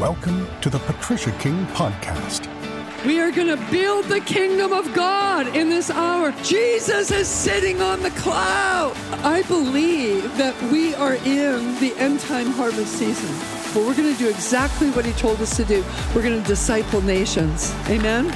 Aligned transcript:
Welcome 0.00 0.46
to 0.60 0.68
the 0.68 0.78
Patricia 0.80 1.32
King 1.38 1.64
Podcast. 1.68 2.46
We 3.06 3.18
are 3.18 3.30
going 3.30 3.46
to 3.46 3.56
build 3.70 4.04
the 4.04 4.20
kingdom 4.20 4.70
of 4.74 4.92
God 4.92 5.56
in 5.56 5.70
this 5.70 5.88
hour. 5.88 6.32
Jesus 6.42 7.10
is 7.10 7.26
sitting 7.26 7.80
on 7.80 8.02
the 8.02 8.10
cloud. 8.10 8.94
I 9.24 9.42
believe 9.44 10.36
that 10.36 10.54
we 10.70 10.94
are 10.96 11.14
in 11.14 11.80
the 11.80 11.94
end 11.96 12.20
time 12.20 12.48
harvest 12.48 12.92
season. 12.92 13.34
But 13.72 13.88
we're 13.88 13.96
going 13.96 14.12
to 14.12 14.18
do 14.18 14.28
exactly 14.28 14.90
what 14.90 15.06
he 15.06 15.12
told 15.12 15.40
us 15.40 15.56
to 15.56 15.64
do. 15.64 15.82
We're 16.14 16.22
going 16.22 16.42
to 16.42 16.46
disciple 16.46 17.00
nations. 17.00 17.74
Amen. 17.88 18.26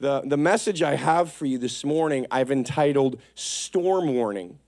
The, 0.00 0.22
the 0.24 0.36
message 0.36 0.82
I 0.82 0.96
have 0.96 1.30
for 1.30 1.46
you 1.46 1.56
this 1.56 1.84
morning, 1.84 2.26
I've 2.32 2.50
entitled 2.50 3.20
Storm 3.36 4.12
Warning. 4.12 4.58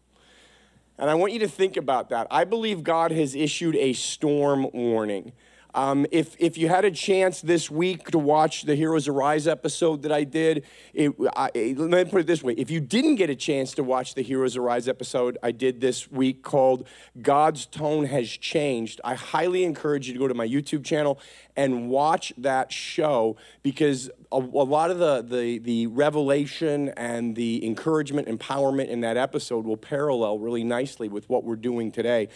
And 1.03 1.11
I 1.11 1.15
want 1.15 1.33
you 1.33 1.41
to 1.41 1.49
think 1.49 1.77
about 1.77 2.11
that. 2.11 2.29
I 2.31 2.45
believe 2.45 2.85
God 2.85 3.11
has 3.11 3.35
issued 3.35 3.75
a 3.75 3.93
storm 3.93 4.69
warning. 4.73 5.33
Um, 5.75 6.07
if, 6.13 6.37
if 6.39 6.57
you 6.57 6.69
had 6.69 6.85
a 6.85 6.93
chance 6.93 7.41
this 7.41 7.69
week 7.69 8.11
to 8.13 8.19
watch 8.21 8.63
the 8.67 8.77
Heroes 8.77 9.09
Arise 9.09 9.49
episode 9.49 10.03
that 10.03 10.13
I 10.13 10.23
did, 10.23 10.65
it, 10.95 11.13
I, 11.35 11.51
let 11.77 12.07
me 12.07 12.11
put 12.11 12.21
it 12.21 12.29
this 12.29 12.45
way. 12.45 12.53
If 12.53 12.71
you 12.71 12.79
didn't 12.79 13.17
get 13.17 13.31
a 13.31 13.35
chance 13.35 13.73
to 13.75 13.83
watch 13.83 14.15
the 14.15 14.23
Heroes 14.23 14.57
Arise 14.57 14.87
episode 14.87 15.39
I 15.43 15.51
did 15.51 15.81
this 15.81 16.09
week 16.13 16.45
called 16.45 16.87
God's 17.21 17.67
Tone 17.67 18.05
Has 18.05 18.29
Changed, 18.29 19.01
I 19.03 19.17
highly 19.17 19.65
encourage 19.65 20.07
you 20.07 20.13
to 20.13 20.21
go 20.21 20.29
to 20.29 20.35
my 20.35 20.47
YouTube 20.47 20.85
channel 20.85 21.19
and 21.57 21.89
watch 21.89 22.33
that 22.39 22.73
show 22.73 23.37
because 23.63 24.11
a, 24.31 24.37
a 24.37 24.39
lot 24.39 24.91
of 24.91 24.99
the, 24.99 25.23
the, 25.23 25.59
the 25.59 25.87
revelation 25.89 26.89
and 26.91 27.37
the 27.37 27.65
encouragement, 27.67 28.27
empowerment 28.27 28.89
in 28.89 29.01
that 29.01 29.17
episode 29.17 29.67
will 29.67 29.77
parallel 29.77 30.39
really 30.39 30.65
nicely 30.65 31.09
with 31.09 31.29
what 31.29 31.45
we're 31.45 31.57
doing 31.57 31.93
today 31.93 32.29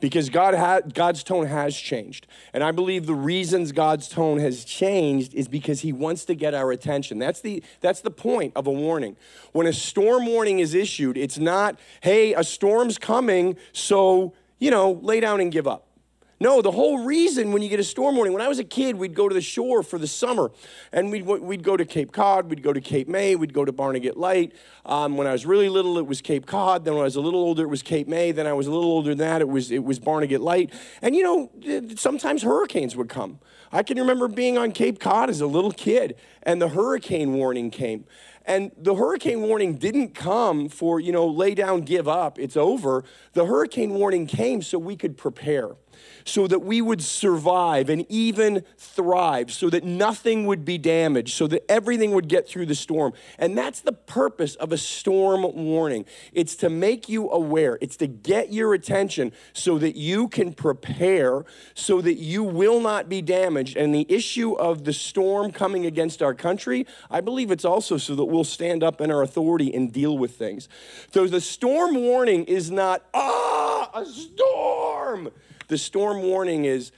because 0.00 0.28
God 0.28 0.54
ha- 0.54 0.80
God's 0.80 1.22
tone 1.22 1.46
has 1.46 1.76
changed. 1.76 2.26
And 2.52 2.64
I 2.64 2.72
believe 2.72 3.06
the 3.06 3.14
reasons 3.14 3.72
God's 3.72 4.08
tone 4.08 4.38
has 4.40 4.64
changed 4.64 5.34
is 5.34 5.46
because 5.46 5.82
he 5.82 5.92
wants 5.92 6.24
to 6.24 6.34
get 6.34 6.54
our 6.54 6.72
attention. 6.72 7.18
That's 7.18 7.40
the, 7.40 7.62
that's 7.80 8.00
the 8.00 8.10
point 8.10 8.52
of 8.56 8.66
a 8.66 8.72
warning. 8.72 9.16
When 9.52 9.66
a 9.66 9.72
storm 9.72 10.26
warning 10.26 10.58
is 10.58 10.74
issued, 10.74 11.16
it's 11.16 11.38
not, 11.38 11.78
hey, 12.00 12.34
a 12.34 12.42
storm's 12.42 12.98
coming, 12.98 13.56
so, 13.72 14.34
you 14.58 14.70
know, 14.70 14.92
lay 14.92 15.20
down 15.20 15.40
and 15.40 15.52
give 15.52 15.68
up. 15.68 15.86
No, 16.40 16.60
the 16.60 16.72
whole 16.72 17.04
reason 17.04 17.52
when 17.52 17.62
you 17.62 17.68
get 17.68 17.78
a 17.78 17.84
storm 17.84 18.16
warning, 18.16 18.32
when 18.32 18.42
I 18.42 18.48
was 18.48 18.58
a 18.58 18.64
kid, 18.64 18.96
we'd 18.96 19.14
go 19.14 19.28
to 19.28 19.34
the 19.34 19.40
shore 19.40 19.82
for 19.82 19.98
the 19.98 20.06
summer 20.06 20.50
and 20.92 21.10
we'd, 21.12 21.24
we'd 21.24 21.62
go 21.62 21.76
to 21.76 21.84
Cape 21.84 22.12
Cod, 22.12 22.50
we'd 22.50 22.62
go 22.62 22.72
to 22.72 22.80
Cape 22.80 23.08
May, 23.08 23.36
we'd 23.36 23.54
go 23.54 23.64
to 23.64 23.72
Barnegat 23.72 24.16
Light. 24.16 24.52
Um, 24.84 25.16
when 25.16 25.26
I 25.26 25.32
was 25.32 25.46
really 25.46 25.68
little, 25.68 25.96
it 25.98 26.06
was 26.06 26.20
Cape 26.20 26.46
Cod. 26.46 26.84
Then 26.84 26.94
when 26.94 27.02
I 27.02 27.04
was 27.04 27.16
a 27.16 27.20
little 27.20 27.40
older, 27.40 27.62
it 27.62 27.68
was 27.68 27.82
Cape 27.82 28.08
May. 28.08 28.32
Then 28.32 28.46
I 28.46 28.52
was 28.52 28.66
a 28.66 28.72
little 28.72 28.90
older 28.90 29.10
than 29.10 29.18
that, 29.18 29.40
it 29.40 29.48
was, 29.48 29.70
it 29.70 29.84
was 29.84 29.98
Barnegat 29.98 30.40
Light. 30.40 30.72
And 31.02 31.14
you 31.14 31.22
know, 31.22 31.94
sometimes 31.96 32.42
hurricanes 32.42 32.96
would 32.96 33.08
come. 33.08 33.38
I 33.72 33.82
can 33.82 33.98
remember 33.98 34.28
being 34.28 34.58
on 34.58 34.72
Cape 34.72 35.00
Cod 35.00 35.30
as 35.30 35.40
a 35.40 35.46
little 35.46 35.72
kid 35.72 36.16
and 36.42 36.60
the 36.60 36.68
hurricane 36.68 37.34
warning 37.34 37.70
came. 37.70 38.04
And 38.44 38.72
the 38.76 38.94
hurricane 38.94 39.42
warning 39.42 39.74
didn't 39.74 40.14
come 40.14 40.68
for, 40.68 41.00
you 41.00 41.12
know, 41.12 41.26
lay 41.26 41.54
down, 41.54 41.80
give 41.82 42.06
up, 42.06 42.38
it's 42.38 42.56
over. 42.56 43.04
The 43.32 43.46
hurricane 43.46 43.94
warning 43.94 44.26
came 44.26 44.60
so 44.62 44.78
we 44.78 44.96
could 44.96 45.16
prepare 45.16 45.76
so 46.24 46.46
that 46.46 46.60
we 46.60 46.80
would 46.80 47.02
survive 47.02 47.88
and 47.88 48.06
even 48.08 48.64
thrive, 48.76 49.52
so 49.52 49.70
that 49.70 49.84
nothing 49.84 50.46
would 50.46 50.64
be 50.64 50.78
damaged, 50.78 51.34
so 51.34 51.46
that 51.46 51.70
everything 51.70 52.12
would 52.12 52.28
get 52.28 52.48
through 52.48 52.66
the 52.66 52.74
storm. 52.74 53.12
And 53.38 53.56
that's 53.56 53.80
the 53.80 53.92
purpose 53.92 54.54
of 54.56 54.72
a 54.72 54.78
storm 54.78 55.42
warning. 55.42 56.04
It's 56.32 56.56
to 56.56 56.70
make 56.70 57.08
you 57.08 57.30
aware, 57.30 57.78
it's 57.80 57.96
to 57.98 58.06
get 58.06 58.52
your 58.52 58.74
attention 58.74 59.32
so 59.52 59.78
that 59.78 59.96
you 59.96 60.28
can 60.28 60.52
prepare, 60.52 61.44
so 61.74 62.00
that 62.00 62.14
you 62.14 62.42
will 62.42 62.80
not 62.80 63.08
be 63.08 63.22
damaged. 63.22 63.76
And 63.76 63.94
the 63.94 64.06
issue 64.08 64.54
of 64.54 64.84
the 64.84 64.92
storm 64.92 65.52
coming 65.52 65.86
against 65.86 66.22
our 66.22 66.34
country, 66.34 66.86
I 67.10 67.20
believe 67.20 67.50
it's 67.50 67.64
also 67.64 67.98
so 67.98 68.14
that 68.14 68.24
we'll 68.34 68.44
stand 68.44 68.82
up 68.82 69.00
in 69.00 69.10
our 69.10 69.22
authority 69.22 69.72
and 69.72 69.92
deal 69.92 70.18
with 70.18 70.36
things. 70.36 70.68
So 71.12 71.26
the 71.26 71.40
storm 71.40 71.94
warning 71.94 72.44
is 72.44 72.70
not, 72.70 73.04
ah, 73.14 73.90
a 73.94 74.04
storm. 74.04 75.30
The 75.68 75.78
storm 75.78 76.22
warning 76.22 76.64
is, 76.64 76.92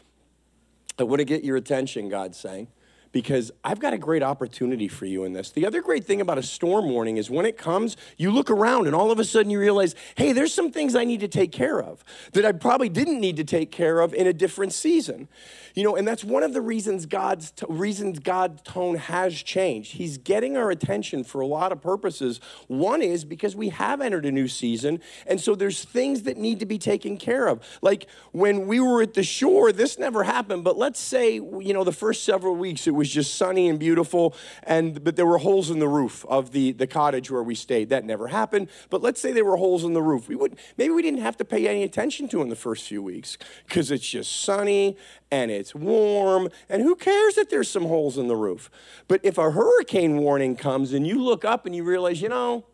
I 0.98 1.02
want 1.02 1.20
to 1.20 1.24
get 1.24 1.44
your 1.44 1.56
attention, 1.56 2.08
God's 2.08 2.38
saying, 2.38 2.68
because 3.16 3.50
I've 3.64 3.80
got 3.80 3.94
a 3.94 3.98
great 3.98 4.22
opportunity 4.22 4.88
for 4.88 5.06
you 5.06 5.24
in 5.24 5.32
this. 5.32 5.50
The 5.50 5.64
other 5.64 5.80
great 5.80 6.04
thing 6.04 6.20
about 6.20 6.36
a 6.36 6.42
storm 6.42 6.90
warning 6.90 7.16
is 7.16 7.30
when 7.30 7.46
it 7.46 7.56
comes, 7.56 7.96
you 8.18 8.30
look 8.30 8.50
around 8.50 8.88
and 8.88 8.94
all 8.94 9.10
of 9.10 9.18
a 9.18 9.24
sudden 9.24 9.50
you 9.50 9.58
realize, 9.58 9.94
hey, 10.16 10.32
there's 10.32 10.52
some 10.52 10.70
things 10.70 10.94
I 10.94 11.04
need 11.04 11.20
to 11.20 11.28
take 11.28 11.50
care 11.50 11.80
of 11.80 12.04
that 12.32 12.44
I 12.44 12.52
probably 12.52 12.90
didn't 12.90 13.18
need 13.18 13.36
to 13.36 13.44
take 13.44 13.72
care 13.72 14.00
of 14.00 14.12
in 14.12 14.26
a 14.26 14.34
different 14.34 14.74
season. 14.74 15.28
You 15.74 15.82
know, 15.82 15.96
and 15.96 16.06
that's 16.06 16.24
one 16.24 16.42
of 16.42 16.52
the 16.52 16.60
reasons 16.60 17.06
God's 17.06 17.52
t- 17.52 17.64
reasons 17.70 18.18
God's 18.18 18.60
tone 18.62 18.96
has 18.96 19.34
changed. 19.34 19.92
He's 19.92 20.18
getting 20.18 20.56
our 20.56 20.70
attention 20.70 21.24
for 21.24 21.40
a 21.40 21.46
lot 21.46 21.72
of 21.72 21.80
purposes. 21.80 22.40
One 22.66 23.00
is 23.00 23.24
because 23.24 23.56
we 23.56 23.70
have 23.70 24.02
entered 24.02 24.26
a 24.26 24.32
new 24.32 24.48
season, 24.48 25.00
and 25.26 25.40
so 25.40 25.54
there's 25.54 25.84
things 25.84 26.22
that 26.22 26.36
need 26.36 26.60
to 26.60 26.66
be 26.66 26.78
taken 26.78 27.16
care 27.18 27.46
of. 27.46 27.62
Like 27.80 28.08
when 28.32 28.66
we 28.66 28.80
were 28.80 29.02
at 29.02 29.14
the 29.14 29.22
shore, 29.22 29.70
this 29.72 29.98
never 29.98 30.22
happened, 30.22 30.64
but 30.64 30.78
let's 30.78 31.00
say, 31.00 31.34
you 31.34 31.74
know, 31.74 31.84
the 31.84 31.92
first 31.92 32.24
several 32.24 32.56
weeks 32.56 32.86
it 32.86 32.94
was 32.94 33.05
just 33.10 33.34
sunny 33.34 33.68
and 33.68 33.78
beautiful, 33.78 34.34
and 34.62 35.02
but 35.02 35.16
there 35.16 35.26
were 35.26 35.38
holes 35.38 35.70
in 35.70 35.78
the 35.78 35.88
roof 35.88 36.24
of 36.28 36.52
the, 36.52 36.72
the 36.72 36.86
cottage 36.86 37.30
where 37.30 37.42
we 37.42 37.54
stayed. 37.54 37.88
That 37.88 38.04
never 38.04 38.28
happened. 38.28 38.68
But 38.90 39.02
let's 39.02 39.20
say 39.20 39.32
there 39.32 39.44
were 39.44 39.56
holes 39.56 39.84
in 39.84 39.92
the 39.92 40.02
roof. 40.02 40.28
We 40.28 40.36
would 40.36 40.56
maybe 40.76 40.92
we 40.92 41.02
didn't 41.02 41.20
have 41.20 41.36
to 41.38 41.44
pay 41.44 41.66
any 41.68 41.82
attention 41.82 42.28
to 42.28 42.42
in 42.42 42.48
the 42.48 42.56
first 42.56 42.86
few 42.86 43.02
weeks 43.02 43.38
because 43.66 43.90
it's 43.90 44.08
just 44.08 44.42
sunny 44.42 44.96
and 45.30 45.50
it's 45.50 45.74
warm, 45.74 46.48
and 46.68 46.82
who 46.82 46.94
cares 46.94 47.36
if 47.36 47.50
there's 47.50 47.70
some 47.70 47.86
holes 47.86 48.16
in 48.16 48.28
the 48.28 48.36
roof? 48.36 48.70
But 49.08 49.20
if 49.24 49.38
a 49.38 49.50
hurricane 49.50 50.18
warning 50.18 50.56
comes 50.56 50.92
and 50.92 51.06
you 51.06 51.22
look 51.22 51.44
up 51.44 51.66
and 51.66 51.74
you 51.74 51.84
realize, 51.84 52.22
you 52.22 52.28
know, 52.28 52.64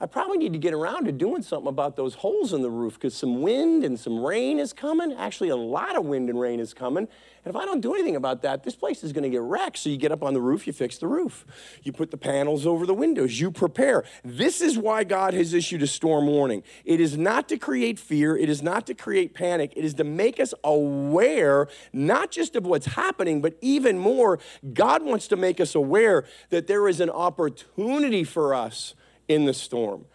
I 0.00 0.06
probably 0.06 0.38
need 0.38 0.52
to 0.52 0.60
get 0.60 0.74
around 0.74 1.06
to 1.06 1.12
doing 1.12 1.42
something 1.42 1.66
about 1.66 1.96
those 1.96 2.14
holes 2.14 2.52
in 2.52 2.62
the 2.62 2.70
roof 2.70 2.94
because 2.94 3.14
some 3.14 3.42
wind 3.42 3.82
and 3.82 3.98
some 3.98 4.24
rain 4.24 4.60
is 4.60 4.72
coming. 4.72 5.12
Actually, 5.12 5.48
a 5.48 5.56
lot 5.56 5.96
of 5.96 6.04
wind 6.04 6.30
and 6.30 6.38
rain 6.38 6.60
is 6.60 6.72
coming. 6.72 7.08
And 7.44 7.56
if 7.56 7.60
I 7.60 7.64
don't 7.64 7.80
do 7.80 7.94
anything 7.94 8.14
about 8.14 8.42
that, 8.42 8.62
this 8.62 8.76
place 8.76 9.02
is 9.02 9.12
going 9.12 9.24
to 9.24 9.28
get 9.28 9.40
wrecked. 9.40 9.78
So 9.78 9.90
you 9.90 9.96
get 9.96 10.12
up 10.12 10.22
on 10.22 10.34
the 10.34 10.40
roof, 10.40 10.68
you 10.68 10.72
fix 10.72 10.98
the 10.98 11.08
roof. 11.08 11.44
You 11.82 11.90
put 11.90 12.12
the 12.12 12.16
panels 12.16 12.64
over 12.64 12.86
the 12.86 12.94
windows, 12.94 13.40
you 13.40 13.50
prepare. 13.50 14.04
This 14.24 14.60
is 14.60 14.78
why 14.78 15.02
God 15.02 15.34
has 15.34 15.52
issued 15.52 15.82
a 15.82 15.86
storm 15.88 16.28
warning. 16.28 16.62
It 16.84 17.00
is 17.00 17.16
not 17.16 17.48
to 17.48 17.58
create 17.58 17.98
fear, 17.98 18.36
it 18.36 18.48
is 18.48 18.62
not 18.62 18.86
to 18.86 18.94
create 18.94 19.34
panic, 19.34 19.72
it 19.74 19.84
is 19.84 19.94
to 19.94 20.04
make 20.04 20.38
us 20.38 20.54
aware 20.62 21.66
not 21.92 22.30
just 22.30 22.54
of 22.54 22.66
what's 22.66 22.86
happening, 22.86 23.40
but 23.40 23.56
even 23.60 23.98
more, 23.98 24.38
God 24.74 25.02
wants 25.02 25.26
to 25.28 25.36
make 25.36 25.58
us 25.58 25.74
aware 25.74 26.24
that 26.50 26.68
there 26.68 26.86
is 26.86 27.00
an 27.00 27.10
opportunity 27.10 28.22
for 28.22 28.54
us 28.54 28.94
in 29.28 29.44
the 29.44 29.54
storm. 29.54 30.06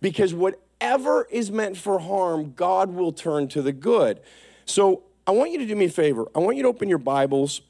Because 0.00 0.32
whatever 0.32 1.26
is 1.30 1.50
meant 1.50 1.76
for 1.76 1.98
harm, 1.98 2.52
God 2.54 2.94
will 2.94 3.12
turn 3.12 3.48
to 3.48 3.62
the 3.62 3.72
good. 3.72 4.20
So 4.64 5.02
I 5.26 5.32
want 5.32 5.50
you 5.50 5.58
to 5.58 5.66
do 5.66 5.74
me 5.74 5.86
a 5.86 5.90
favor. 5.90 6.26
I 6.34 6.38
want 6.38 6.56
you 6.56 6.62
to 6.62 6.68
open 6.68 6.88
your 6.88 6.98
Bibles 6.98 7.62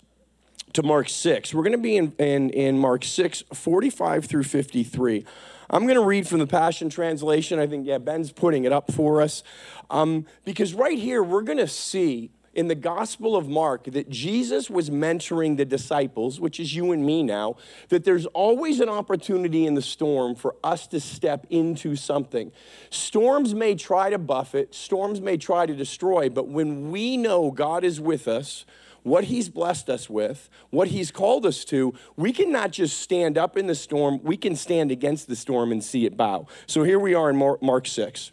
to 0.74 0.82
Mark 0.82 1.08
6. 1.08 1.54
We're 1.54 1.62
going 1.62 1.72
to 1.72 1.78
be 1.78 1.96
in, 1.96 2.12
in, 2.18 2.50
in 2.50 2.78
Mark 2.78 3.04
6, 3.04 3.44
45 3.52 4.26
through 4.26 4.44
53. 4.44 5.24
I'm 5.70 5.82
going 5.82 5.96
to 5.96 6.04
read 6.04 6.26
from 6.26 6.38
the 6.38 6.46
Passion 6.46 6.88
Translation. 6.88 7.58
I 7.58 7.66
think, 7.66 7.86
yeah, 7.86 7.98
Ben's 7.98 8.32
putting 8.32 8.64
it 8.64 8.72
up 8.72 8.92
for 8.92 9.20
us. 9.20 9.42
Um, 9.90 10.26
because 10.44 10.74
right 10.74 10.98
here, 10.98 11.22
we're 11.22 11.42
going 11.42 11.58
to 11.58 11.68
see 11.68 12.30
in 12.54 12.68
the 12.68 12.74
Gospel 12.74 13.36
of 13.36 13.48
Mark 13.48 13.84
that 13.84 14.08
Jesus 14.08 14.70
was 14.70 14.90
mentoring 14.90 15.56
the 15.56 15.64
disciples, 15.64 16.40
which 16.40 16.58
is 16.58 16.74
you 16.74 16.92
and 16.92 17.04
me 17.04 17.22
now, 17.22 17.56
that 17.88 18.04
there's 18.04 18.26
always 18.26 18.80
an 18.80 18.88
opportunity 18.88 19.66
in 19.66 19.74
the 19.74 19.82
storm 19.82 20.34
for 20.34 20.56
us 20.64 20.86
to 20.88 21.00
step 21.00 21.46
into 21.50 21.96
something. 21.96 22.52
Storms 22.90 23.54
may 23.54 23.74
try 23.74 24.10
to 24.10 24.18
buffet, 24.18 24.74
storms 24.74 25.20
may 25.20 25.36
try 25.36 25.66
to 25.66 25.74
destroy, 25.74 26.28
but 26.28 26.48
when 26.48 26.90
we 26.90 27.16
know 27.16 27.50
God 27.50 27.84
is 27.84 28.00
with 28.00 28.28
us, 28.28 28.64
what 29.02 29.24
he's 29.24 29.48
blessed 29.48 29.88
us 29.88 30.10
with, 30.10 30.50
what 30.70 30.88
he's 30.88 31.10
called 31.10 31.46
us 31.46 31.64
to, 31.66 31.94
we 32.16 32.32
can 32.32 32.52
not 32.52 32.72
just 32.72 32.98
stand 32.98 33.38
up 33.38 33.56
in 33.56 33.66
the 33.66 33.74
storm, 33.74 34.20
we 34.22 34.36
can 34.36 34.54
stand 34.54 34.90
against 34.90 35.28
the 35.28 35.36
storm 35.36 35.72
and 35.72 35.82
see 35.82 36.04
it 36.04 36.16
bow. 36.16 36.46
So 36.66 36.82
here 36.82 36.98
we 36.98 37.14
are 37.14 37.30
in 37.30 37.36
Mark 37.36 37.86
6 37.86 38.32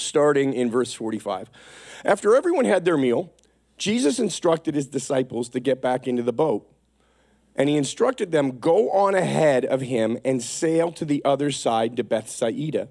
starting 0.00 0.52
in 0.54 0.70
verse 0.70 0.92
45. 0.92 1.50
After 2.04 2.34
everyone 2.34 2.64
had 2.64 2.84
their 2.84 2.96
meal, 2.96 3.32
Jesus 3.76 4.18
instructed 4.18 4.74
his 4.74 4.86
disciples 4.86 5.48
to 5.50 5.60
get 5.60 5.80
back 5.80 6.06
into 6.06 6.22
the 6.22 6.32
boat. 6.32 6.68
And 7.54 7.68
he 7.68 7.76
instructed 7.76 8.30
them, 8.30 8.58
Go 8.58 8.90
on 8.90 9.14
ahead 9.14 9.64
of 9.64 9.80
him 9.80 10.18
and 10.24 10.42
sail 10.42 10.92
to 10.92 11.04
the 11.04 11.24
other 11.24 11.50
side 11.50 11.96
to 11.96 12.04
Bethsaida. 12.04 12.88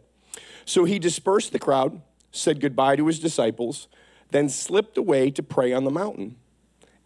So 0.65 0.83
he 0.83 0.99
dispersed 0.99 1.53
the 1.53 1.59
crowd, 1.59 2.01
said 2.31 2.59
goodbye 2.59 2.97
to 2.97 3.07
his 3.07 3.19
disciples, 3.19 3.87
then 4.31 4.49
slipped 4.49 4.97
away 4.97 5.31
to 5.31 5.43
pray 5.43 5.71
on 5.71 5.85
the 5.85 5.91
mountain. 5.91 6.35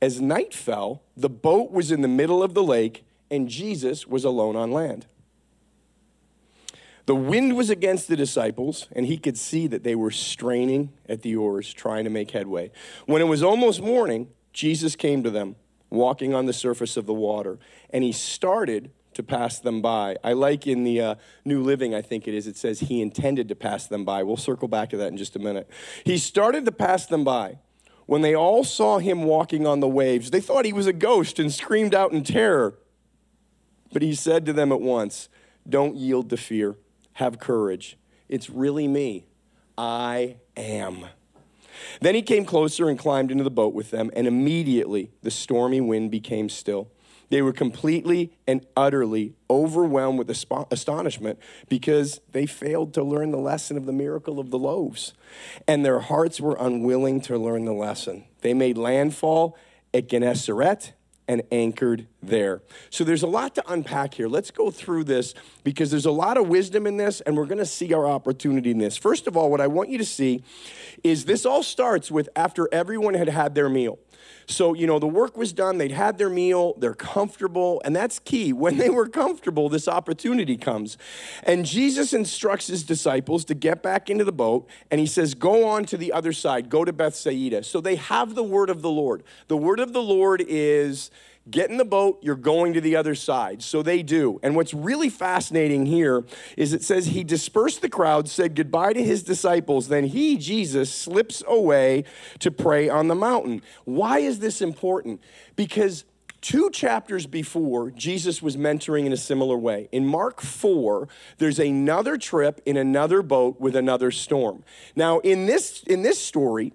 As 0.01 0.19
night 0.19 0.53
fell, 0.53 1.03
the 1.15 1.29
boat 1.29 1.71
was 1.71 1.91
in 1.91 2.01
the 2.01 2.07
middle 2.07 2.41
of 2.41 2.55
the 2.55 2.63
lake, 2.63 3.05
and 3.29 3.47
Jesus 3.47 4.07
was 4.07 4.25
alone 4.25 4.55
on 4.55 4.71
land. 4.71 5.05
The 7.11 7.15
wind 7.15 7.57
was 7.57 7.69
against 7.69 8.07
the 8.07 8.15
disciples, 8.15 8.87
and 8.93 9.05
he 9.05 9.17
could 9.17 9.37
see 9.37 9.67
that 9.67 9.83
they 9.83 9.95
were 9.95 10.11
straining 10.11 10.93
at 11.09 11.23
the 11.23 11.35
oars, 11.35 11.73
trying 11.73 12.05
to 12.05 12.09
make 12.09 12.31
headway. 12.31 12.71
When 13.05 13.21
it 13.21 13.25
was 13.25 13.43
almost 13.43 13.81
morning, 13.81 14.29
Jesus 14.53 14.95
came 14.95 15.21
to 15.23 15.29
them, 15.29 15.57
walking 15.89 16.33
on 16.33 16.45
the 16.45 16.53
surface 16.53 16.95
of 16.95 17.07
the 17.07 17.13
water, 17.13 17.59
and 17.89 18.01
he 18.01 18.13
started 18.13 18.91
to 19.15 19.23
pass 19.23 19.59
them 19.59 19.81
by. 19.81 20.15
I 20.23 20.31
like 20.31 20.65
in 20.65 20.85
the 20.85 21.01
uh, 21.01 21.15
New 21.43 21.61
Living, 21.61 21.93
I 21.93 22.01
think 22.01 22.29
it 22.29 22.33
is, 22.33 22.47
it 22.47 22.55
says 22.55 22.79
he 22.79 23.01
intended 23.01 23.49
to 23.49 23.55
pass 23.55 23.87
them 23.87 24.05
by. 24.05 24.23
We'll 24.23 24.37
circle 24.37 24.69
back 24.69 24.91
to 24.91 24.97
that 24.99 25.07
in 25.07 25.17
just 25.17 25.35
a 25.35 25.39
minute. 25.39 25.69
He 26.05 26.17
started 26.17 26.63
to 26.63 26.71
pass 26.71 27.07
them 27.07 27.25
by. 27.25 27.59
When 28.05 28.21
they 28.21 28.37
all 28.37 28.63
saw 28.63 28.99
him 28.99 29.23
walking 29.23 29.67
on 29.67 29.81
the 29.81 29.89
waves, 29.89 30.31
they 30.31 30.39
thought 30.39 30.63
he 30.63 30.71
was 30.71 30.87
a 30.87 30.93
ghost 30.93 31.39
and 31.39 31.51
screamed 31.51 31.93
out 31.93 32.13
in 32.13 32.23
terror. 32.23 32.75
But 33.91 34.01
he 34.01 34.15
said 34.15 34.45
to 34.45 34.53
them 34.53 34.71
at 34.71 34.79
once, 34.79 35.27
Don't 35.67 35.97
yield 35.97 36.29
to 36.29 36.37
fear. 36.37 36.77
Have 37.13 37.39
courage. 37.39 37.97
It's 38.29 38.49
really 38.49 38.87
me. 38.87 39.25
I 39.77 40.37
am. 40.55 41.05
Then 41.99 42.15
he 42.15 42.21
came 42.21 42.45
closer 42.45 42.89
and 42.89 42.97
climbed 42.97 43.31
into 43.31 43.43
the 43.43 43.49
boat 43.49 43.73
with 43.73 43.91
them, 43.91 44.11
and 44.15 44.27
immediately 44.27 45.11
the 45.21 45.31
stormy 45.31 45.81
wind 45.81 46.11
became 46.11 46.49
still. 46.49 46.89
They 47.29 47.41
were 47.41 47.53
completely 47.53 48.33
and 48.45 48.65
utterly 48.75 49.35
overwhelmed 49.49 50.19
with 50.19 50.29
astonishment 50.29 51.39
because 51.69 52.19
they 52.33 52.45
failed 52.45 52.93
to 52.95 53.03
learn 53.03 53.31
the 53.31 53.37
lesson 53.37 53.77
of 53.77 53.85
the 53.85 53.93
miracle 53.93 54.37
of 54.37 54.51
the 54.51 54.59
loaves. 54.59 55.13
And 55.65 55.85
their 55.85 56.01
hearts 56.01 56.41
were 56.41 56.57
unwilling 56.59 57.21
to 57.21 57.37
learn 57.37 57.63
the 57.63 57.73
lesson. 57.73 58.25
They 58.41 58.53
made 58.53 58.77
landfall 58.77 59.57
at 59.93 60.09
Gennesaret 60.09 60.91
and 61.31 61.41
anchored 61.49 62.05
there. 62.21 62.61
So 62.89 63.05
there's 63.05 63.23
a 63.23 63.27
lot 63.27 63.55
to 63.55 63.63
unpack 63.71 64.15
here. 64.15 64.27
Let's 64.27 64.51
go 64.51 64.69
through 64.69 65.05
this 65.05 65.33
because 65.63 65.89
there's 65.89 66.05
a 66.05 66.11
lot 66.11 66.35
of 66.35 66.49
wisdom 66.49 66.85
in 66.85 66.97
this, 66.97 67.21
and 67.21 67.37
we're 67.37 67.45
going 67.45 67.57
to 67.57 67.65
see 67.65 67.93
our 67.93 68.05
opportunity 68.05 68.69
in 68.69 68.79
this. 68.79 68.97
First 68.97 69.27
of 69.27 69.37
all, 69.37 69.49
what 69.49 69.61
I 69.61 69.67
want 69.67 69.87
you 69.87 69.97
to 69.97 70.03
see 70.03 70.43
is 71.05 71.23
this 71.23 71.45
all 71.45 71.63
starts 71.63 72.11
with 72.11 72.27
after 72.35 72.67
everyone 72.73 73.13
had 73.13 73.29
had 73.29 73.55
their 73.55 73.69
meal. 73.69 73.97
So, 74.47 74.73
you 74.73 74.87
know, 74.87 74.99
the 74.99 75.07
work 75.07 75.37
was 75.37 75.53
done, 75.53 75.77
they'd 75.77 75.91
had 75.91 76.17
their 76.17 76.29
meal, 76.29 76.73
they're 76.77 76.93
comfortable, 76.93 77.81
and 77.85 77.95
that's 77.95 78.19
key. 78.19 78.53
When 78.53 78.77
they 78.77 78.89
were 78.89 79.07
comfortable, 79.07 79.69
this 79.69 79.87
opportunity 79.87 80.57
comes. 80.57 80.97
And 81.43 81.65
Jesus 81.65 82.13
instructs 82.13 82.67
his 82.67 82.83
disciples 82.83 83.45
to 83.45 83.53
get 83.53 83.81
back 83.81 84.09
into 84.09 84.23
the 84.23 84.31
boat, 84.31 84.67
and 84.89 84.99
he 84.99 85.07
says, 85.07 85.33
Go 85.33 85.67
on 85.67 85.85
to 85.85 85.97
the 85.97 86.11
other 86.11 86.33
side, 86.33 86.69
go 86.69 86.85
to 86.85 86.93
Bethsaida. 86.93 87.63
So 87.63 87.81
they 87.81 87.95
have 87.95 88.35
the 88.35 88.43
word 88.43 88.69
of 88.69 88.81
the 88.81 88.89
Lord. 88.89 89.23
The 89.47 89.57
word 89.57 89.79
of 89.79 89.93
the 89.93 90.01
Lord 90.01 90.43
is, 90.47 91.11
Get 91.49 91.71
in 91.71 91.77
the 91.77 91.85
boat, 91.85 92.19
you're 92.21 92.35
going 92.35 92.73
to 92.73 92.81
the 92.81 92.95
other 92.95 93.15
side. 93.15 93.63
So 93.63 93.81
they 93.81 94.03
do. 94.03 94.39
And 94.43 94.55
what's 94.55 94.75
really 94.75 95.09
fascinating 95.09 95.87
here 95.87 96.23
is 96.55 96.71
it 96.71 96.83
says 96.83 97.07
he 97.07 97.23
dispersed 97.23 97.81
the 97.81 97.89
crowd, 97.89 98.29
said 98.29 98.53
goodbye 98.53 98.93
to 98.93 99.03
his 99.03 99.23
disciples. 99.23 99.87
Then 99.87 100.05
he, 100.05 100.37
Jesus, 100.37 100.93
slips 100.93 101.41
away 101.47 102.03
to 102.39 102.51
pray 102.51 102.89
on 102.89 103.07
the 103.07 103.15
mountain. 103.15 103.63
Why 103.85 104.19
is 104.19 104.37
this 104.37 104.61
important? 104.61 105.19
Because 105.55 106.05
two 106.41 106.69
chapters 106.69 107.25
before, 107.25 107.89
Jesus 107.89 108.43
was 108.43 108.55
mentoring 108.55 109.07
in 109.07 109.13
a 109.13 109.17
similar 109.17 109.57
way. 109.57 109.89
In 109.91 110.05
Mark 110.05 110.41
4, 110.41 111.07
there's 111.39 111.59
another 111.59 112.17
trip 112.17 112.61
in 112.67 112.77
another 112.77 113.23
boat 113.23 113.59
with 113.59 113.75
another 113.75 114.11
storm. 114.11 114.63
Now, 114.95 115.19
in 115.19 115.47
this, 115.47 115.81
in 115.83 116.03
this 116.03 116.23
story, 116.23 116.73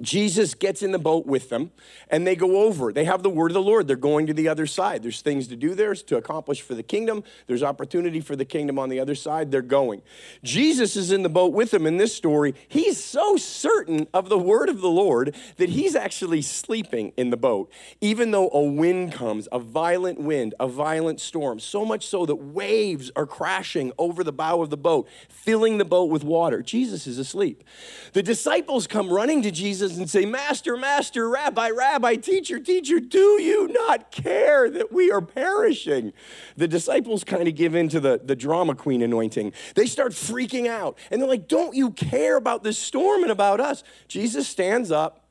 Jesus 0.00 0.54
gets 0.54 0.82
in 0.82 0.92
the 0.92 0.98
boat 0.98 1.26
with 1.26 1.48
them 1.48 1.70
and 2.08 2.26
they 2.26 2.36
go 2.36 2.62
over. 2.62 2.92
They 2.92 3.04
have 3.04 3.22
the 3.22 3.30
word 3.30 3.50
of 3.50 3.54
the 3.54 3.62
Lord. 3.62 3.86
They're 3.86 3.96
going 3.96 4.26
to 4.26 4.34
the 4.34 4.48
other 4.48 4.66
side. 4.66 5.02
There's 5.02 5.20
things 5.20 5.48
to 5.48 5.56
do 5.56 5.74
there 5.74 5.94
to 5.94 6.16
accomplish 6.16 6.62
for 6.62 6.74
the 6.74 6.82
kingdom. 6.82 7.24
There's 7.46 7.62
opportunity 7.62 8.20
for 8.20 8.36
the 8.36 8.44
kingdom 8.44 8.78
on 8.78 8.88
the 8.88 9.00
other 9.00 9.14
side. 9.14 9.50
They're 9.50 9.62
going. 9.62 10.02
Jesus 10.42 10.96
is 10.96 11.12
in 11.12 11.22
the 11.22 11.28
boat 11.28 11.52
with 11.52 11.70
them 11.70 11.86
in 11.86 11.96
this 11.96 12.14
story. 12.14 12.54
He's 12.68 13.02
so 13.02 13.36
certain 13.36 14.06
of 14.14 14.28
the 14.28 14.38
word 14.38 14.68
of 14.68 14.80
the 14.80 14.90
Lord 14.90 15.34
that 15.56 15.70
he's 15.70 15.94
actually 15.94 16.42
sleeping 16.42 17.12
in 17.16 17.30
the 17.30 17.36
boat, 17.36 17.72
even 18.00 18.30
though 18.30 18.50
a 18.50 18.62
wind 18.62 19.12
comes, 19.12 19.48
a 19.52 19.58
violent 19.58 20.20
wind, 20.20 20.54
a 20.60 20.68
violent 20.68 21.20
storm, 21.20 21.58
so 21.60 21.84
much 21.84 22.06
so 22.06 22.26
that 22.26 22.36
waves 22.36 23.10
are 23.16 23.26
crashing 23.26 23.92
over 23.98 24.24
the 24.24 24.32
bow 24.32 24.62
of 24.62 24.70
the 24.70 24.76
boat, 24.76 25.08
filling 25.28 25.78
the 25.78 25.84
boat 25.84 26.10
with 26.10 26.24
water. 26.24 26.62
Jesus 26.62 27.06
is 27.06 27.18
asleep. 27.18 27.64
The 28.12 28.22
disciples 28.22 28.86
come 28.86 29.10
running 29.10 29.42
to 29.42 29.50
Jesus 29.50 29.89
Jesus 29.90 29.98
and 29.98 30.10
say, 30.10 30.24
Master, 30.24 30.76
Master, 30.76 31.28
Rabbi, 31.28 31.70
Rabbi, 31.70 32.16
teacher, 32.16 32.60
teacher, 32.60 33.00
do 33.00 33.42
you 33.42 33.68
not 33.68 34.12
care 34.12 34.70
that 34.70 34.92
we 34.92 35.10
are 35.10 35.20
perishing? 35.20 36.12
The 36.56 36.68
disciples 36.68 37.24
kind 37.24 37.48
of 37.48 37.56
give 37.56 37.74
in 37.74 37.88
to 37.88 37.98
the, 37.98 38.20
the 38.22 38.36
drama 38.36 38.74
queen 38.76 39.02
anointing. 39.02 39.52
They 39.74 39.86
start 39.86 40.12
freaking 40.12 40.68
out 40.68 40.96
and 41.10 41.20
they're 41.20 41.28
like, 41.28 41.48
Don't 41.48 41.74
you 41.74 41.90
care 41.90 42.36
about 42.36 42.62
this 42.62 42.78
storm 42.78 43.22
and 43.22 43.32
about 43.32 43.60
us? 43.60 43.82
Jesus 44.06 44.46
stands 44.46 44.92
up. 44.92 45.24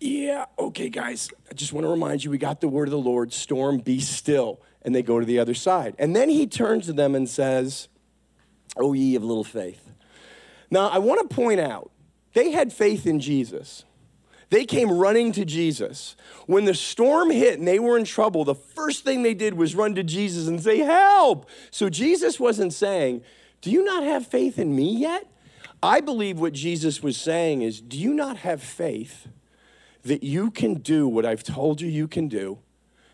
Yeah, 0.00 0.46
okay, 0.58 0.88
guys, 0.88 1.30
I 1.50 1.54
just 1.54 1.72
want 1.72 1.84
to 1.84 1.90
remind 1.90 2.24
you 2.24 2.30
we 2.30 2.38
got 2.38 2.60
the 2.60 2.68
word 2.68 2.88
of 2.88 2.92
the 2.92 2.98
Lord 2.98 3.32
storm, 3.32 3.78
be 3.78 4.00
still. 4.00 4.60
And 4.82 4.94
they 4.94 5.02
go 5.02 5.20
to 5.20 5.26
the 5.26 5.38
other 5.38 5.52
side. 5.52 5.94
And 5.98 6.16
then 6.16 6.30
he 6.30 6.46
turns 6.46 6.86
to 6.86 6.94
them 6.94 7.14
and 7.14 7.28
says, 7.28 7.88
Oh, 8.76 8.92
ye 8.92 9.14
of 9.14 9.24
little 9.24 9.44
faith. 9.44 9.92
Now, 10.70 10.88
I 10.88 10.98
want 10.98 11.28
to 11.28 11.34
point 11.34 11.60
out 11.60 11.90
they 12.32 12.50
had 12.52 12.72
faith 12.72 13.06
in 13.06 13.20
Jesus. 13.20 13.84
They 14.50 14.64
came 14.64 14.90
running 14.90 15.30
to 15.32 15.44
Jesus. 15.44 16.16
When 16.46 16.64
the 16.64 16.74
storm 16.74 17.30
hit 17.30 17.58
and 17.58 17.66
they 17.66 17.78
were 17.78 17.96
in 17.96 18.04
trouble, 18.04 18.44
the 18.44 18.54
first 18.54 19.04
thing 19.04 19.22
they 19.22 19.34
did 19.34 19.54
was 19.54 19.76
run 19.76 19.94
to 19.94 20.02
Jesus 20.02 20.48
and 20.48 20.60
say, 20.60 20.78
Help! 20.78 21.48
So 21.70 21.88
Jesus 21.88 22.40
wasn't 22.40 22.72
saying, 22.72 23.22
Do 23.60 23.70
you 23.70 23.84
not 23.84 24.02
have 24.02 24.26
faith 24.26 24.58
in 24.58 24.74
me 24.74 24.96
yet? 24.96 25.26
I 25.82 26.00
believe 26.00 26.40
what 26.40 26.52
Jesus 26.52 27.02
was 27.02 27.16
saying 27.16 27.62
is, 27.62 27.80
Do 27.80 27.96
you 27.96 28.12
not 28.12 28.38
have 28.38 28.60
faith 28.60 29.28
that 30.02 30.24
you 30.24 30.50
can 30.50 30.74
do 30.74 31.06
what 31.06 31.24
I've 31.24 31.44
told 31.44 31.80
you 31.80 31.88
you 31.88 32.08
can 32.08 32.28
do? 32.28 32.58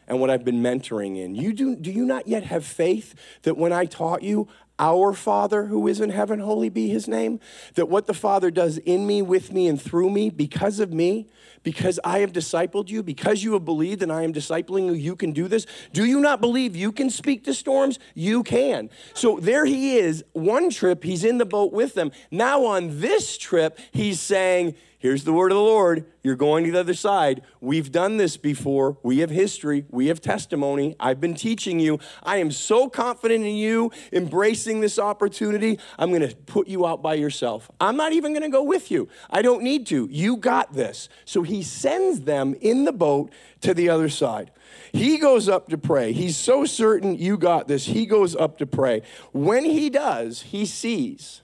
and 0.09 0.21
what 0.21 0.31
I've 0.31 0.45
been 0.45 0.63
mentoring 0.63 1.19
in. 1.19 1.35
You 1.35 1.53
do, 1.53 1.75
do 1.75 1.91
you 1.91 2.05
not 2.05 2.29
yet 2.29 2.45
have 2.45 2.65
faith 2.65 3.15
that 3.43 3.57
when 3.57 3.73
I 3.73 3.87
taught 3.87 4.23
you, 4.23 4.49
our 4.79 5.13
Father 5.13 5.67
who 5.67 5.87
is 5.87 6.01
in 6.01 6.11
heaven, 6.11 6.41
holy 6.41 6.69
be 6.69 6.89
his 6.89 7.09
name. 7.09 7.41
That 7.75 7.89
what 7.89 8.07
the 8.07 8.15
Father 8.15 8.51
does 8.51 8.79
in 8.79 9.07
me, 9.07 9.23
with 9.23 9.53
me, 9.53 9.67
and 9.67 9.81
through 9.81 10.11
me, 10.11 10.31
because 10.31 10.81
of 10.81 10.93
me, 10.93 11.29
because 11.63 11.99
I 12.05 12.21
have 12.21 12.33
discipled 12.33 12.89
you, 12.89 13.03
because 13.03 13.43
you 13.43 13.55
have 13.55 13.65
believed 13.65 14.03
and 14.03 14.13
I 14.13 14.23
am 14.23 14.33
discipling 14.33 14.87
you, 14.87 14.93
you 14.93 15.17
can 15.17 15.33
do 15.33 15.49
this. 15.49 15.67
Do 15.93 16.05
you 16.05 16.21
not 16.21 16.41
believe 16.41 16.77
you 16.77 16.93
can 16.93 17.11
speak 17.11 17.45
to 17.45 17.55
storms? 17.55 17.99
You 18.15 18.43
can. 18.43 18.91
So 19.15 19.41
there 19.41 19.65
he 19.65 19.97
is. 19.97 20.23
One 20.33 20.71
trip, 20.71 21.03
he's 21.03 21.25
in 21.25 21.39
the 21.39 21.47
boat 21.47 21.73
with 21.73 21.95
them. 21.95 22.13
Now 22.31 22.65
on 22.67 23.01
this 23.01 23.37
trip, 23.37 23.79
he's 23.91 24.21
saying, 24.21 24.77
Here's 25.07 25.23
the 25.23 25.33
word 25.33 25.53
of 25.53 25.57
the 25.57 25.63
Lord. 25.63 26.05
You're 26.25 26.35
going 26.35 26.65
to 26.65 26.73
the 26.73 26.81
other 26.81 26.93
side. 26.93 27.43
We've 27.61 27.93
done 27.93 28.17
this 28.17 28.37
before. 28.37 28.99
We 29.05 29.19
have 29.19 29.31
history. 29.31 29.85
We 29.89 30.09
have 30.09 30.21
testimony. 30.21 30.97
I've 30.99 31.21
been 31.21 31.37
teaching 31.37 31.79
you. 31.79 32.01
I 32.25 32.39
am 32.39 32.51
so 32.51 32.91
confident 32.91 33.45
in 33.45 33.55
you 33.55 33.93
embracing 34.13 34.81
this 34.81 34.99
opportunity. 34.99 35.79
I'm 35.97 36.09
going 36.09 36.29
to 36.29 36.35
put 36.35 36.67
you 36.67 36.85
out 36.85 37.03
by 37.03 37.15
yourself. 37.15 37.71
I'm 37.81 37.97
not 37.97 38.15
even 38.15 38.33
going 38.33 38.43
to 38.43 38.49
go 38.49 38.65
with 38.65 38.91
you. 38.91 39.09
I 39.31 39.43
don't 39.43 39.63
need 39.63 39.87
to. 39.87 40.09
You 40.11 40.39
got 40.39 40.73
this. 40.73 41.09
So 41.25 41.45
he 41.45 41.63
sends 41.63 42.23
them 42.23 42.57
in 42.61 42.85
the 42.85 42.91
boat 42.91 43.31
to 43.61 43.75
the 43.75 43.89
other 43.89 44.09
side. 44.09 44.51
He 44.91 45.19
goes 45.19 45.49
up 45.49 45.69
to 45.69 45.79
pray. 45.79 46.11
He's 46.11 46.37
so 46.37 46.65
certain 46.65 47.17
you 47.17 47.39
got 47.39 47.69
this. 47.69 47.87
He 47.87 48.07
goes 48.07 48.35
up 48.35 48.59
to 48.59 48.67
pray. 48.67 49.03
When 49.33 49.65
he 49.65 49.89
does, 49.89 50.43
he 50.43 50.67
sees. 50.67 51.43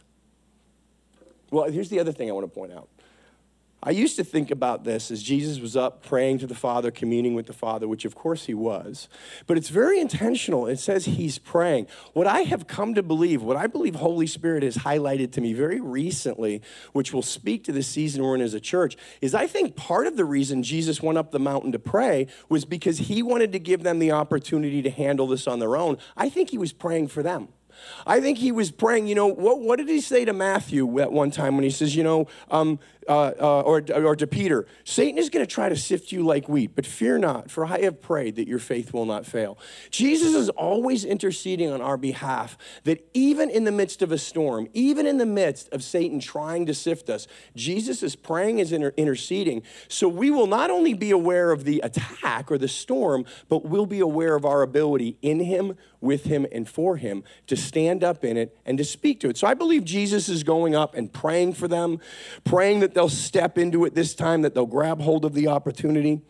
Well, 1.52 1.70
here's 1.70 1.90
the 1.90 2.00
other 2.00 2.10
thing 2.10 2.28
I 2.28 2.32
want 2.32 2.52
to 2.52 2.52
point 2.52 2.72
out. 2.72 2.88
I 3.84 3.90
used 3.90 4.14
to 4.16 4.22
think 4.24 4.52
about 4.52 4.84
this 4.84 5.10
as 5.10 5.24
Jesus 5.24 5.58
was 5.58 5.76
up 5.76 6.04
praying 6.04 6.38
to 6.38 6.46
the 6.46 6.54
Father, 6.54 6.92
communing 6.92 7.34
with 7.34 7.46
the 7.46 7.52
Father, 7.52 7.88
which 7.88 8.04
of 8.04 8.14
course 8.14 8.44
he 8.44 8.54
was. 8.54 9.08
But 9.48 9.56
it's 9.56 9.70
very 9.70 9.98
intentional. 9.98 10.68
It 10.68 10.78
says 10.78 11.06
he's 11.06 11.38
praying. 11.38 11.88
What 12.12 12.28
I 12.28 12.42
have 12.42 12.68
come 12.68 12.94
to 12.94 13.02
believe, 13.02 13.42
what 13.42 13.56
I 13.56 13.66
believe 13.66 13.96
Holy 13.96 14.28
Spirit 14.28 14.62
has 14.62 14.76
highlighted 14.76 15.32
to 15.32 15.40
me 15.40 15.52
very 15.52 15.80
recently, 15.80 16.62
which 16.92 17.12
will 17.12 17.22
speak 17.22 17.64
to 17.64 17.72
the 17.72 17.82
season 17.82 18.22
we're 18.22 18.36
in 18.36 18.40
as 18.40 18.54
a 18.54 18.60
church, 18.60 18.96
is 19.20 19.34
I 19.34 19.48
think 19.48 19.74
part 19.74 20.06
of 20.06 20.16
the 20.16 20.24
reason 20.24 20.62
Jesus 20.62 21.02
went 21.02 21.18
up 21.18 21.32
the 21.32 21.40
mountain 21.40 21.72
to 21.72 21.80
pray 21.80 22.28
was 22.48 22.64
because 22.64 22.98
he 22.98 23.20
wanted 23.20 23.50
to 23.50 23.58
give 23.58 23.82
them 23.82 23.98
the 23.98 24.12
opportunity 24.12 24.80
to 24.82 24.90
handle 24.90 25.26
this 25.26 25.48
on 25.48 25.58
their 25.58 25.76
own. 25.76 25.98
I 26.16 26.28
think 26.28 26.50
he 26.50 26.58
was 26.58 26.72
praying 26.72 27.08
for 27.08 27.24
them. 27.24 27.48
I 28.06 28.20
think 28.20 28.38
he 28.38 28.52
was 28.52 28.70
praying, 28.70 29.06
you 29.06 29.14
know, 29.14 29.26
what, 29.26 29.60
what 29.60 29.76
did 29.76 29.88
he 29.88 30.00
say 30.00 30.24
to 30.24 30.32
Matthew 30.32 31.00
at 31.00 31.12
one 31.12 31.30
time 31.30 31.56
when 31.56 31.64
he 31.64 31.70
says, 31.70 31.94
you 31.96 32.02
know, 32.02 32.26
um, 32.50 32.78
uh, 33.08 33.32
uh, 33.40 33.60
or, 33.62 33.82
or 33.92 34.14
to 34.14 34.26
Peter, 34.26 34.66
Satan 34.84 35.18
is 35.18 35.28
going 35.28 35.44
to 35.44 35.52
try 35.52 35.68
to 35.68 35.76
sift 35.76 36.12
you 36.12 36.24
like 36.24 36.48
wheat, 36.48 36.74
but 36.74 36.86
fear 36.86 37.18
not, 37.18 37.50
for 37.50 37.64
I 37.64 37.80
have 37.80 38.00
prayed 38.00 38.36
that 38.36 38.46
your 38.46 38.60
faith 38.60 38.92
will 38.92 39.06
not 39.06 39.26
fail. 39.26 39.58
Jesus 39.90 40.34
is 40.34 40.48
always 40.50 41.04
interceding 41.04 41.70
on 41.72 41.80
our 41.80 41.96
behalf 41.96 42.56
that 42.84 43.08
even 43.12 43.50
in 43.50 43.64
the 43.64 43.72
midst 43.72 44.02
of 44.02 44.12
a 44.12 44.18
storm, 44.18 44.68
even 44.72 45.06
in 45.06 45.18
the 45.18 45.26
midst 45.26 45.68
of 45.72 45.82
Satan 45.82 46.20
trying 46.20 46.66
to 46.66 46.74
sift 46.74 47.10
us, 47.10 47.26
Jesus 47.56 48.02
is 48.02 48.14
praying 48.14 48.60
as 48.60 48.72
inter- 48.72 48.94
interceding. 48.96 49.62
So 49.88 50.08
we 50.08 50.30
will 50.30 50.46
not 50.46 50.70
only 50.70 50.94
be 50.94 51.10
aware 51.10 51.50
of 51.50 51.64
the 51.64 51.80
attack 51.80 52.50
or 52.52 52.58
the 52.58 52.68
storm, 52.68 53.24
but 53.48 53.64
we'll 53.64 53.86
be 53.86 54.00
aware 54.00 54.36
of 54.36 54.44
our 54.44 54.62
ability 54.62 55.16
in 55.22 55.40
him, 55.40 55.76
with 56.02 56.24
him 56.24 56.46
and 56.52 56.68
for 56.68 56.96
him 56.96 57.24
to 57.46 57.56
stand 57.56 58.02
up 58.02 58.24
in 58.24 58.36
it 58.36 58.56
and 58.66 58.76
to 58.78 58.84
speak 58.84 59.20
to 59.20 59.28
it. 59.28 59.36
So 59.36 59.46
I 59.46 59.54
believe 59.54 59.84
Jesus 59.84 60.28
is 60.28 60.42
going 60.42 60.74
up 60.74 60.94
and 60.94 61.12
praying 61.12 61.54
for 61.54 61.68
them, 61.68 62.00
praying 62.44 62.80
that 62.80 62.94
they'll 62.94 63.08
step 63.08 63.56
into 63.56 63.84
it 63.84 63.94
this 63.94 64.14
time, 64.14 64.42
that 64.42 64.54
they'll 64.54 64.66
grab 64.66 65.00
hold 65.00 65.24
of 65.24 65.34
the 65.34 65.48
opportunity. 65.48 66.20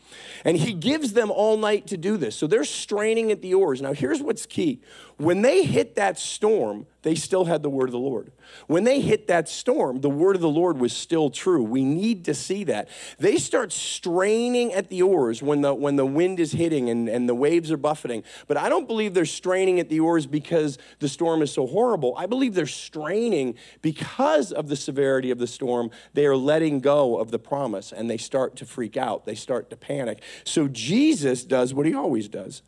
And 0.45 0.57
he 0.57 0.73
gives 0.73 1.15
them 1.15 1.31
all 1.31 1.57
night 1.57 1.87
to 1.89 1.97
do 1.97 2.17
this. 2.17 2.37
So 2.37 2.47
they're 2.47 2.65
straining 2.65 3.31
at 3.33 3.43
the 3.43 3.55
oars. 3.55 3.81
Now, 3.81 3.93
here's 3.93 4.23
what's 4.23 4.47
key 4.47 4.81
when 5.17 5.43
they 5.43 5.65
hit 5.65 5.97
that 5.97 6.19
storm, 6.19 6.87
they 7.03 7.15
still 7.15 7.45
had 7.45 7.63
the 7.63 7.71
word 7.71 7.89
of 7.89 7.93
the 7.93 7.99
Lord. 7.99 8.33
When 8.67 8.85
they 8.85 9.01
hit 9.01 9.27
that 9.27 9.49
storm, 9.49 10.01
the 10.01 10.11
word 10.11 10.37
of 10.37 10.43
the 10.43 10.49
Lord 10.49 10.79
was 10.79 10.93
still 10.93 11.31
true. 11.31 11.63
We 11.63 11.85
need 11.85 12.25
to 12.27 12.35
see 12.35 12.65
that. 12.65 12.89
They 13.19 13.37
start 13.37 13.73
straining 13.73 14.73
at 14.73 14.89
the 14.89 15.03
oars 15.03 15.43
when 15.43 15.63
the, 15.63 15.75
when 15.75 15.97
the 15.97 16.07
wind 16.07 16.39
is 16.39 16.53
hitting 16.53 16.89
and, 16.91 17.09
and 17.09 17.29
the 17.29 17.35
waves 17.35 17.73
are 17.73 17.77
buffeting. 17.77 18.23
But 18.47 18.57
I 18.57 18.69
don't 18.69 18.87
believe 18.87 19.15
they're 19.15 19.27
straining 19.27 19.81
at 19.81 19.89
the 19.89 20.01
oars 20.01 20.27
because 20.27 20.79
the 21.01 21.09
storm 21.09 21.43
is 21.43 21.53
so 21.53 21.67
horrible. 21.67 22.15
I 22.17 22.27
believe 22.27 22.55
they're 22.55 22.67
straining 22.67 23.57
because 23.81 24.53
of 24.53 24.69
the 24.69 24.77
severity 24.77 25.31
of 25.31 25.39
the 25.39 25.47
storm. 25.49 25.91
They 26.15 26.27
are 26.27 26.37
letting 26.37 26.81
go 26.81 27.19
of 27.19 27.31
the 27.31 27.39
promise 27.39 27.93
and 27.93 28.09
they 28.09 28.19
start 28.19 28.55
to 28.57 28.65
freak 28.65 28.97
out. 28.97 29.27
They 29.27 29.35
start 29.35 29.71
to 29.71 29.77
panic. 29.77 30.23
So 30.45 30.69
Jesus 30.69 31.45
does 31.45 31.75
what 31.75 31.87
he 31.87 31.95
always 31.95 32.29
does. 32.29 32.63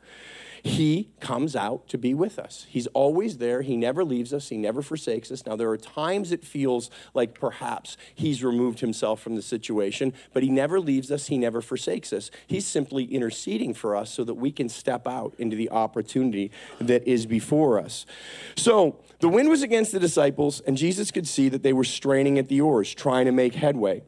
He 0.65 1.11
comes 1.21 1.55
out 1.55 1.89
to 1.89 1.99
be 1.99 2.15
with 2.15 2.39
us. 2.39 2.65
He's 2.71 2.87
always 2.89 3.37
there. 3.37 3.61
He 3.61 3.77
never 3.77 4.03
leaves 4.03 4.33
us. 4.33 4.49
He 4.49 4.57
never 4.57 4.81
forsakes 4.81 5.31
us. 5.31 5.45
Now, 5.45 5.57
there 5.57 5.69
are 5.69 5.77
times 5.77 6.33
it 6.33 6.43
feels 6.43 6.89
like 7.13 7.39
perhaps 7.39 7.99
he's 8.15 8.43
removed 8.43 8.81
himself 8.81 9.21
from 9.21 9.37
the 9.37 9.43
situation, 9.43 10.15
but 10.33 10.43
he 10.43 10.49
never 10.49 10.81
leaves 10.81 11.11
us. 11.11 11.27
He 11.27 11.37
never 11.37 11.61
forsakes 11.61 12.15
us. 12.15 12.31
He's 12.47 12.67
simply 12.67 13.05
interceding 13.05 13.75
for 13.75 13.95
us 13.95 14.11
so 14.11 14.25
that 14.25 14.35
we 14.35 14.51
can 14.51 14.71
step 14.71 15.07
out 15.07 15.35
into 15.37 15.55
the 15.55 15.69
opportunity 15.69 16.51
that 16.81 17.07
is 17.07 17.27
before 17.27 17.79
us. 17.79 18.07
So, 18.57 18.99
the 19.21 19.29
wind 19.29 19.51
was 19.51 19.63
against 19.63 19.93
the 19.93 20.01
disciples, 20.01 20.61
and 20.61 20.79
Jesus 20.79 21.11
could 21.11 21.29
see 21.29 21.51
that 21.51 21.63
they 21.63 21.75
were 21.75 21.85
straining 21.85 22.39
at 22.39 22.49
the 22.49 22.63
oars, 22.63 22.95
trying 22.95 23.27
to 23.27 23.33
make 23.33 23.55
headway 23.55 24.03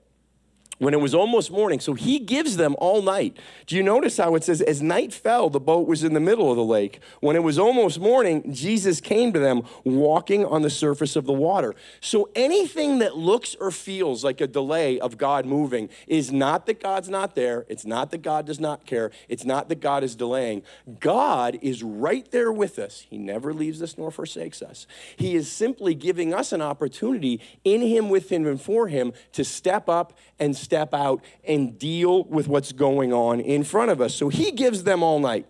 when 0.78 0.95
it 0.95 1.00
was 1.00 1.14
almost 1.14 1.50
morning. 1.50 1.80
So 1.80 1.95
he 1.95 2.18
gives 2.18 2.56
them 2.56 2.76
all 2.78 3.02
night. 3.02 3.37
Do 3.66 3.76
you 3.76 3.83
notice 3.83 4.16
how 4.16 4.35
it 4.35 4.45
says, 4.45 4.61
as 4.61 4.83
night 4.83 5.12
fell, 5.12 5.49
the 5.50 5.61
boat 5.61 5.87
was 5.87 6.04
in 6.04 6.14
the 6.14 6.21
middle 6.21 6.50
of 6.50 6.56
the 6.56 6.64
lake? 6.64 7.00
When 7.21 7.37
it 7.37 7.42
was 7.42 7.59
almost 7.59 8.00
morning, 8.00 8.52
Jesus 8.52 9.00
came 9.00 9.33
to 9.33 9.38
them 9.38 9.62
walking 9.85 10.45
on 10.45 10.62
the 10.62 10.71
surface 10.71 11.16
of 11.16 11.25
the 11.25 11.33
water. 11.33 11.75
So 12.00 12.28
anything 12.35 12.99
that 12.99 13.16
looks 13.16 13.54
or 13.61 13.71
feels 13.71 14.25
like 14.25 14.40
a 14.40 14.47
delay 14.47 14.99
of 15.00 15.18
God 15.18 15.47
moving 15.47 15.88
is 16.06 16.33
not 16.33 16.66
that 16.66 16.83
God's 16.83 17.09
not 17.09 17.35
there. 17.35 17.64
It's 17.68 17.87
not 17.87 18.11
that 18.11 18.23
God 18.23 18.47
does 18.47 18.61
not 18.61 18.87
care. 18.87 19.11
It's 19.28 19.45
not 19.45 19.68
that 19.68 19.80
God 19.80 20.04
is 20.04 20.14
delaying. 20.14 20.62
God 21.00 21.59
is 21.62 21.83
right 21.83 22.30
there 22.30 22.52
with 22.52 22.78
us. 22.78 23.06
He 23.09 23.18
never 23.18 23.52
leaves 23.52 23.83
us 23.83 23.97
nor 23.97 24.11
forsakes 24.11 24.62
us. 24.62 24.87
He 25.16 25.35
is 25.35 25.50
simply 25.50 25.95
giving 25.95 26.35
us 26.35 26.52
an 26.52 26.62
opportunity 26.62 27.40
in 27.64 27.80
Him, 27.80 28.09
with 28.09 28.30
Him, 28.30 28.47
and 28.47 28.61
for 28.61 28.88
Him 28.88 29.12
to 29.33 29.45
step 29.45 29.88
up 29.88 30.12
and 30.38 30.56
step 30.56 30.92
out 30.92 31.22
and 31.46 31.78
deal 31.78 32.24
with 32.24 32.48
what's 32.48 32.72
going 32.72 33.12
on 33.12 33.40
in 33.40 33.64
front 33.64 33.90
of 33.90 34.00
us. 34.00 34.14
So 34.14 34.28
he 34.28 34.52
gives 34.52 34.84
them 34.84 35.02
all 35.02 35.18
night. 35.18 35.46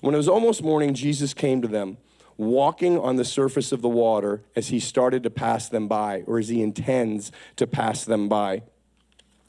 When 0.00 0.14
it 0.14 0.18
was 0.18 0.28
almost 0.28 0.62
morning, 0.62 0.94
Jesus 0.94 1.32
came 1.32 1.62
to 1.62 1.68
them, 1.68 1.96
walking 2.36 2.98
on 2.98 3.16
the 3.16 3.24
surface 3.24 3.72
of 3.72 3.82
the 3.82 3.88
water 3.88 4.42
as 4.54 4.68
he 4.68 4.78
started 4.78 5.22
to 5.22 5.30
pass 5.30 5.68
them 5.68 5.88
by, 5.88 6.22
or 6.26 6.38
as 6.38 6.48
he 6.48 6.62
intends 6.62 7.32
to 7.56 7.66
pass 7.66 8.04
them 8.04 8.28
by. 8.28 8.62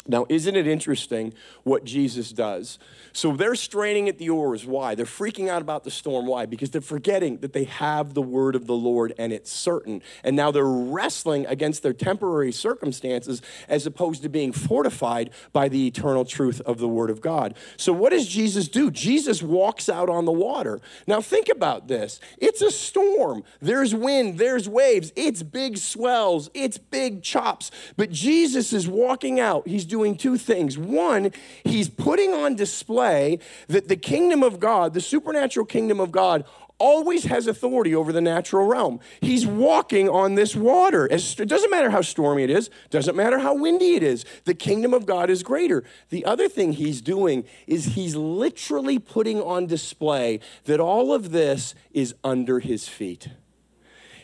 Now, 0.08 0.26
isn't 0.30 0.56
it 0.56 0.68
interesting 0.68 1.34
what 1.64 1.84
Jesus 1.84 2.32
does? 2.32 2.80
So 3.12 3.36
they're 3.36 3.56
straining 3.56 4.08
at 4.08 4.20
the 4.20 4.30
oars. 4.30 4.66
Why? 4.66 4.96
They're 4.96 5.06
freaking 5.06 5.50
out 5.50 5.62
about 5.62 5.84
the 5.84 5.92
storm. 5.92 6.28
Why? 6.28 6.46
Because 6.46 6.70
they're 6.70 6.82
forgetting 6.82 7.38
that 7.38 7.54
they 7.54 7.64
have 7.66 8.14
the 8.14 8.22
word 8.22 8.56
of 8.56 8.68
the 8.68 8.76
Lord 8.76 9.14
and 9.18 9.34
it's 9.34 9.52
certain. 9.52 10.02
And 10.24 10.36
now 10.36 10.52
they're 10.52 10.66
wrestling 10.66 11.46
against 11.48 11.84
their 11.84 11.94
temporary 11.94 12.52
circumstances 12.52 13.42
as 13.68 13.86
opposed 13.86 14.22
to 14.22 14.30
being 14.30 14.52
fortified 14.52 15.32
by 15.52 15.68
the 15.68 15.88
eternal 15.88 16.26
truth 16.26 16.62
of 16.62 16.78
the 16.78 16.88
word 16.88 17.10
of 17.10 17.20
God. 17.20 17.56
So 17.76 17.92
what 17.92 18.12
does 18.12 18.28
Jesus 18.28 18.68
do? 18.68 18.92
Jesus 18.92 19.42
walks 19.42 19.90
out 19.90 20.10
on 20.10 20.26
the 20.26 20.32
water. 20.32 20.80
Now 21.08 21.20
think 21.20 21.50
about 21.50 21.88
this. 21.88 22.20
It's 22.38 22.62
a 22.62 22.72
storm. 22.72 23.44
There's 23.62 23.96
wind, 23.96 24.38
there's 24.38 24.70
waves, 24.70 25.12
it's 25.16 25.42
big 25.44 25.78
swells, 25.78 26.50
it's 26.54 26.78
big 26.78 27.24
chops. 27.24 27.72
But 27.96 28.12
Jesus 28.12 28.74
is 28.74 28.88
walking 28.88 29.40
out. 29.40 29.68
He's 29.68 29.86
doing 29.86 29.97
doing 29.98 30.16
two 30.16 30.38
things. 30.38 30.78
One, 30.78 31.32
he's 31.64 31.90
putting 31.90 32.32
on 32.32 32.56
display 32.56 33.40
that 33.68 33.88
the 33.88 33.96
kingdom 33.96 34.44
of 34.44 34.60
God, 34.60 34.94
the 34.94 35.02
supernatural 35.02 35.66
kingdom 35.66 36.00
of 36.00 36.12
God, 36.12 36.46
always 36.80 37.24
has 37.24 37.48
authority 37.48 37.96
over 37.96 38.14
the 38.14 38.22
natural 38.22 38.68
realm. 38.68 39.00
He's 39.22 39.48
walking 39.48 40.08
on 40.08 40.36
this 40.36 40.56
water. 40.56 41.08
It 41.08 41.36
doesn't 41.48 41.72
matter 41.72 41.90
how 41.90 42.04
stormy 42.04 42.44
it 42.44 42.52
is, 42.52 42.70
doesn't 42.92 43.16
matter 43.16 43.40
how 43.40 43.56
windy 43.56 43.96
it 43.96 44.04
is. 44.04 44.24
The 44.46 44.54
kingdom 44.54 44.94
of 44.94 45.08
God 45.08 45.32
is 45.32 45.42
greater. 45.42 45.84
The 46.10 46.24
other 46.26 46.48
thing 46.48 46.74
he's 46.74 47.02
doing 47.02 47.46
is 47.66 47.96
he's 47.96 48.16
literally 48.16 49.00
putting 49.00 49.42
on 49.42 49.66
display 49.66 50.40
that 50.66 50.80
all 50.80 51.12
of 51.12 51.32
this 51.32 51.74
is 51.92 52.14
under 52.24 52.60
his 52.60 52.88
feet. 52.88 53.30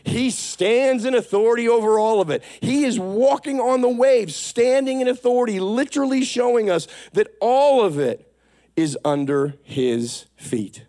He 0.05 0.31
stands 0.31 1.05
in 1.05 1.15
authority 1.15 1.67
over 1.69 1.97
all 1.97 2.19
of 2.19 2.29
it. 2.29 2.43
He 2.61 2.83
is 2.83 2.99
walking 2.99 3.59
on 3.59 3.81
the 3.81 3.89
waves, 3.89 4.35
standing 4.35 4.99
in 5.01 5.07
authority, 5.07 5.59
literally 5.59 6.23
showing 6.23 6.69
us 6.69 6.87
that 7.13 7.27
all 7.39 7.83
of 7.83 7.97
it 7.99 8.33
is 8.75 8.97
under 9.05 9.55
his 9.63 10.25
feet. 10.35 10.85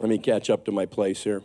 Let 0.00 0.08
me 0.08 0.18
catch 0.18 0.50
up 0.50 0.64
to 0.66 0.72
my 0.72 0.86
place 0.86 1.24
here. 1.24 1.42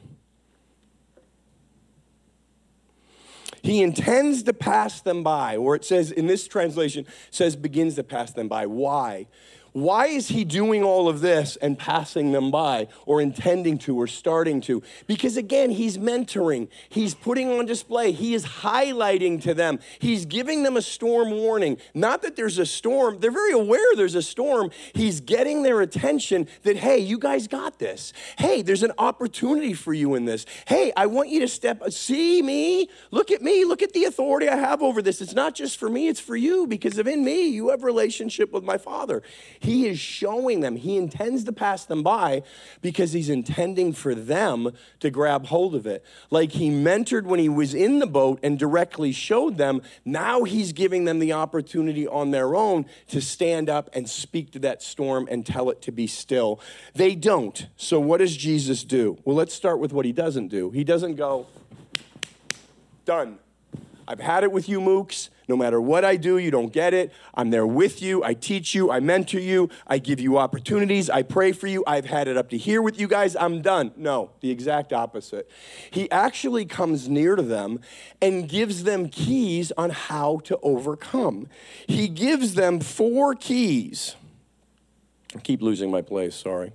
He 3.63 3.83
intends 3.83 4.43
to 4.43 4.53
pass 4.53 5.01
them 5.01 5.23
by, 5.23 5.55
or 5.55 5.75
it 5.75 5.85
says 5.85 6.11
in 6.11 6.27
this 6.27 6.47
translation, 6.47 7.05
says 7.29 7.55
begins 7.55 7.95
to 7.95 8.03
pass 8.03 8.31
them 8.31 8.47
by. 8.47 8.65
Why? 8.65 9.27
Why 9.73 10.07
is 10.07 10.27
he 10.27 10.43
doing 10.43 10.83
all 10.83 11.07
of 11.07 11.21
this 11.21 11.55
and 11.55 11.79
passing 11.79 12.33
them 12.33 12.51
by 12.51 12.89
or 13.05 13.21
intending 13.21 13.77
to 13.79 13.95
or 13.95 14.05
starting 14.05 14.59
to? 14.61 14.83
Because 15.07 15.37
again, 15.37 15.69
he's 15.69 15.97
mentoring, 15.97 16.67
he's 16.89 17.15
putting 17.15 17.49
on 17.49 17.65
display, 17.65 18.11
he 18.11 18.33
is 18.33 18.45
highlighting 18.45 19.41
to 19.43 19.53
them, 19.53 19.79
he's 19.99 20.25
giving 20.25 20.63
them 20.63 20.75
a 20.75 20.81
storm 20.81 21.31
warning. 21.31 21.77
Not 21.93 22.21
that 22.23 22.35
there's 22.35 22.57
a 22.57 22.65
storm, 22.65 23.19
they're 23.19 23.31
very 23.31 23.53
aware 23.53 23.95
there's 23.95 24.15
a 24.15 24.21
storm. 24.21 24.71
He's 24.93 25.21
getting 25.21 25.63
their 25.63 25.81
attention 25.81 26.47
that, 26.63 26.75
hey, 26.75 26.99
you 26.99 27.17
guys 27.17 27.47
got 27.47 27.79
this. 27.79 28.11
Hey, 28.37 28.61
there's 28.61 28.83
an 28.83 28.91
opportunity 28.97 29.73
for 29.73 29.93
you 29.93 30.15
in 30.15 30.25
this. 30.25 30.45
Hey, 30.67 30.91
I 30.97 31.05
want 31.05 31.29
you 31.29 31.39
to 31.41 31.47
step, 31.47 31.81
see 31.91 32.41
me, 32.41 32.89
look 33.11 33.31
at 33.31 33.41
me, 33.41 33.63
look 33.63 33.81
at 33.81 33.93
the 33.93 34.03
authority 34.03 34.49
I 34.49 34.57
have 34.57 34.81
over 34.81 35.01
this. 35.01 35.21
It's 35.21 35.33
not 35.33 35.55
just 35.55 35.77
for 35.77 35.89
me, 35.89 36.09
it's 36.09 36.19
for 36.19 36.35
you 36.35 36.67
because 36.67 36.97
of 36.97 37.07
in 37.07 37.23
me, 37.23 37.47
you 37.47 37.69
have 37.69 37.83
relationship 37.83 38.51
with 38.51 38.63
my 38.63 38.77
Father. 38.77 39.23
He 39.61 39.85
is 39.85 39.99
showing 39.99 40.61
them, 40.61 40.75
he 40.75 40.97
intends 40.97 41.43
to 41.43 41.53
pass 41.53 41.85
them 41.85 42.01
by 42.01 42.41
because 42.81 43.13
he's 43.13 43.29
intending 43.29 43.93
for 43.93 44.15
them 44.15 44.71
to 45.01 45.11
grab 45.11 45.45
hold 45.45 45.75
of 45.75 45.85
it. 45.85 46.03
Like 46.31 46.53
he 46.53 46.71
mentored 46.71 47.25
when 47.25 47.39
he 47.39 47.47
was 47.47 47.75
in 47.75 47.99
the 47.99 48.07
boat 48.07 48.39
and 48.41 48.57
directly 48.57 49.11
showed 49.11 49.57
them, 49.57 49.83
now 50.03 50.45
he's 50.45 50.73
giving 50.73 51.05
them 51.05 51.19
the 51.19 51.33
opportunity 51.33 52.07
on 52.07 52.31
their 52.31 52.55
own 52.55 52.87
to 53.09 53.21
stand 53.21 53.69
up 53.69 53.87
and 53.93 54.09
speak 54.09 54.51
to 54.53 54.59
that 54.59 54.81
storm 54.81 55.27
and 55.29 55.45
tell 55.45 55.69
it 55.69 55.79
to 55.83 55.91
be 55.91 56.07
still. 56.07 56.59
They 56.95 57.13
don't. 57.13 57.67
So 57.77 57.99
what 57.99 58.17
does 58.17 58.35
Jesus 58.35 58.83
do? 58.83 59.19
Well, 59.25 59.35
let's 59.35 59.53
start 59.53 59.77
with 59.77 59.93
what 59.93 60.05
he 60.05 60.11
doesn't 60.11 60.47
do. 60.47 60.71
He 60.71 60.83
doesn't 60.83 61.17
go, 61.17 61.45
done. 63.05 63.37
I've 64.07 64.19
had 64.19 64.43
it 64.43 64.51
with 64.51 64.67
you, 64.67 64.81
mooks. 64.81 65.29
No 65.51 65.57
matter 65.57 65.81
what 65.81 66.05
I 66.05 66.15
do, 66.15 66.37
you 66.37 66.49
don't 66.49 66.71
get 66.71 66.93
it. 66.93 67.11
I'm 67.33 67.49
there 67.49 67.67
with 67.67 68.01
you. 68.01 68.23
I 68.23 68.33
teach 68.33 68.73
you. 68.73 68.89
I 68.89 69.01
mentor 69.01 69.41
you. 69.41 69.67
I 69.85 69.97
give 69.97 70.21
you 70.21 70.37
opportunities. 70.37 71.09
I 71.09 71.23
pray 71.23 71.51
for 71.51 71.67
you. 71.67 71.83
I've 71.85 72.05
had 72.05 72.29
it 72.29 72.37
up 72.37 72.51
to 72.51 72.57
here 72.57 72.81
with 72.81 72.97
you 72.97 73.05
guys. 73.05 73.35
I'm 73.35 73.61
done. 73.61 73.91
No, 73.97 74.29
the 74.39 74.49
exact 74.49 74.93
opposite. 74.93 75.51
He 75.91 76.09
actually 76.09 76.63
comes 76.63 77.09
near 77.09 77.35
to 77.35 77.41
them 77.41 77.81
and 78.21 78.47
gives 78.47 78.85
them 78.85 79.09
keys 79.09 79.73
on 79.73 79.89
how 79.89 80.39
to 80.45 80.57
overcome. 80.63 81.49
He 81.85 82.07
gives 82.07 82.53
them 82.53 82.79
four 82.79 83.35
keys. 83.35 84.15
I 85.35 85.39
keep 85.39 85.61
losing 85.61 85.91
my 85.91 86.01
place, 86.01 86.33
sorry. 86.33 86.71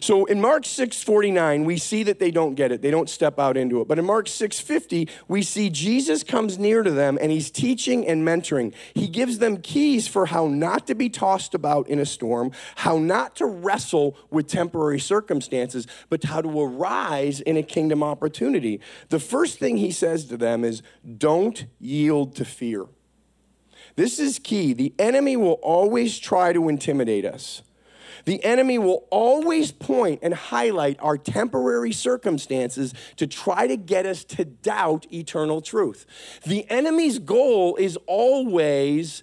So 0.00 0.24
in 0.24 0.40
Mark 0.40 0.64
6:49, 0.64 1.64
we 1.64 1.76
see 1.78 2.02
that 2.04 2.18
they 2.18 2.30
don't 2.30 2.54
get 2.54 2.72
it. 2.72 2.82
They 2.82 2.90
don't 2.90 3.08
step 3.08 3.38
out 3.38 3.56
into 3.56 3.80
it. 3.80 3.88
But 3.88 3.98
in 3.98 4.04
Mark 4.04 4.26
6:50, 4.26 5.08
we 5.28 5.42
see 5.42 5.70
Jesus 5.70 6.22
comes 6.22 6.58
near 6.58 6.82
to 6.82 6.90
them 6.90 7.18
and 7.20 7.30
he's 7.30 7.50
teaching 7.50 8.06
and 8.06 8.26
mentoring. 8.26 8.72
He 8.94 9.08
gives 9.08 9.38
them 9.38 9.58
keys 9.58 10.06
for 10.06 10.26
how 10.26 10.46
not 10.46 10.86
to 10.86 10.94
be 10.94 11.08
tossed 11.08 11.54
about 11.54 11.88
in 11.88 11.98
a 11.98 12.06
storm, 12.06 12.52
how 12.76 12.98
not 12.98 13.36
to 13.36 13.46
wrestle 13.46 14.16
with 14.30 14.46
temporary 14.48 15.00
circumstances, 15.00 15.86
but 16.08 16.24
how 16.24 16.40
to 16.40 16.60
arise 16.60 17.40
in 17.40 17.56
a 17.56 17.62
kingdom 17.62 18.02
opportunity. 18.02 18.80
The 19.08 19.20
first 19.20 19.58
thing 19.58 19.76
he 19.76 19.90
says 19.90 20.24
to 20.26 20.36
them 20.36 20.64
is 20.64 20.82
don't 21.18 21.66
yield 21.80 22.34
to 22.36 22.44
fear. 22.44 22.86
This 23.96 24.18
is 24.18 24.38
key. 24.38 24.72
The 24.72 24.92
enemy 24.98 25.36
will 25.36 25.60
always 25.62 26.18
try 26.18 26.52
to 26.52 26.68
intimidate 26.68 27.24
us. 27.24 27.62
The 28.24 28.42
enemy 28.44 28.78
will 28.78 29.06
always 29.10 29.72
point 29.72 30.20
and 30.22 30.34
highlight 30.34 30.96
our 31.00 31.18
temporary 31.18 31.92
circumstances 31.92 32.94
to 33.16 33.26
try 33.26 33.66
to 33.66 33.76
get 33.76 34.06
us 34.06 34.24
to 34.24 34.44
doubt 34.44 35.06
eternal 35.12 35.60
truth. 35.60 36.06
The 36.44 36.68
enemy's 36.70 37.18
goal 37.18 37.76
is 37.76 37.98
always 38.06 39.22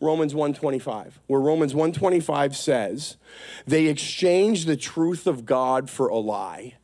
Romans 0.00 0.34
125, 0.34 1.20
where 1.28 1.40
Romans 1.40 1.74
125 1.74 2.56
says, 2.56 3.16
they 3.66 3.86
exchange 3.86 4.64
the 4.64 4.76
truth 4.76 5.28
of 5.28 5.46
God 5.46 5.88
for 5.88 6.08
a 6.08 6.18
lie. 6.18 6.74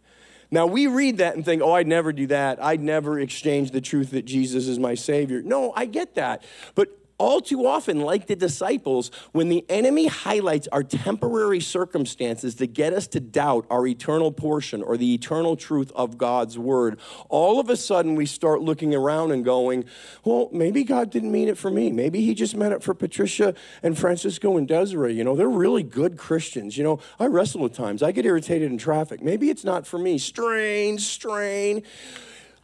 Now, 0.50 0.66
we 0.66 0.86
read 0.86 1.18
that 1.18 1.34
and 1.34 1.44
think, 1.44 1.60
oh, 1.60 1.72
I'd 1.72 1.86
never 1.86 2.12
do 2.12 2.28
that. 2.28 2.62
I'd 2.62 2.80
never 2.80 3.18
exchange 3.18 3.72
the 3.72 3.80
truth 3.80 4.12
that 4.12 4.24
Jesus 4.24 4.66
is 4.66 4.78
my 4.78 4.94
Savior. 4.94 5.42
No, 5.42 5.72
I 5.76 5.84
get 5.84 6.14
that. 6.14 6.42
But 6.74 6.88
all 7.18 7.40
too 7.40 7.66
often, 7.66 8.00
like 8.00 8.26
the 8.26 8.36
disciples, 8.36 9.10
when 9.32 9.48
the 9.48 9.64
enemy 9.68 10.06
highlights 10.06 10.68
our 10.68 10.82
temporary 10.82 11.60
circumstances 11.60 12.54
to 12.56 12.66
get 12.66 12.92
us 12.92 13.08
to 13.08 13.20
doubt 13.20 13.66
our 13.70 13.86
eternal 13.86 14.30
portion 14.30 14.82
or 14.82 14.96
the 14.96 15.14
eternal 15.14 15.56
truth 15.56 15.90
of 15.96 16.16
God's 16.16 16.58
word, 16.58 16.98
all 17.28 17.58
of 17.58 17.68
a 17.68 17.76
sudden 17.76 18.14
we 18.14 18.24
start 18.24 18.62
looking 18.62 18.94
around 18.94 19.32
and 19.32 19.44
going, 19.44 19.84
well, 20.24 20.48
maybe 20.52 20.84
God 20.84 21.10
didn't 21.10 21.32
mean 21.32 21.48
it 21.48 21.58
for 21.58 21.70
me. 21.70 21.90
Maybe 21.90 22.22
he 22.22 22.34
just 22.34 22.56
meant 22.56 22.72
it 22.72 22.82
for 22.82 22.94
Patricia 22.94 23.54
and 23.82 23.98
Francisco 23.98 24.56
and 24.56 24.68
Desiree. 24.68 25.14
You 25.14 25.24
know, 25.24 25.34
they're 25.34 25.48
really 25.48 25.82
good 25.82 26.16
Christians. 26.16 26.78
You 26.78 26.84
know, 26.84 27.00
I 27.18 27.26
wrestle 27.26 27.64
at 27.64 27.74
times, 27.74 28.02
I 28.02 28.12
get 28.12 28.26
irritated 28.26 28.70
in 28.70 28.78
traffic. 28.78 29.22
Maybe 29.22 29.50
it's 29.50 29.64
not 29.64 29.86
for 29.86 29.98
me. 29.98 30.18
Strain, 30.18 30.98
strain. 30.98 31.82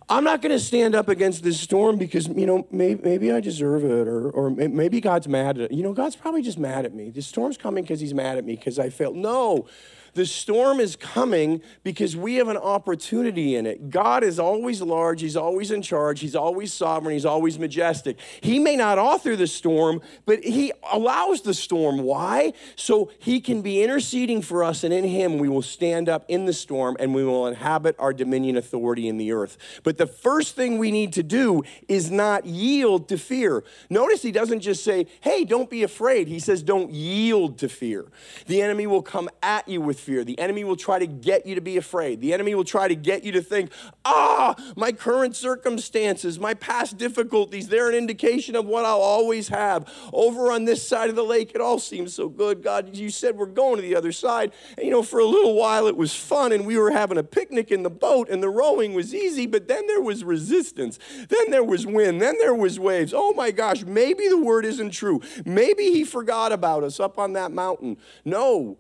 I'm 0.09 0.23
not 0.23 0.43
going 0.43 0.53
to 0.53 0.61
stand 0.61 0.95
up 0.95 1.09
against 1.09 1.43
this 1.43 1.59
storm 1.59 1.97
because, 1.97 2.29
you 2.29 2.45
know, 2.45 2.67
maybe, 2.71 3.01
maybe 3.03 3.33
I 3.33 3.41
deserve 3.41 3.85
it 3.85 4.07
or, 4.07 4.31
or 4.31 4.51
maybe 4.51 5.01
God's 5.01 5.27
mad 5.29 5.59
at 5.59 5.71
it. 5.71 5.73
You 5.73 5.83
know, 5.83 5.95
God's 5.95 6.15
probably 6.15 6.43
just 6.43 6.59
mad 6.59 6.85
at 6.85 6.95
me. 6.95 7.11
The 7.11 7.23
storm's 7.23 7.57
coming 7.57 7.85
because 7.85 8.01
he's 8.01 8.13
mad 8.13 8.37
at 8.37 8.45
me 8.45 8.55
because 8.55 8.79
I 8.79 8.91
failed. 8.91 9.17
No, 9.17 9.67
the 10.15 10.27
storm 10.27 10.81
is 10.81 10.97
coming 10.97 11.61
because 11.83 12.17
we 12.17 12.37
have 12.37 12.49
an 12.49 12.57
opportunity 12.57 13.57
in 13.57 13.67
it. 13.67 13.91
God 13.91 14.25
is 14.25 14.39
always 14.39 14.81
large, 14.81 15.21
He's 15.21 15.37
always 15.37 15.71
in 15.71 15.83
charge, 15.83 16.21
He's 16.21 16.35
always 16.35 16.73
sovereign, 16.73 17.13
He's 17.15 17.25
always 17.25 17.59
majestic. 17.59 18.19
He 18.41 18.59
may 18.59 18.77
not 18.77 18.99
author 18.99 19.37
the 19.37 19.47
storm, 19.47 20.01
but 20.27 20.43
He 20.43 20.73
allows 20.93 21.43
the 21.43 21.55
storm. 21.55 21.99
Why? 21.99 22.53
So 22.77 23.11
He 23.19 23.41
can 23.41 23.63
be 23.63 23.83
interceding 23.83 24.43
for 24.43 24.65
us, 24.65 24.85
and 24.85 24.95
in 24.95 25.05
Him 25.05 25.39
we 25.39 25.49
will 25.49 25.63
stand 25.63 26.09
up 26.09 26.25
in 26.29 26.45
the 26.45 26.53
storm 26.53 26.97
and 27.01 27.15
we 27.15 27.25
will 27.25 27.47
inhabit 27.47 27.97
our 27.99 28.13
dominion 28.13 28.57
authority 28.57 29.09
in 29.09 29.17
the 29.17 29.33
earth. 29.33 29.57
But 29.83 29.99
the 29.99 30.07
first 30.07 30.55
thing 30.57 30.79
we 30.79 30.91
need 30.91 31.13
to 31.15 31.23
do 31.23 31.63
is 31.89 32.11
not 32.11 32.47
yield 32.47 33.09
to 33.09 33.19
fear. 33.19 33.65
Notice 33.91 34.23
He 34.23 34.33
doesn't 34.33 34.61
just 34.61 34.85
say, 34.85 35.07
hey, 35.21 35.45
don't 35.45 35.71
be 35.71 35.83
afraid. 35.83 36.29
He 36.29 36.39
says, 36.39 36.63
don't 36.63 36.91
yield 36.91 37.59
to 37.59 37.69
fear. 37.69 38.07
The 38.47 38.63
enemy 38.63 38.87
will 38.87 39.03
come 39.03 39.29
at 39.43 39.69
you 39.69 39.81
with 39.81 40.01
fear. 40.05 40.25
The 40.25 40.39
enemy 40.39 40.65
will 40.65 40.77
try 40.77 40.99
to 40.99 41.07
get 41.07 41.47
you 41.47 41.55
to 41.55 41.61
be 41.61 41.77
afraid. 41.77 42.21
The 42.21 42.33
enemy 42.33 42.55
will 42.55 42.65
try 42.65 42.89
to 42.89 42.95
get 42.95 43.25
you 43.25 43.33
to 43.33 43.43
think, 43.43 43.73
ah, 44.05 44.55
my 44.77 44.93
current 44.93 45.35
circumstances, 45.35 46.39
my 46.39 46.55
past 46.55 46.99
difficulties, 46.99 47.69
they're 47.69 47.89
an 47.89 47.95
indication 47.95 48.55
of 48.55 48.67
what 48.67 48.85
I'll 48.85 49.01
always 49.01 49.49
have. 49.49 49.91
Over 50.13 50.53
on 50.53 50.65
this 50.65 50.87
side 50.87 51.11
of 51.11 51.17
the 51.17 51.25
lake, 51.25 51.53
it 51.55 51.61
all 51.61 51.79
seems 51.79 52.15
so 52.15 52.29
good. 52.29 52.63
God, 52.63 52.95
you 52.95 53.11
said 53.11 53.37
we're 53.37 53.47
going 53.47 53.77
to 53.77 53.83
the 53.83 53.97
other 53.97 54.13
side. 54.13 54.53
And, 54.77 54.85
you 54.87 54.93
know, 54.93 55.03
for 55.03 55.21
a 55.21 55.25
little 55.25 55.55
while 55.55 55.87
it 55.87 55.97
was 55.97 56.15
fun 56.15 56.53
and 56.53 56.67
we 56.67 56.79
were 56.79 56.91
having 56.91 57.19
a 57.19 57.25
picnic 57.25 57.71
in 57.71 57.83
the 57.83 57.91
boat 57.91 58.29
and 58.29 58.43
the 58.43 58.51
rowing 58.51 58.95
was 58.95 59.15
easy, 59.15 59.47
but 59.47 59.69
then 59.69 59.87
there 59.87 60.03
was 60.03 60.23
resistance. 60.25 60.99
Then 61.29 61.51
there 61.51 61.65
was 61.65 61.87
wind. 61.87 62.21
Then 62.21 62.37
there 62.39 62.55
was 62.55 62.79
waves. 62.79 63.15
Oh 63.15 63.33
my 63.33 63.51
gosh, 63.51 63.85
maybe 63.85 64.29
the 64.29 64.39
word 64.39 64.65
isn't 64.65 64.91
true. 64.91 65.21
Maybe 65.45 65.91
he 65.91 66.05
forgot 66.05 66.53
about 66.53 66.85
us 66.85 67.01
up 67.01 67.19
on 67.19 67.33
that 67.35 67.53
mountain. 67.53 67.97
No, 68.25 68.79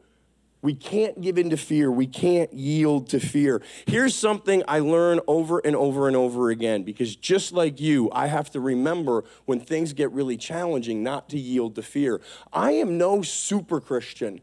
we 0.64 0.74
can't 0.74 1.20
give 1.20 1.36
in 1.36 1.50
to 1.50 1.58
fear. 1.58 1.90
We 1.92 2.06
can't 2.06 2.50
yield 2.54 3.10
to 3.10 3.20
fear. 3.20 3.60
Here's 3.86 4.14
something 4.14 4.62
I 4.66 4.78
learn 4.78 5.20
over 5.26 5.58
and 5.58 5.76
over 5.76 6.08
and 6.08 6.16
over 6.16 6.48
again 6.48 6.84
because 6.84 7.14
just 7.16 7.52
like 7.52 7.82
you, 7.82 8.10
I 8.12 8.28
have 8.28 8.50
to 8.52 8.60
remember 8.60 9.24
when 9.44 9.60
things 9.60 9.92
get 9.92 10.10
really 10.12 10.38
challenging 10.38 11.02
not 11.02 11.28
to 11.28 11.38
yield 11.38 11.74
to 11.74 11.82
fear. 11.82 12.18
I 12.50 12.72
am 12.72 12.96
no 12.96 13.20
super 13.20 13.78
Christian. 13.78 14.40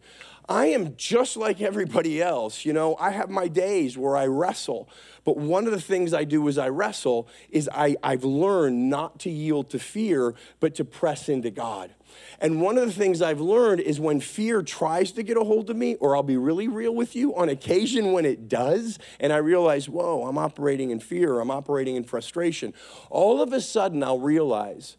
I 0.47 0.67
am 0.67 0.95
just 0.95 1.37
like 1.37 1.59
everybody 1.59 2.21
else. 2.21 2.65
You 2.65 2.73
know, 2.73 2.95
I 2.99 3.09
have 3.09 3.31
my 3.31 3.47
days 3.47 3.97
where 3.97 4.15
I 4.15 4.27
wrestle. 4.27 4.89
But 5.23 5.37
one 5.37 5.65
of 5.65 5.71
the 5.71 5.81
things 5.81 6.13
I 6.13 6.23
do 6.23 6.47
as 6.47 6.59
I 6.59 6.69
wrestle 6.69 7.27
is 7.49 7.67
I, 7.73 7.95
I've 8.03 8.23
learned 8.23 8.91
not 8.91 9.19
to 9.21 9.31
yield 9.31 9.71
to 9.71 9.79
fear, 9.79 10.35
but 10.59 10.75
to 10.75 10.85
press 10.85 11.29
into 11.29 11.49
God. 11.49 11.95
And 12.39 12.61
one 12.61 12.77
of 12.77 12.85
the 12.85 12.91
things 12.91 13.21
I've 13.21 13.41
learned 13.41 13.81
is 13.81 13.99
when 13.99 14.19
fear 14.19 14.61
tries 14.61 15.11
to 15.13 15.23
get 15.23 15.37
a 15.37 15.43
hold 15.43 15.69
of 15.69 15.75
me, 15.75 15.95
or 15.95 16.15
I'll 16.15 16.23
be 16.23 16.37
really 16.37 16.67
real 16.67 16.93
with 16.93 17.15
you, 17.15 17.35
on 17.35 17.49
occasion 17.49 18.11
when 18.11 18.25
it 18.25 18.47
does, 18.47 18.97
and 19.19 19.31
I 19.31 19.37
realize, 19.37 19.87
whoa, 19.87 20.25
I'm 20.27 20.37
operating 20.37 20.89
in 20.89 20.99
fear, 20.99 21.39
I'm 21.39 21.51
operating 21.51 21.95
in 21.95 22.03
frustration, 22.03 22.73
all 23.09 23.41
of 23.41 23.53
a 23.53 23.61
sudden 23.61 24.03
I'll 24.03 24.19
realize 24.19 24.97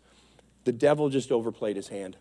the 0.65 0.73
devil 0.73 1.09
just 1.09 1.33
overplayed 1.33 1.77
his 1.77 1.89
hand. 1.89 2.17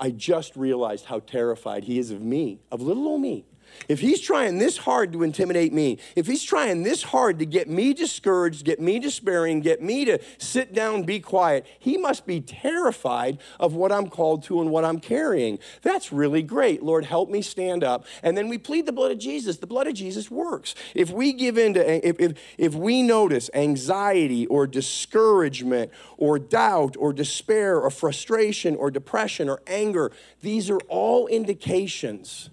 I 0.00 0.10
just 0.10 0.56
realized 0.56 1.06
how 1.06 1.20
terrified 1.20 1.84
he 1.84 1.98
is 1.98 2.10
of 2.10 2.22
me, 2.22 2.60
of 2.70 2.80
little 2.80 3.06
old 3.08 3.20
me. 3.20 3.44
If 3.88 4.00
he's 4.00 4.20
trying 4.20 4.58
this 4.58 4.76
hard 4.76 5.12
to 5.12 5.22
intimidate 5.22 5.72
me, 5.72 5.98
if 6.14 6.26
he's 6.26 6.42
trying 6.42 6.82
this 6.82 7.02
hard 7.02 7.38
to 7.38 7.46
get 7.46 7.68
me 7.68 7.94
discouraged, 7.94 8.64
get 8.64 8.80
me 8.80 8.98
despairing, 8.98 9.60
get 9.60 9.82
me 9.82 10.04
to 10.04 10.18
sit 10.36 10.74
down, 10.74 11.04
be 11.04 11.20
quiet, 11.20 11.66
he 11.78 11.96
must 11.96 12.26
be 12.26 12.40
terrified 12.40 13.38
of 13.58 13.74
what 13.74 13.90
I'm 13.90 14.08
called 14.08 14.42
to 14.44 14.60
and 14.60 14.70
what 14.70 14.84
I'm 14.84 15.00
carrying. 15.00 15.58
That's 15.82 16.12
really 16.12 16.42
great. 16.42 16.82
Lord, 16.82 17.06
help 17.06 17.30
me 17.30 17.40
stand 17.40 17.82
up. 17.82 18.04
And 18.22 18.36
then 18.36 18.48
we 18.48 18.58
plead 18.58 18.84
the 18.84 18.92
blood 18.92 19.10
of 19.10 19.18
Jesus. 19.18 19.56
The 19.56 19.66
blood 19.66 19.86
of 19.86 19.94
Jesus 19.94 20.30
works. 20.30 20.74
If 20.94 21.10
we 21.10 21.32
give 21.32 21.56
in 21.56 21.74
to, 21.74 22.08
if, 22.08 22.20
if, 22.20 22.38
if 22.58 22.74
we 22.74 23.02
notice 23.02 23.48
anxiety 23.54 24.46
or 24.46 24.66
discouragement 24.66 25.90
or 26.18 26.38
doubt 26.38 26.96
or 26.98 27.12
despair 27.12 27.80
or 27.80 27.90
frustration 27.90 28.76
or 28.76 28.90
depression 28.90 29.48
or 29.48 29.62
anger, 29.66 30.12
these 30.42 30.68
are 30.68 30.80
all 30.88 31.26
indications 31.26 32.50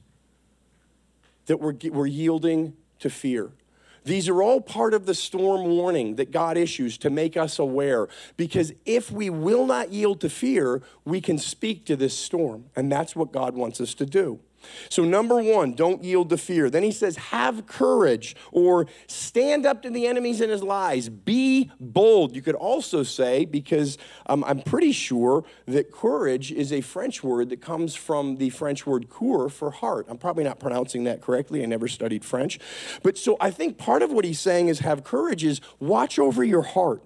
that 1.46 1.60
we're, 1.60 1.76
we're 1.92 2.06
yielding 2.08 2.74
to 3.00 3.10
fear. 3.10 3.52
These 4.06 4.30
are 4.30 4.44
all 4.44 4.62
part 4.62 4.94
of 4.94 5.08
the 5.08 5.16
storm 5.16 5.66
warning 5.66 6.16
that 6.16 6.32
God 6.32 6.58
issues 6.58 6.98
to 7.00 7.10
make 7.10 7.36
us 7.36 7.58
aware. 7.58 8.08
Because 8.38 8.72
if 8.86 9.12
we 9.12 9.32
will 9.32 9.66
not 9.66 9.92
yield 9.92 10.22
to 10.22 10.30
fear, 10.30 10.84
we 11.06 11.20
can 11.20 11.40
speak 11.40 11.86
to 11.86 11.96
this 11.96 12.18
storm. 12.18 12.66
And 12.76 12.92
that's 12.92 13.16
what 13.16 13.32
God 13.32 13.56
wants 13.56 13.82
us 13.82 13.96
to 13.96 14.06
do. 14.06 14.40
So, 14.90 15.04
number 15.04 15.42
one, 15.42 15.74
don't 15.74 16.04
yield 16.04 16.30
to 16.30 16.38
fear. 16.38 16.70
Then 16.70 16.84
he 16.84 16.92
says, 16.92 17.18
have 17.18 17.66
courage 17.66 18.36
or 18.52 18.88
stand 19.08 19.66
up 19.66 19.82
to 19.84 19.90
the 19.90 20.08
enemies 20.08 20.42
and 20.42 20.52
his 20.52 20.64
lies. 20.64 21.10
Be 21.10 21.72
bold. 21.80 22.36
You 22.36 22.42
could 22.42 22.56
also 22.56 23.04
say, 23.04 23.46
because 23.46 23.98
um, 24.28 24.44
I'm 24.44 24.62
pretty 24.62 24.92
sure 24.92 25.44
that 25.66 25.92
courage 25.92 26.52
is 26.52 26.72
a 26.72 26.82
French 26.82 27.24
word 27.24 27.50
that 27.50 27.62
comes 27.62 27.96
from 27.96 28.38
the 28.38 28.50
French 28.50 28.86
word 28.86 29.10
coeur 29.10 29.50
for 29.50 29.72
heart. 29.72 30.06
I'm 30.10 30.18
probably 30.18 30.44
not 30.44 30.60
pronouncing 30.60 31.04
that 31.06 31.22
correctly. 31.22 31.64
I 31.64 31.66
never 31.66 31.88
studied 31.88 32.24
French. 32.24 32.60
But 33.04 33.18
so 33.18 33.38
I 33.40 33.52
think 33.52 33.78
part 33.78 34.02
of 34.02 34.12
what 34.12 34.26
he's 34.26 34.40
saying 34.40 34.68
is 34.68 34.80
have 34.80 35.04
courage 35.04 35.44
is 35.44 35.62
watch 35.80 36.20
over 36.20 36.44
your 36.44 36.64
heart. 36.64 37.04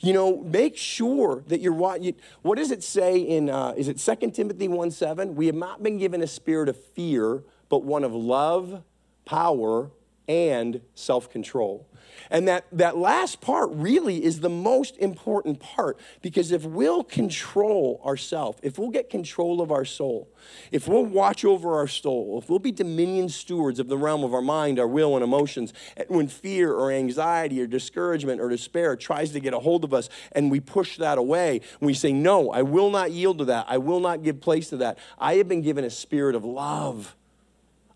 You 0.00 0.12
know, 0.12 0.38
make 0.42 0.76
sure 0.76 1.42
that 1.48 1.60
you're 1.60 1.72
what. 1.72 2.02
what 2.42 2.58
does 2.58 2.70
it 2.70 2.82
say 2.82 3.18
in? 3.18 3.48
Uh, 3.48 3.74
is 3.76 3.88
it 3.88 3.98
2 3.98 4.30
Timothy 4.30 4.68
1 4.68 4.90
7? 4.90 5.34
We 5.34 5.46
have 5.46 5.54
not 5.54 5.82
been 5.82 5.98
given 5.98 6.22
a 6.22 6.26
spirit 6.26 6.68
of 6.68 6.76
fear, 6.76 7.42
but 7.68 7.82
one 7.82 8.04
of 8.04 8.12
love, 8.12 8.82
power, 9.24 9.90
and 10.28 10.80
self 10.94 11.30
control. 11.30 11.86
And 12.30 12.48
that, 12.48 12.66
that 12.72 12.96
last 12.96 13.40
part 13.40 13.70
really 13.72 14.24
is 14.24 14.40
the 14.40 14.48
most 14.48 14.96
important 14.98 15.60
part 15.60 15.98
because 16.22 16.52
if 16.52 16.64
we'll 16.64 17.04
control 17.04 18.00
ourselves, 18.04 18.58
if 18.62 18.78
we'll 18.78 18.90
get 18.90 19.10
control 19.10 19.60
of 19.60 19.70
our 19.70 19.84
soul, 19.84 20.28
if 20.70 20.88
we'll 20.88 21.04
watch 21.04 21.44
over 21.44 21.76
our 21.76 21.88
soul, 21.88 22.40
if 22.42 22.48
we'll 22.48 22.58
be 22.58 22.72
dominion 22.72 23.28
stewards 23.28 23.78
of 23.78 23.88
the 23.88 23.98
realm 23.98 24.24
of 24.24 24.34
our 24.34 24.42
mind, 24.42 24.78
our 24.78 24.88
will, 24.88 25.14
and 25.14 25.24
emotions, 25.24 25.72
and 25.96 26.06
when 26.08 26.28
fear 26.28 26.72
or 26.72 26.90
anxiety 26.90 27.60
or 27.60 27.66
discouragement 27.66 28.40
or 28.40 28.48
despair 28.48 28.96
tries 28.96 29.32
to 29.32 29.40
get 29.40 29.54
a 29.54 29.58
hold 29.58 29.84
of 29.84 29.92
us 29.92 30.08
and 30.32 30.50
we 30.50 30.60
push 30.60 30.96
that 30.96 31.18
away, 31.18 31.60
we 31.80 31.94
say, 31.94 32.12
No, 32.12 32.50
I 32.50 32.62
will 32.62 32.90
not 32.90 33.12
yield 33.12 33.38
to 33.38 33.44
that, 33.46 33.66
I 33.68 33.78
will 33.78 34.00
not 34.00 34.22
give 34.22 34.40
place 34.40 34.68
to 34.70 34.76
that. 34.78 34.98
I 35.18 35.34
have 35.34 35.48
been 35.48 35.62
given 35.62 35.84
a 35.84 35.90
spirit 35.90 36.34
of 36.34 36.44
love 36.44 37.16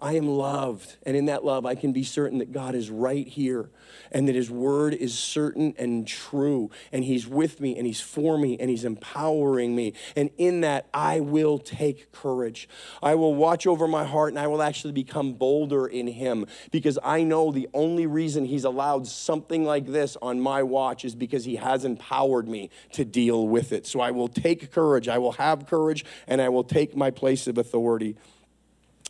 I 0.01 0.15
am 0.15 0.27
loved. 0.27 0.97
And 1.05 1.17
in 1.17 1.27
that 1.27 1.45
love, 1.45 1.67
I 1.67 1.75
can 1.75 1.93
be 1.93 2.05
certain 2.05 2.39
that 2.39 2.53
God 2.53 2.75
is 2.75 2.91
right 2.91 3.27
here 3.27 3.71
and 4.13 4.27
that 4.29 4.35
His 4.35 4.51
word 4.51 4.95
is 4.95 5.19
certain 5.19 5.75
and 5.79 6.07
true. 6.07 6.71
And 6.93 7.05
He's 7.05 7.27
with 7.27 7.61
me 7.61 7.77
and 7.77 7.87
He's 7.87 8.01
for 8.01 8.39
me 8.39 8.57
and 8.59 8.71
He's 8.71 8.85
empowering 8.85 9.77
me. 9.77 9.93
And 10.17 10.31
in 10.39 10.63
that, 10.63 10.87
I 10.95 11.21
will 11.21 11.59
take 11.59 12.13
courage. 12.13 12.69
I 13.03 13.15
will 13.15 13.35
watch 13.35 13.67
over 13.67 13.87
my 13.87 14.05
heart 14.05 14.31
and 14.31 14.39
I 14.39 14.47
will 14.47 14.63
actually 14.63 14.93
become 14.93 15.35
bolder 15.35 15.87
in 15.87 16.07
Him 16.07 16.47
because 16.71 16.99
I 17.05 17.23
know 17.23 17.53
the 17.53 17.69
only 17.75 18.07
reason 18.07 18.45
He's 18.45 18.65
allowed 18.65 19.07
something 19.07 19.65
like 19.65 19.87
this 19.87 20.17
on 20.23 20.41
my 20.41 20.63
watch 20.63 21.05
is 21.05 21.15
because 21.15 21.45
He 21.45 21.57
has 21.57 21.85
empowered 21.85 22.49
me 22.49 22.71
to 22.93 23.05
deal 23.05 23.47
with 23.49 23.73
it. 23.73 23.87
So 23.87 24.01
I 24.01 24.11
will 24.13 24.29
take 24.29 24.73
courage. 24.73 25.09
I 25.09 25.19
will 25.19 25.33
have 25.33 25.67
courage 25.67 26.05
and 26.27 26.41
I 26.41 26.49
will 26.49 26.65
take 26.65 26.97
my 26.97 27.11
place 27.11 27.47
of 27.47 27.59
authority. 27.59 28.17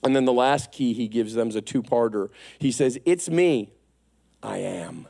And 0.02 0.16
then 0.16 0.24
the 0.24 0.32
last 0.32 0.72
key 0.72 0.92
he 0.92 1.08
gives 1.08 1.34
them 1.34 1.48
is 1.48 1.56
a 1.56 1.60
two 1.60 1.82
parter. 1.82 2.30
He 2.58 2.72
says, 2.72 2.98
It's 3.04 3.28
me, 3.28 3.72
I 4.42 4.58
am. 4.58 5.06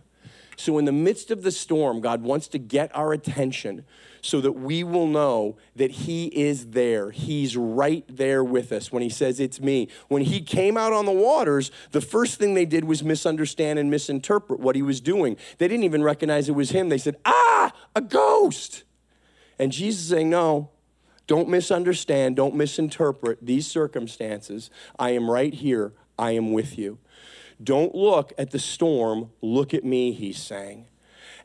So, 0.57 0.76
in 0.76 0.85
the 0.85 0.92
midst 0.92 1.31
of 1.31 1.42
the 1.42 1.53
storm, 1.53 2.00
God 2.00 2.22
wants 2.22 2.46
to 2.48 2.59
get 2.59 2.94
our 2.94 3.14
attention 3.14 3.87
so 4.20 4.40
that 4.42 4.53
we 4.53 4.85
will 4.85 5.07
know 5.07 5.57
that 5.76 5.90
He 5.90 6.26
is 6.26 6.68
there. 6.68 7.11
He's 7.11 7.57
right 7.57 8.05
there 8.09 8.44
with 8.44 8.70
us 8.70 8.92
when 8.92 9.03
He 9.03 9.09
says, 9.09 9.40
It's 9.40 9.61
me. 9.61 9.88
When 10.09 10.22
He 10.22 10.42
came 10.42 10.76
out 10.76 10.92
on 10.92 11.07
the 11.07 11.12
waters, 11.12 11.70
the 11.92 12.03
first 12.03 12.38
thing 12.38 12.53
they 12.55 12.66
did 12.66 12.85
was 12.85 13.03
misunderstand 13.03 13.79
and 13.79 13.90
misinterpret 13.90 14.61
what 14.61 14.76
He 14.76 14.83
was 14.83 15.00
doing. 15.00 15.37
They 15.57 15.66
didn't 15.66 15.85
even 15.85 16.03
recognize 16.03 16.48
it 16.48 16.55
was 16.55 16.70
Him. 16.70 16.90
They 16.90 16.98
said, 16.98 17.16
Ah, 17.24 17.72
a 17.96 18.03
ghost. 18.03 18.85
And 19.59 19.72
Jesus 19.72 20.09
saying, 20.09 20.29
No, 20.29 20.70
don't 21.30 21.48
misunderstand, 21.48 22.34
don't 22.34 22.56
misinterpret 22.56 23.38
these 23.40 23.64
circumstances. 23.64 24.68
I 24.98 25.10
am 25.10 25.30
right 25.30 25.54
here, 25.54 25.92
I 26.18 26.32
am 26.32 26.50
with 26.50 26.76
you. 26.76 26.98
Don't 27.62 27.94
look 27.94 28.32
at 28.36 28.50
the 28.50 28.58
storm, 28.58 29.30
look 29.40 29.72
at 29.72 29.84
me, 29.84 30.10
he's 30.10 30.42
saying. 30.42 30.86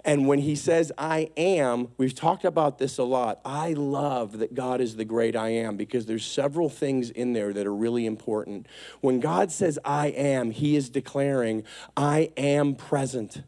And 0.03 0.27
when 0.27 0.39
he 0.39 0.55
says, 0.55 0.91
I 0.97 1.29
am, 1.37 1.89
we've 1.99 2.15
talked 2.15 2.45
about 2.45 2.79
this 2.79 2.97
a 2.97 3.03
lot. 3.03 3.39
I 3.45 3.73
love 3.73 4.39
that 4.39 4.55
God 4.55 4.81
is 4.81 4.95
the 4.95 5.05
great 5.05 5.35
I 5.35 5.49
am 5.49 5.77
because 5.77 6.07
there's 6.07 6.25
several 6.25 6.67
things 6.67 7.11
in 7.11 7.33
there 7.33 7.53
that 7.53 7.67
are 7.67 7.75
really 7.75 8.07
important. 8.07 8.65
When 9.01 9.19
God 9.19 9.51
says, 9.51 9.77
I 9.85 10.07
am, 10.07 10.49
he 10.49 10.75
is 10.75 10.89
declaring, 10.89 11.63
I 11.95 12.31
am 12.37 12.73
present 12.73 13.43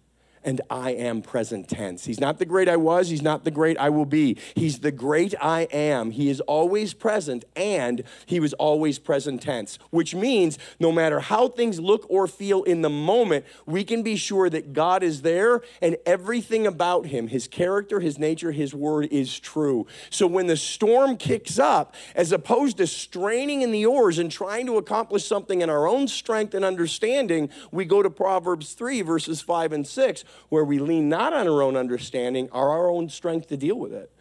and 0.47 0.61
I 0.69 0.91
am 0.91 1.21
present 1.21 1.67
tense. 1.67 2.05
He's 2.05 2.21
not 2.21 2.39
the 2.39 2.45
great 2.45 2.69
I 2.69 2.77
was, 2.77 3.09
he's 3.09 3.21
not 3.21 3.43
the 3.43 3.51
great 3.51 3.77
I 3.77 3.89
will 3.89 4.05
be. 4.05 4.37
He's 4.55 4.79
the 4.79 4.93
great 4.93 5.35
I 5.41 5.63
am. 5.73 6.11
He 6.11 6.29
is 6.29 6.39
always 6.39 6.93
present 6.93 7.43
and 7.57 8.01
he 8.25 8.39
was 8.39 8.53
always 8.53 8.97
present 8.97 9.41
tense, 9.41 9.77
which 9.89 10.15
means 10.15 10.57
no 10.79 10.89
matter 10.93 11.19
how 11.19 11.49
things 11.49 11.81
look 11.81 12.05
or 12.09 12.27
feel 12.27 12.63
in 12.63 12.81
the 12.81 12.89
moment, 12.89 13.43
we 13.65 13.83
can 13.83 14.03
be 14.03 14.15
sure 14.15 14.49
that 14.49 14.71
God 14.71 15.03
is 15.03 15.21
there 15.21 15.59
and 15.81 15.97
everything 16.05 16.65
about 16.65 17.07
him, 17.07 17.27
his 17.27 17.45
character, 17.45 17.99
his 17.99 18.17
nature, 18.17 18.53
his 18.53 18.73
word 18.73 19.09
is 19.11 19.37
true. 19.37 19.85
So 20.09 20.27
when 20.27 20.47
the 20.47 20.55
storm 20.55 21.17
kicks 21.17 21.59
up, 21.59 21.93
as 22.15 22.31
opposed 22.31 22.77
to 22.77 22.87
straining 22.87 23.63
in 23.63 23.71
the 23.71 23.85
oars 23.85 24.17
and 24.17 24.31
trying 24.31 24.65
to 24.67 24.77
accomplish 24.77 25.25
something 25.25 25.59
in 25.59 25.69
our 25.69 25.89
own 25.89 26.07
strength 26.07 26.53
and 26.53 26.63
understanding, 26.63 27.49
we 27.69 27.83
go 27.83 28.01
to 28.01 28.09
Proverbs 28.09 28.71
3, 28.71 29.01
verses 29.01 29.41
5 29.41 29.73
and 29.73 29.85
6 29.85 30.23
where 30.49 30.63
we 30.63 30.79
lean 30.79 31.09
not 31.09 31.33
on 31.33 31.47
our 31.47 31.61
own 31.61 31.75
understanding 31.75 32.49
or 32.51 32.69
our 32.69 32.89
own 32.89 33.09
strength 33.09 33.47
to 33.47 33.57
deal 33.57 33.75
with 33.75 33.93
it. 33.93 34.11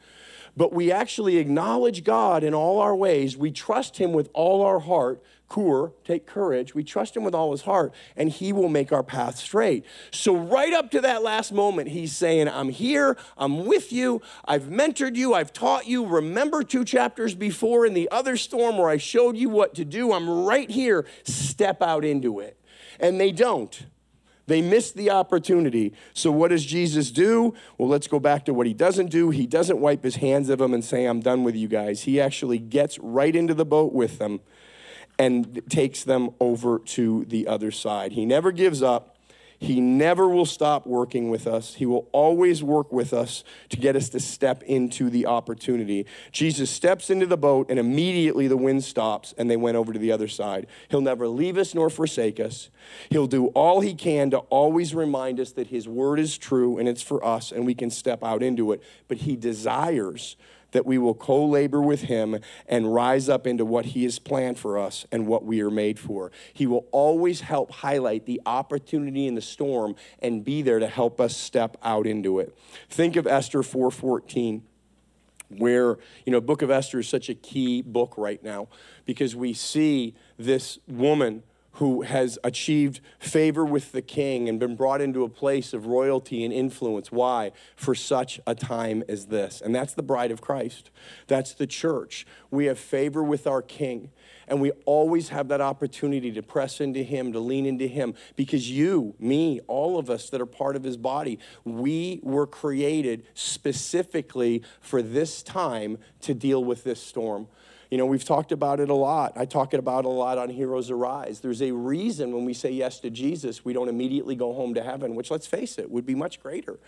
But 0.57 0.73
we 0.73 0.91
actually 0.91 1.37
acknowledge 1.37 2.03
God 2.03 2.43
in 2.43 2.55
all 2.55 2.81
our 2.81 2.97
ways. 2.97 3.37
We 3.37 3.51
trust 3.51 3.99
Him 3.99 4.13
with 4.13 4.31
all 4.33 4.63
our 4.63 4.79
heart. 4.79 5.23
coeur, 5.49 5.93
take 6.03 6.27
courage. 6.27 6.75
We 6.75 6.83
trust 6.83 7.17
Him 7.17 7.23
with 7.23 7.35
all 7.35 7.53
His 7.53 7.63
heart, 7.63 7.93
and 8.17 8.31
He 8.31 8.53
will 8.53 8.69
make 8.69 8.91
our 8.91 9.03
path 9.03 9.37
straight. 9.37 9.85
So, 10.11 10.35
right 10.35 10.73
up 10.73 10.91
to 10.93 11.01
that 11.03 11.23
last 11.23 11.53
moment, 11.53 11.91
He's 11.91 12.17
saying, 12.17 12.49
I'm 12.49 12.71
here, 12.71 13.19
I'm 13.37 13.67
with 13.67 13.93
you, 13.93 14.23
I've 14.47 14.65
mentored 14.65 15.15
you, 15.15 15.35
I've 15.35 15.53
taught 15.53 15.87
you. 15.87 16.07
Remember 16.07 16.63
two 16.63 16.85
chapters 16.87 17.35
before 17.35 17.85
in 17.85 17.93
the 17.93 18.09
other 18.11 18.37
storm 18.39 18.79
where 18.79 18.89
I 18.89 18.97
showed 18.97 19.37
you 19.37 19.51
what 19.51 19.75
to 19.75 19.85
do? 19.85 20.13
I'm 20.13 20.29
right 20.29 20.71
here. 20.71 21.05
Step 21.25 21.83
out 21.83 22.05
into 22.05 22.41
it. 22.41 22.59
And 22.99 23.21
they 23.21 23.31
don't. 23.31 23.87
They 24.47 24.63
missed 24.63 24.97
the 24.97 25.11
opportunity. 25.11 25.93
So, 26.15 26.31
what 26.31 26.49
does 26.49 26.65
Jesus 26.65 27.11
do? 27.11 27.55
Well, 27.79 27.89
let's 27.89 28.07
go 28.07 28.21
back 28.21 28.45
to 28.45 28.55
what 28.55 28.67
he 28.67 28.75
doesn't 28.75 29.11
do. 29.11 29.31
He 29.31 29.47
doesn't 29.47 29.79
wipe 29.79 30.05
his 30.05 30.17
hands 30.17 30.49
of 30.49 30.59
them 30.59 30.73
and 30.73 30.85
say, 30.85 31.05
I'm 31.05 31.21
done 31.21 31.43
with 31.43 31.57
you 31.57 31.69
guys. 31.69 32.03
He 32.03 32.21
actually 32.21 32.59
gets 32.59 32.99
right 33.01 33.35
into 33.35 33.55
the 33.55 33.65
boat 33.65 33.93
with 33.93 34.19
them 34.19 34.41
and 35.19 35.63
takes 35.69 36.05
them 36.05 36.31
over 36.41 36.79
to 36.79 37.25
the 37.25 37.49
other 37.49 37.71
side. 37.71 38.13
He 38.13 38.25
never 38.25 38.53
gives 38.53 38.83
up. 38.83 39.16
He 39.59 39.81
never 39.81 40.29
will 40.29 40.47
stop 40.47 40.87
working 40.87 41.31
with 41.31 41.47
us. 41.47 41.75
He 41.75 41.87
will 41.87 42.09
always 42.13 42.63
work 42.63 42.93
with 42.93 43.13
us 43.13 43.43
to 43.71 43.77
get 43.77 43.97
us 43.97 44.09
to 44.11 44.21
step 44.21 44.63
into 44.65 45.09
the 45.09 45.27
opportunity. 45.27 46.07
Jesus 46.31 46.71
steps 46.71 47.09
into 47.11 47.27
the 47.27 47.37
boat, 47.37 47.71
and 47.71 47.79
immediately 47.79 48.49
the 48.49 48.57
wind 48.57 48.85
stops, 48.85 49.35
and 49.39 49.51
they 49.51 49.57
went 49.57 49.77
over 49.77 49.93
to 49.93 49.99
the 49.99 50.13
other 50.13 50.29
side. 50.29 50.67
He'll 50.89 51.01
never 51.01 51.27
leave 51.27 51.57
us 51.57 51.75
nor 51.75 51.89
forsake 51.89 52.39
us. 52.39 52.71
He'll 53.11 53.27
do 53.27 53.47
all 53.49 53.81
he 53.81 53.95
can 53.95 54.31
to 54.31 54.39
always 54.39 54.95
remind 54.95 55.41
us 55.41 55.53
that 55.53 55.69
his 55.69 55.89
word 55.89 56.21
is 56.21 56.37
true 56.37 56.79
and 56.79 56.89
it's 56.89 57.03
for 57.03 57.25
us, 57.25 57.53
and 57.53 57.65
we 57.65 57.75
can 57.75 57.91
step 57.91 58.23
out 58.23 58.43
into 58.43 58.73
it. 58.73 58.83
But 59.09 59.19
he 59.19 59.37
desires 59.37 60.37
that 60.77 60.85
we 60.85 60.99
will 60.99 61.15
co 61.15 61.45
labor 61.45 61.81
with 61.81 62.03
Him 62.03 62.39
and 62.69 62.95
rise 62.95 63.29
up 63.29 63.47
into 63.47 63.65
what 63.65 63.87
He 63.87 64.05
has 64.05 64.19
planned 64.19 64.59
for 64.59 64.79
us 64.79 65.07
and 65.11 65.27
what 65.27 65.45
we 65.45 65.63
are 65.63 65.71
made 65.71 65.99
for. 65.99 66.31
He 66.53 66.67
will 66.67 66.87
always 66.93 67.41
help 67.41 67.71
highlight 67.71 68.27
the 68.27 68.43
opportunity 68.45 69.27
in 69.27 69.35
the 69.35 69.41
storm 69.41 69.97
and 70.21 70.45
be 70.45 70.61
there 70.61 70.79
to 70.79 70.87
help 70.87 71.21
us 71.21 71.35
step 71.35 71.79
out 71.83 72.07
into 72.07 72.39
it. 72.39 72.57
Think 72.91 73.17
of 73.17 73.27
Esther 73.27 73.63
4:14 73.63 74.63
where 75.49 75.97
you 76.25 76.33
know 76.33 76.41
book 76.41 76.61
of 76.61 76.71
esther 76.71 76.99
is 76.99 77.09
such 77.09 77.29
a 77.29 77.35
key 77.35 77.81
book 77.81 78.15
right 78.17 78.43
now 78.43 78.67
because 79.05 79.37
we 79.37 79.55
see 79.55 80.13
this 80.37 80.81
woman 80.89 81.41
who 81.77 82.03
has 82.03 82.39
achieved 82.43 83.01
favor 83.19 83.65
with 83.65 83.93
the 83.93 84.01
king 84.01 84.49
and 84.49 84.59
been 84.59 84.77
brought 84.77 85.03
into 85.03 85.25
a 85.25 85.29
place 85.29 85.75
of 85.75 85.87
royalty 85.87 86.43
and 86.43 86.53
influence. 86.53 87.13
Why? 87.13 87.53
For 87.77 87.95
such 87.95 88.41
a 88.47 88.55
time 88.55 89.03
as 89.09 89.27
this. 89.27 89.61
And 89.61 89.75
that's 89.75 89.93
the 89.93 90.03
bride 90.03 90.31
of 90.31 90.41
Christ. 90.41 90.91
That's 91.27 91.53
the 91.53 91.67
church. 91.67 92.27
We 92.51 92.65
have 92.67 92.79
favor 92.79 93.23
with 93.23 93.47
our 93.47 93.61
king. 93.61 94.11
And 94.49 94.61
we 94.61 94.71
always 94.87 95.29
have 95.31 95.49
that 95.49 95.61
opportunity 95.61 96.33
to 96.33 96.43
press 96.43 96.81
into 96.81 97.03
him, 97.03 97.33
to 97.33 97.41
lean 97.41 97.67
into 97.67 97.89
him, 97.89 98.15
because 98.37 98.71
you, 98.71 99.15
me, 99.19 99.61
all 99.67 99.99
of 99.99 100.09
us 100.09 100.31
that 100.31 100.41
are 100.41 100.47
part 100.47 100.77
of 100.77 100.83
his 100.83 100.97
body, 100.97 101.39
we 101.65 102.21
were 102.23 102.47
created 102.47 103.27
specifically 103.35 104.63
for 104.81 105.03
this 105.03 105.43
time 105.43 105.99
to 106.21 106.33
deal 106.33 106.65
with 106.65 106.85
this 106.85 107.03
storm. 107.03 107.49
You 107.91 107.99
know, 107.99 108.07
we've 108.07 108.25
talked 108.25 108.53
about 108.53 108.81
it 108.81 108.91
a 108.91 108.95
lot. 108.95 109.33
I 109.37 109.45
talk 109.45 109.73
about 109.73 110.01
it 110.01 110.09
a 110.09 110.11
lot 110.11 110.39
on 110.39 110.49
Heroes 110.49 110.91
Arise. 110.91 111.41
There's 111.41 111.63
a 111.63 111.73
reason 111.73 112.33
when 112.33 112.45
we 112.45 112.53
say 112.53 112.71
yes 112.71 112.99
to 113.01 113.11
Jesus, 113.11 113.65
we 113.65 113.73
don't 113.73 113.89
immediately 113.89 114.35
go 114.35 114.53
home 114.53 114.75
to 114.75 114.83
heaven, 114.83 115.15
which, 115.15 115.31
let's 115.31 115.47
face 115.47 115.79
it, 115.79 115.91
would 115.91 116.07
be 116.07 116.15
much 116.15 116.43
greater. 116.43 116.79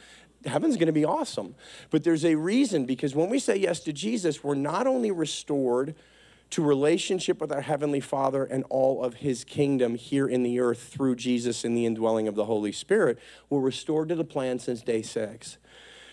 Heaven's 0.44 0.76
going 0.76 0.86
to 0.86 0.92
be 0.92 1.04
awesome. 1.04 1.54
But 1.90 2.04
there's 2.04 2.24
a 2.24 2.34
reason 2.34 2.84
because 2.84 3.14
when 3.14 3.30
we 3.30 3.38
say 3.38 3.56
yes 3.56 3.80
to 3.80 3.92
Jesus, 3.92 4.42
we're 4.42 4.54
not 4.54 4.86
only 4.86 5.10
restored 5.10 5.94
to 6.50 6.62
relationship 6.62 7.40
with 7.40 7.52
our 7.52 7.60
Heavenly 7.60 8.00
Father 8.00 8.44
and 8.44 8.64
all 8.70 9.04
of 9.04 9.14
His 9.14 9.44
kingdom 9.44 9.96
here 9.96 10.26
in 10.26 10.42
the 10.42 10.60
earth 10.60 10.82
through 10.82 11.16
Jesus 11.16 11.62
and 11.64 11.76
the 11.76 11.84
indwelling 11.84 12.26
of 12.26 12.34
the 12.34 12.46
Holy 12.46 12.72
Spirit, 12.72 13.18
we're 13.50 13.60
restored 13.60 14.08
to 14.08 14.14
the 14.14 14.24
plan 14.24 14.58
since 14.58 14.82
day 14.82 15.02
six 15.02 15.58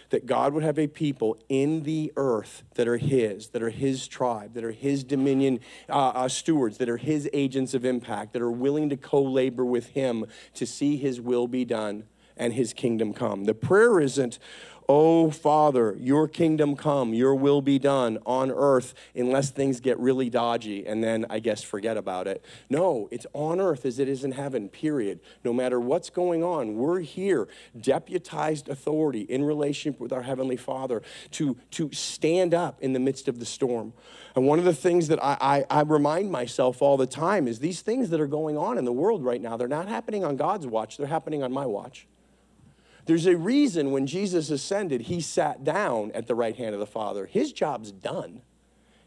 that 0.10 0.26
God 0.26 0.54
would 0.54 0.64
have 0.64 0.80
a 0.80 0.88
people 0.88 1.38
in 1.50 1.84
the 1.84 2.12
earth 2.16 2.64
that 2.76 2.88
are 2.88 2.98
His, 2.98 3.50
that 3.50 3.62
are 3.62 3.70
His 3.70 4.08
tribe, 4.08 4.54
that 4.54 4.64
are 4.64 4.72
His 4.72 5.04
dominion 5.04 5.60
uh, 5.90 6.10
uh, 6.10 6.28
stewards, 6.28 6.78
that 6.78 6.90
are 6.90 6.98
His 6.98 7.30
agents 7.34 7.74
of 7.74 7.86
impact, 7.86 8.34
that 8.34 8.42
are 8.42 8.52
willing 8.52 8.90
to 8.90 8.98
co 8.98 9.22
labor 9.22 9.66
with 9.66 9.88
Him 9.90 10.26
to 10.54 10.66
see 10.66 10.98
His 10.98 11.20
will 11.20 11.48
be 11.48 11.66
done 11.66 12.06
and 12.38 12.54
His 12.54 12.74
kingdom 12.74 13.14
come. 13.14 13.46
The 13.46 13.54
prayer 13.54 14.00
isn't, 14.00 14.40
Oh, 14.88 15.32
Father, 15.32 15.96
your 16.00 16.28
kingdom 16.28 16.76
come, 16.76 17.14
your 17.14 17.34
will 17.34 17.62
be 17.62 17.80
done 17.80 18.20
on 18.26 18.52
earth, 18.52 18.94
unless 19.16 19.50
things 19.50 19.80
get 19.80 19.98
really 20.00 20.30
dodgy, 20.30 20.86
and 20.86 21.04
then 21.04 21.26
I 21.28 21.40
guess 21.40 21.64
forget 21.64 21.98
about 21.98 22.28
it. 22.28 22.46
No, 22.70 23.08
it's 23.12 23.26
on 23.34 23.60
earth 23.60 23.86
as 23.86 23.98
it 23.98 24.08
is 24.08 24.24
in 24.24 24.34
heaven, 24.34 24.70
period. 24.70 25.22
No 25.44 25.54
matter 25.54 25.80
what's 25.80 26.12
going 26.12 26.44
on, 26.44 26.76
we're 26.76 27.00
here, 27.00 27.48
deputized 27.80 28.70
authority 28.70 29.22
in 29.22 29.44
relationship 29.44 30.00
with 30.00 30.14
our 30.14 30.22
Heavenly 30.22 30.58
Father 30.58 31.02
to, 31.32 31.58
to 31.72 31.90
stand 31.92 32.54
up 32.54 32.80
in 32.82 32.94
the 32.94 33.00
midst 33.00 33.28
of 33.28 33.40
the 33.40 33.46
storm. 33.46 33.92
And 34.36 34.46
one 34.46 34.60
of 34.60 34.66
the 34.66 34.74
things 34.74 35.08
that 35.08 35.24
I, 35.24 35.38
I, 35.42 35.80
I 35.80 35.82
remind 35.82 36.32
myself 36.32 36.84
all 36.84 36.98
the 36.98 37.08
time 37.08 37.48
is 37.48 37.58
these 37.58 37.82
things 37.82 38.12
that 38.12 38.20
are 38.20 38.28
going 38.28 38.56
on 38.56 38.78
in 38.78 38.86
the 38.86 38.94
world 38.94 39.24
right 39.24 39.42
now, 39.42 39.58
they're 39.58 39.68
not 39.68 39.88
happening 39.88 40.24
on 40.24 40.36
God's 40.36 40.68
watch, 40.68 40.98
they're 40.98 41.08
happening 41.08 41.42
on 41.42 41.52
my 41.52 41.66
watch. 41.66 42.06
There's 43.06 43.28
a 43.28 43.38
reason 43.38 43.92
when 43.92 44.08
Jesus 44.08 44.50
ascended, 44.50 45.02
he 45.02 45.22
sat 45.22 45.64
down 45.64 46.12
at 46.14 46.28
the 46.28 46.36
right 46.36 46.56
hand 46.56 46.74
of 46.74 46.80
the 46.80 46.88
Father. 46.88 47.28
His 47.28 47.54
job's 47.54 47.92
done. 47.92 48.42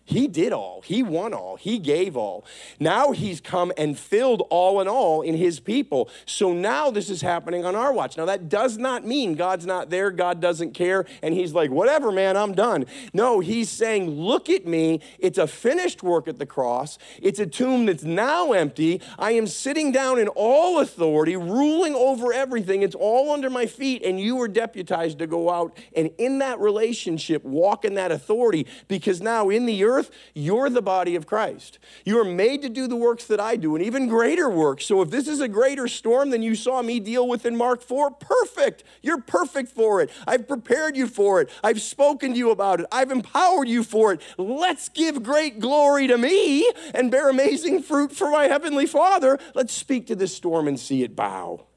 He 0.08 0.26
did 0.26 0.54
all. 0.54 0.80
He 0.86 1.02
won 1.02 1.34
all. 1.34 1.56
He 1.56 1.78
gave 1.78 2.16
all. 2.16 2.42
Now 2.80 3.12
he's 3.12 3.42
come 3.42 3.72
and 3.76 3.98
filled 3.98 4.42
all 4.48 4.80
in 4.80 4.88
all 4.88 5.20
in 5.20 5.34
his 5.36 5.60
people. 5.60 6.08
So 6.24 6.54
now 6.54 6.90
this 6.90 7.10
is 7.10 7.20
happening 7.20 7.66
on 7.66 7.76
our 7.76 7.92
watch. 7.92 8.16
Now 8.16 8.24
that 8.24 8.48
does 8.48 8.78
not 8.78 9.04
mean 9.04 9.34
God's 9.34 9.66
not 9.66 9.90
there, 9.90 10.10
God 10.10 10.40
doesn't 10.40 10.72
care, 10.72 11.04
and 11.22 11.34
he's 11.34 11.52
like, 11.52 11.70
whatever, 11.70 12.10
man, 12.10 12.38
I'm 12.38 12.54
done. 12.54 12.86
No, 13.12 13.40
he's 13.40 13.68
saying, 13.68 14.08
look 14.08 14.48
at 14.48 14.66
me. 14.66 15.02
It's 15.18 15.36
a 15.36 15.46
finished 15.46 16.02
work 16.02 16.26
at 16.26 16.38
the 16.38 16.46
cross. 16.46 16.96
It's 17.20 17.38
a 17.38 17.46
tomb 17.46 17.84
that's 17.84 18.02
now 18.02 18.52
empty. 18.52 19.02
I 19.18 19.32
am 19.32 19.46
sitting 19.46 19.92
down 19.92 20.18
in 20.18 20.28
all 20.28 20.80
authority, 20.80 21.36
ruling 21.36 21.94
over 21.94 22.32
everything. 22.32 22.80
It's 22.80 22.94
all 22.94 23.30
under 23.30 23.50
my 23.50 23.66
feet, 23.66 24.02
and 24.02 24.18
you 24.18 24.40
are 24.40 24.48
deputized 24.48 25.18
to 25.18 25.26
go 25.26 25.50
out 25.50 25.76
and 25.94 26.10
in 26.16 26.38
that 26.38 26.60
relationship 26.60 27.44
walk 27.44 27.84
in 27.84 27.92
that 27.94 28.10
authority 28.10 28.66
because 28.88 29.20
now 29.20 29.50
in 29.50 29.66
the 29.66 29.84
earth, 29.84 29.97
earth, 29.98 30.10
you're 30.34 30.70
the 30.70 30.82
body 30.82 31.16
of 31.16 31.26
Christ. 31.26 31.78
You 32.04 32.18
are 32.20 32.24
made 32.24 32.62
to 32.62 32.68
do 32.68 32.86
the 32.86 32.96
works 32.96 33.24
that 33.26 33.40
I 33.40 33.56
do 33.56 33.74
and 33.74 33.84
even 33.84 34.08
greater 34.08 34.48
works. 34.48 34.86
So 34.86 35.02
if 35.02 35.10
this 35.10 35.28
is 35.28 35.40
a 35.40 35.48
greater 35.48 35.88
storm 35.88 36.30
than 36.30 36.42
you 36.42 36.54
saw 36.54 36.82
me 36.82 37.00
deal 37.00 37.28
with 37.28 37.44
in 37.44 37.56
Mark 37.56 37.82
4, 37.82 38.12
perfect. 38.12 38.84
You're 39.02 39.20
perfect 39.20 39.70
for 39.70 40.00
it. 40.00 40.10
I've 40.26 40.46
prepared 40.46 40.96
you 40.96 41.06
for 41.06 41.40
it. 41.40 41.50
I've 41.62 41.80
spoken 41.80 42.32
to 42.32 42.38
you 42.38 42.50
about 42.50 42.80
it. 42.80 42.86
I've 42.92 43.10
empowered 43.10 43.68
you 43.68 43.82
for 43.82 44.12
it. 44.12 44.20
Let's 44.36 44.88
give 44.88 45.22
great 45.22 45.60
glory 45.60 46.06
to 46.06 46.18
me 46.18 46.70
and 46.94 47.10
bear 47.10 47.28
amazing 47.28 47.82
fruit 47.82 48.12
for 48.12 48.30
my 48.30 48.44
heavenly 48.44 48.86
Father. 48.86 49.38
Let's 49.54 49.72
speak 49.72 50.06
to 50.08 50.16
this 50.16 50.34
storm 50.34 50.68
and 50.68 50.78
see 50.78 51.02
it 51.02 51.16
bow. 51.16 51.67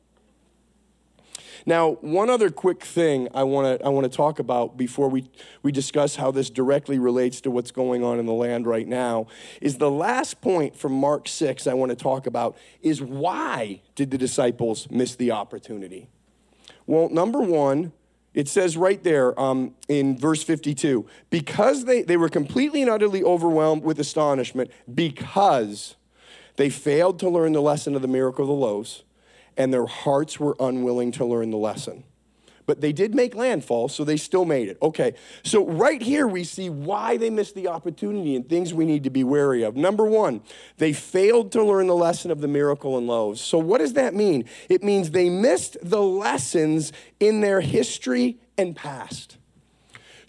Now, 1.65 1.93
one 2.01 2.29
other 2.29 2.49
quick 2.49 2.83
thing 2.83 3.27
I 3.33 3.43
want 3.43 3.79
to 3.79 3.85
I 3.85 3.89
want 3.89 4.09
to 4.09 4.15
talk 4.15 4.39
about 4.39 4.77
before 4.77 5.09
we, 5.09 5.29
we 5.63 5.71
discuss 5.71 6.15
how 6.15 6.31
this 6.31 6.49
directly 6.49 6.99
relates 6.99 7.41
to 7.41 7.51
what's 7.51 7.71
going 7.71 8.03
on 8.03 8.19
in 8.19 8.25
the 8.25 8.33
land 8.33 8.65
right 8.65 8.87
now 8.87 9.27
is 9.61 9.77
the 9.77 9.91
last 9.91 10.41
point 10.41 10.75
from 10.75 10.93
Mark 10.93 11.27
6 11.27 11.67
I 11.67 11.73
want 11.73 11.91
to 11.91 11.95
talk 11.95 12.27
about 12.27 12.57
is 12.81 13.01
why 13.01 13.81
did 13.95 14.11
the 14.11 14.17
disciples 14.17 14.89
miss 14.89 15.15
the 15.15 15.31
opportunity? 15.31 16.07
Well, 16.87 17.09
number 17.09 17.39
one, 17.39 17.93
it 18.33 18.47
says 18.47 18.77
right 18.77 19.03
there 19.03 19.37
um, 19.39 19.75
in 19.87 20.17
verse 20.17 20.43
52 20.43 21.05
because 21.29 21.85
they, 21.85 22.01
they 22.01 22.17
were 22.17 22.29
completely 22.29 22.81
and 22.81 22.89
utterly 22.89 23.23
overwhelmed 23.23 23.83
with 23.83 23.99
astonishment 23.99 24.71
because 24.93 25.95
they 26.55 26.69
failed 26.69 27.19
to 27.19 27.29
learn 27.29 27.53
the 27.53 27.61
lesson 27.61 27.95
of 27.95 28.01
the 28.01 28.07
miracle 28.07 28.43
of 28.43 28.47
the 28.47 28.53
loaves 28.53 29.03
and 29.57 29.73
their 29.73 29.85
hearts 29.85 30.39
were 30.39 30.55
unwilling 30.59 31.11
to 31.13 31.25
learn 31.25 31.51
the 31.51 31.57
lesson. 31.57 32.03
But 32.65 32.79
they 32.79 32.93
did 32.93 33.13
make 33.13 33.35
landfall, 33.35 33.89
so 33.89 34.03
they 34.03 34.17
still 34.17 34.45
made 34.45 34.69
it. 34.69 34.77
Okay, 34.81 35.15
so 35.43 35.65
right 35.65 36.01
here 36.01 36.27
we 36.27 36.43
see 36.43 36.69
why 36.69 37.17
they 37.17 37.29
missed 37.29 37.55
the 37.55 37.67
opportunity 37.67 38.35
and 38.35 38.47
things 38.47 38.73
we 38.73 38.85
need 38.85 39.03
to 39.03 39.09
be 39.09 39.23
wary 39.23 39.63
of. 39.63 39.75
Number 39.75 40.05
one, 40.05 40.41
they 40.77 40.93
failed 40.93 41.51
to 41.53 41.63
learn 41.63 41.87
the 41.87 41.95
lesson 41.95 42.31
of 42.31 42.39
the 42.39 42.47
miracle 42.47 42.97
and 42.97 43.07
loaves. 43.07 43.41
So, 43.41 43.57
what 43.57 43.79
does 43.79 43.93
that 43.93 44.13
mean? 44.13 44.45
It 44.69 44.83
means 44.83 45.11
they 45.11 45.29
missed 45.29 45.77
the 45.81 46.01
lessons 46.01 46.93
in 47.19 47.41
their 47.41 47.61
history 47.61 48.37
and 48.57 48.75
past. 48.75 49.37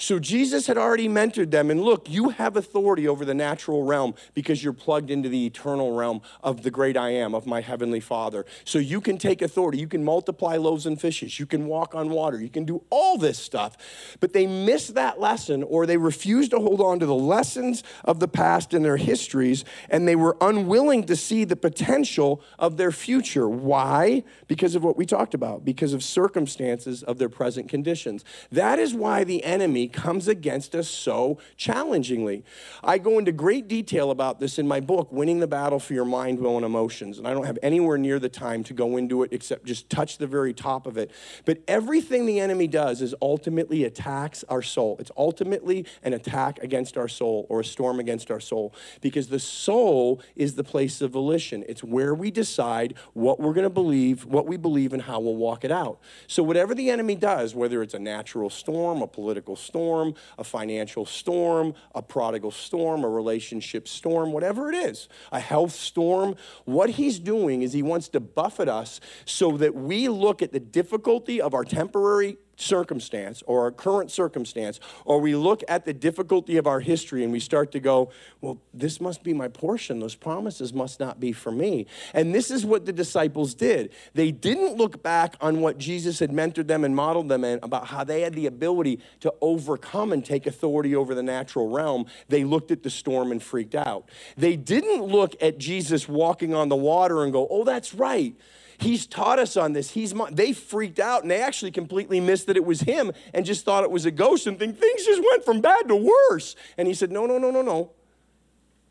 So 0.02 0.18
Jesus 0.18 0.66
had 0.66 0.76
already 0.76 1.08
mentored 1.08 1.52
them. 1.52 1.70
And 1.70 1.80
look, 1.80 2.10
you 2.10 2.30
have 2.30 2.56
authority 2.56 3.06
over 3.06 3.24
the 3.24 3.34
natural 3.34 3.84
realm 3.84 4.16
because 4.34 4.62
you're 4.62 4.72
plugged 4.72 5.12
into 5.12 5.28
the 5.28 5.46
eternal 5.46 5.92
realm 5.92 6.22
of 6.42 6.64
the 6.64 6.72
great 6.72 6.96
I 6.96 7.10
am, 7.10 7.36
of 7.36 7.46
my 7.46 7.60
heavenly 7.60 8.00
Father. 8.00 8.44
So 8.64 8.80
you 8.80 9.00
can 9.00 9.16
take 9.16 9.42
authority. 9.42 9.78
You 9.78 9.86
can 9.86 10.02
multiply 10.02 10.56
loaves 10.56 10.86
and 10.86 11.00
fishes. 11.00 11.38
You 11.38 11.46
can 11.46 11.68
walk 11.68 11.94
on 11.94 12.10
water. 12.10 12.40
You 12.40 12.48
can 12.48 12.64
do 12.64 12.82
all 12.90 13.16
this 13.16 13.38
stuff. 13.38 13.76
But 14.18 14.32
they 14.32 14.44
missed 14.44 14.94
that 14.94 15.20
lesson 15.20 15.62
or 15.62 15.86
they 15.86 15.98
refused 15.98 16.50
to 16.50 16.58
hold 16.58 16.80
on 16.80 16.98
to 16.98 17.06
the 17.06 17.14
lessons 17.14 17.84
of 18.04 18.18
the 18.18 18.26
past 18.26 18.74
and 18.74 18.84
their 18.84 18.96
histories. 18.96 19.64
And 19.88 20.08
they 20.08 20.16
were 20.16 20.36
unwilling 20.40 21.04
to 21.04 21.14
see 21.14 21.44
the 21.44 21.54
potential 21.54 22.42
of 22.58 22.76
their 22.76 22.90
future. 22.90 23.48
Why? 23.48 24.24
Because 24.48 24.74
of 24.74 24.82
what 24.82 24.96
we 24.96 25.06
talked 25.06 25.34
about, 25.34 25.64
because 25.64 25.92
of 25.92 26.02
circumstances 26.02 27.04
of 27.04 27.18
their 27.18 27.28
present 27.28 27.68
conditions. 27.68 28.24
That 28.50 28.80
is 28.80 28.94
why 28.94 29.22
the 29.22 29.44
enemy 29.44 29.90
comes 29.92 30.28
against 30.28 30.74
us 30.74 30.88
so 30.88 31.38
challengingly. 31.56 32.44
I 32.82 32.98
go 32.98 33.18
into 33.18 33.32
great 33.32 33.68
detail 33.68 34.10
about 34.10 34.40
this 34.40 34.58
in 34.58 34.66
my 34.66 34.80
book, 34.80 35.12
Winning 35.12 35.40
the 35.40 35.46
Battle 35.46 35.78
for 35.78 35.94
Your 35.94 36.04
Mind, 36.04 36.38
Will, 36.38 36.56
and 36.56 36.64
Emotions. 36.64 37.18
And 37.18 37.26
I 37.26 37.32
don't 37.32 37.46
have 37.46 37.58
anywhere 37.62 37.98
near 37.98 38.18
the 38.18 38.28
time 38.28 38.64
to 38.64 38.74
go 38.74 38.96
into 38.96 39.22
it 39.22 39.32
except 39.32 39.64
just 39.64 39.88
touch 39.90 40.18
the 40.18 40.26
very 40.26 40.54
top 40.54 40.86
of 40.86 40.96
it. 40.96 41.10
But 41.44 41.58
everything 41.68 42.26
the 42.26 42.40
enemy 42.40 42.66
does 42.66 43.02
is 43.02 43.14
ultimately 43.20 43.84
attacks 43.84 44.44
our 44.48 44.62
soul. 44.62 44.96
It's 44.98 45.10
ultimately 45.16 45.86
an 46.02 46.12
attack 46.12 46.58
against 46.62 46.96
our 46.96 47.08
soul 47.08 47.46
or 47.48 47.60
a 47.60 47.64
storm 47.64 48.00
against 48.00 48.30
our 48.30 48.40
soul 48.40 48.74
because 49.00 49.28
the 49.28 49.38
soul 49.38 50.20
is 50.36 50.54
the 50.54 50.64
place 50.64 51.00
of 51.00 51.10
volition. 51.10 51.64
It's 51.68 51.84
where 51.84 52.14
we 52.14 52.30
decide 52.30 52.94
what 53.12 53.40
we're 53.40 53.52
going 53.52 53.64
to 53.64 53.70
believe, 53.70 54.24
what 54.24 54.46
we 54.46 54.56
believe, 54.56 54.92
and 54.92 55.02
how 55.02 55.20
we'll 55.20 55.36
walk 55.36 55.64
it 55.64 55.70
out. 55.70 56.00
So, 56.26 56.42
whatever 56.42 56.74
the 56.74 56.90
enemy 56.90 57.14
does, 57.14 57.54
whether 57.54 57.82
it's 57.82 57.94
a 57.94 57.98
natural 57.98 58.50
storm, 58.50 59.02
a 59.02 59.06
political 59.06 59.56
storm, 59.56 59.81
storm, 59.82 60.14
a 60.38 60.44
financial 60.44 61.04
storm, 61.04 61.74
a 61.94 62.02
prodigal 62.02 62.52
storm, 62.52 63.02
a 63.02 63.08
relationship 63.08 63.88
storm, 63.88 64.32
whatever 64.32 64.70
it 64.70 64.76
is, 64.76 65.08
a 65.32 65.40
health 65.40 65.72
storm. 65.72 66.36
What 66.64 66.90
he's 66.90 67.18
doing 67.18 67.62
is 67.62 67.72
he 67.72 67.82
wants 67.82 68.08
to 68.10 68.20
buffet 68.20 68.68
us 68.68 69.00
so 69.24 69.56
that 69.56 69.74
we 69.74 70.08
look 70.08 70.40
at 70.40 70.52
the 70.52 70.60
difficulty 70.60 71.40
of 71.40 71.52
our 71.52 71.64
temporary 71.64 72.36
circumstance 72.62 73.42
or 73.46 73.62
our 73.62 73.70
current 73.70 74.10
circumstance, 74.10 74.80
or 75.04 75.20
we 75.20 75.34
look 75.34 75.62
at 75.68 75.84
the 75.84 75.92
difficulty 75.92 76.56
of 76.56 76.66
our 76.66 76.80
history 76.80 77.24
and 77.24 77.32
we 77.32 77.40
start 77.40 77.72
to 77.72 77.80
go, 77.80 78.10
well, 78.40 78.58
this 78.72 79.00
must 79.00 79.22
be 79.22 79.34
my 79.34 79.48
portion. 79.48 80.00
Those 80.00 80.14
promises 80.14 80.72
must 80.72 81.00
not 81.00 81.20
be 81.20 81.32
for 81.32 81.50
me. 81.50 81.86
And 82.14 82.34
this 82.34 82.50
is 82.50 82.64
what 82.64 82.86
the 82.86 82.92
disciples 82.92 83.54
did. 83.54 83.92
They 84.14 84.30
didn't 84.30 84.76
look 84.76 85.02
back 85.02 85.36
on 85.40 85.60
what 85.60 85.78
Jesus 85.78 86.18
had 86.18 86.30
mentored 86.30 86.66
them 86.66 86.84
and 86.84 86.94
modeled 86.94 87.28
them 87.28 87.44
in 87.44 87.58
about 87.62 87.88
how 87.88 88.04
they 88.04 88.22
had 88.22 88.34
the 88.34 88.46
ability 88.46 89.00
to 89.20 89.32
overcome 89.40 90.12
and 90.12 90.24
take 90.24 90.46
authority 90.46 90.94
over 90.94 91.14
the 91.14 91.22
natural 91.22 91.68
realm. 91.68 92.06
They 92.28 92.44
looked 92.44 92.70
at 92.70 92.82
the 92.82 92.90
storm 92.90 93.32
and 93.32 93.42
freaked 93.42 93.74
out. 93.74 94.08
They 94.36 94.56
didn't 94.56 95.02
look 95.02 95.34
at 95.40 95.58
Jesus 95.58 96.08
walking 96.08 96.54
on 96.54 96.68
the 96.68 96.76
water 96.76 97.24
and 97.24 97.32
go, 97.32 97.46
oh, 97.50 97.64
that's 97.64 97.94
right. 97.94 98.34
He's 98.82 99.06
taught 99.06 99.38
us 99.38 99.56
on 99.56 99.74
this. 99.74 99.92
He's 99.92 100.12
they 100.32 100.52
freaked 100.52 100.98
out 100.98 101.22
and 101.22 101.30
they 101.30 101.40
actually 101.40 101.70
completely 101.70 102.18
missed 102.18 102.48
that 102.48 102.56
it 102.56 102.64
was 102.64 102.80
him 102.80 103.12
and 103.32 103.46
just 103.46 103.64
thought 103.64 103.84
it 103.84 103.90
was 103.92 104.06
a 104.06 104.10
ghost 104.10 104.48
and 104.48 104.58
think 104.58 104.76
things 104.76 105.06
just 105.06 105.22
went 105.30 105.44
from 105.44 105.60
bad 105.60 105.86
to 105.86 105.94
worse. 105.94 106.56
And 106.76 106.88
he 106.88 106.94
said, 106.94 107.12
"No, 107.12 107.24
no, 107.26 107.38
no, 107.38 107.52
no, 107.52 107.62
no. 107.62 107.92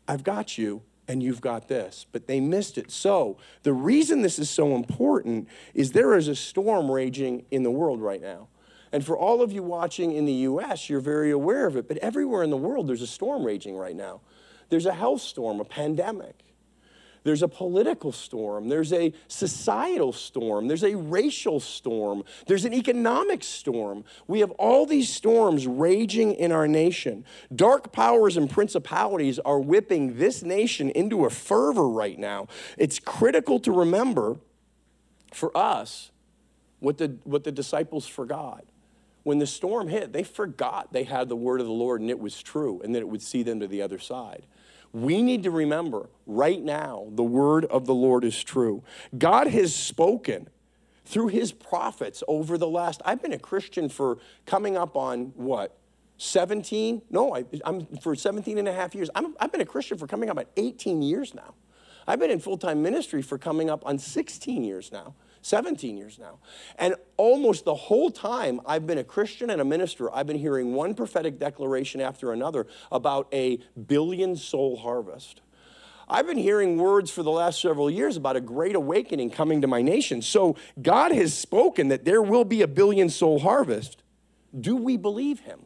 I've 0.08 0.24
got 0.24 0.56
you 0.56 0.82
and 1.06 1.22
you've 1.22 1.42
got 1.42 1.68
this." 1.68 2.06
But 2.10 2.26
they 2.26 2.40
missed 2.40 2.78
it. 2.78 2.90
So, 2.90 3.36
the 3.64 3.74
reason 3.74 4.22
this 4.22 4.38
is 4.38 4.48
so 4.48 4.74
important 4.74 5.46
is 5.74 5.92
there 5.92 6.16
is 6.16 6.26
a 6.26 6.36
storm 6.36 6.90
raging 6.90 7.44
in 7.50 7.62
the 7.62 7.70
world 7.70 8.00
right 8.00 8.22
now. 8.22 8.48
And 8.92 9.04
for 9.04 9.16
all 9.16 9.42
of 9.42 9.52
you 9.52 9.62
watching 9.62 10.12
in 10.12 10.24
the 10.24 10.32
US, 10.32 10.88
you're 10.88 11.00
very 11.00 11.30
aware 11.30 11.66
of 11.66 11.76
it, 11.76 11.86
but 11.86 11.98
everywhere 11.98 12.42
in 12.42 12.50
the 12.50 12.56
world 12.56 12.86
there's 12.88 13.02
a 13.02 13.06
storm 13.06 13.44
raging 13.44 13.76
right 13.76 13.96
now. 13.96 14.22
There's 14.70 14.86
a 14.86 14.94
health 14.94 15.20
storm, 15.20 15.60
a 15.60 15.66
pandemic. 15.66 16.51
There's 17.24 17.42
a 17.42 17.48
political 17.48 18.10
storm. 18.10 18.68
There's 18.68 18.92
a 18.92 19.12
societal 19.28 20.12
storm. 20.12 20.66
There's 20.66 20.82
a 20.82 20.96
racial 20.96 21.60
storm. 21.60 22.24
There's 22.46 22.64
an 22.64 22.74
economic 22.74 23.44
storm. 23.44 24.04
We 24.26 24.40
have 24.40 24.50
all 24.52 24.86
these 24.86 25.12
storms 25.12 25.66
raging 25.66 26.34
in 26.34 26.50
our 26.50 26.66
nation. 26.66 27.24
Dark 27.54 27.92
powers 27.92 28.36
and 28.36 28.50
principalities 28.50 29.38
are 29.38 29.60
whipping 29.60 30.18
this 30.18 30.42
nation 30.42 30.90
into 30.90 31.24
a 31.24 31.30
fervor 31.30 31.88
right 31.88 32.18
now. 32.18 32.48
It's 32.76 32.98
critical 32.98 33.60
to 33.60 33.72
remember 33.72 34.36
for 35.32 35.56
us 35.56 36.10
what 36.80 36.98
the, 36.98 37.16
what 37.24 37.44
the 37.44 37.52
disciples 37.52 38.06
forgot. 38.06 38.64
When 39.22 39.38
the 39.38 39.46
storm 39.46 39.86
hit, 39.86 40.12
they 40.12 40.24
forgot 40.24 40.92
they 40.92 41.04
had 41.04 41.28
the 41.28 41.36
word 41.36 41.60
of 41.60 41.66
the 41.66 41.72
Lord 41.72 42.00
and 42.00 42.10
it 42.10 42.18
was 42.18 42.42
true 42.42 42.80
and 42.82 42.92
that 42.96 42.98
it 42.98 43.08
would 43.08 43.22
see 43.22 43.44
them 43.44 43.60
to 43.60 43.68
the 43.68 43.80
other 43.80 44.00
side. 44.00 44.46
We 44.92 45.22
need 45.22 45.42
to 45.44 45.50
remember 45.50 46.08
right 46.26 46.62
now 46.62 47.06
the 47.10 47.22
word 47.22 47.64
of 47.66 47.86
the 47.86 47.94
Lord 47.94 48.24
is 48.24 48.42
true. 48.42 48.82
God 49.16 49.46
has 49.46 49.74
spoken 49.74 50.48
through 51.04 51.28
his 51.28 51.52
prophets 51.52 52.22
over 52.28 52.56
the 52.56 52.68
last, 52.68 53.00
I've 53.04 53.22
been 53.22 53.32
a 53.32 53.38
Christian 53.38 53.88
for 53.88 54.18
coming 54.46 54.76
up 54.76 54.96
on 54.96 55.32
what? 55.34 55.76
17? 56.18 57.02
No, 57.10 57.34
I, 57.34 57.44
am 57.64 57.86
for 58.00 58.14
17 58.14 58.58
and 58.58 58.68
a 58.68 58.72
half 58.72 58.94
years. 58.94 59.10
i 59.14 59.22
have 59.40 59.50
been 59.50 59.60
a 59.60 59.66
Christian 59.66 59.98
for 59.98 60.06
coming 60.06 60.30
up 60.30 60.38
on 60.38 60.44
18 60.56 61.02
years 61.02 61.34
now. 61.34 61.54
I've 62.06 62.20
been 62.20 62.30
in 62.30 62.38
full 62.38 62.58
time 62.58 62.82
ministry 62.82 63.22
for 63.22 63.38
coming 63.38 63.70
up 63.70 63.84
on 63.86 63.98
16 63.98 64.64
years 64.64 64.92
now. 64.92 65.14
17 65.42 65.96
years 65.96 66.18
now. 66.18 66.38
And 66.78 66.94
almost 67.16 67.64
the 67.64 67.74
whole 67.74 68.10
time 68.10 68.60
I've 68.64 68.86
been 68.86 68.98
a 68.98 69.04
Christian 69.04 69.50
and 69.50 69.60
a 69.60 69.64
minister, 69.64 70.12
I've 70.14 70.26
been 70.26 70.38
hearing 70.38 70.72
one 70.74 70.94
prophetic 70.94 71.38
declaration 71.38 72.00
after 72.00 72.32
another 72.32 72.66
about 72.90 73.28
a 73.32 73.58
billion 73.86 74.36
soul 74.36 74.76
harvest. 74.76 75.42
I've 76.08 76.26
been 76.26 76.38
hearing 76.38 76.76
words 76.76 77.10
for 77.10 77.22
the 77.22 77.30
last 77.30 77.60
several 77.60 77.90
years 77.90 78.16
about 78.16 78.36
a 78.36 78.40
great 78.40 78.76
awakening 78.76 79.30
coming 79.30 79.62
to 79.62 79.66
my 79.66 79.82
nation. 79.82 80.22
So 80.22 80.56
God 80.80 81.12
has 81.12 81.36
spoken 81.36 81.88
that 81.88 82.04
there 82.04 82.22
will 82.22 82.44
be 82.44 82.62
a 82.62 82.68
billion 82.68 83.08
soul 83.08 83.38
harvest. 83.38 84.02
Do 84.58 84.76
we 84.76 84.96
believe 84.96 85.40
him? 85.40 85.60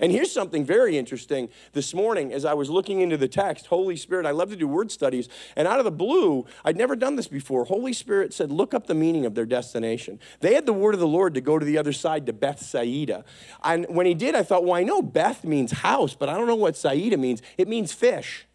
And 0.00 0.12
here's 0.12 0.32
something 0.32 0.64
very 0.64 0.96
interesting. 0.96 1.48
This 1.72 1.94
morning, 1.94 2.32
as 2.32 2.44
I 2.44 2.54
was 2.54 2.70
looking 2.70 3.00
into 3.00 3.16
the 3.16 3.28
text, 3.28 3.66
Holy 3.66 3.96
Spirit, 3.96 4.26
I 4.26 4.30
love 4.30 4.50
to 4.50 4.56
do 4.56 4.68
word 4.68 4.90
studies, 4.90 5.28
and 5.56 5.68
out 5.68 5.78
of 5.78 5.84
the 5.84 5.90
blue, 5.90 6.46
I'd 6.64 6.76
never 6.76 6.96
done 6.96 7.16
this 7.16 7.28
before. 7.28 7.64
Holy 7.64 7.92
Spirit 7.92 8.32
said, 8.32 8.50
Look 8.50 8.74
up 8.74 8.86
the 8.86 8.94
meaning 8.94 9.26
of 9.26 9.34
their 9.34 9.46
destination. 9.46 10.18
They 10.40 10.54
had 10.54 10.66
the 10.66 10.72
word 10.72 10.94
of 10.94 11.00
the 11.00 11.06
Lord 11.06 11.34
to 11.34 11.40
go 11.40 11.58
to 11.58 11.64
the 11.64 11.78
other 11.78 11.92
side 11.92 12.26
to 12.26 12.32
Beth 12.32 12.60
Saida. 12.60 13.24
And 13.62 13.86
when 13.88 14.06
he 14.06 14.14
did, 14.14 14.34
I 14.34 14.42
thought, 14.42 14.64
Well, 14.64 14.74
I 14.74 14.82
know 14.82 15.02
Beth 15.02 15.44
means 15.44 15.72
house, 15.72 16.14
but 16.14 16.28
I 16.28 16.34
don't 16.34 16.46
know 16.46 16.56
what 16.56 16.76
Saida 16.76 17.16
means. 17.16 17.42
It 17.56 17.68
means 17.68 17.92
fish. 17.92 18.47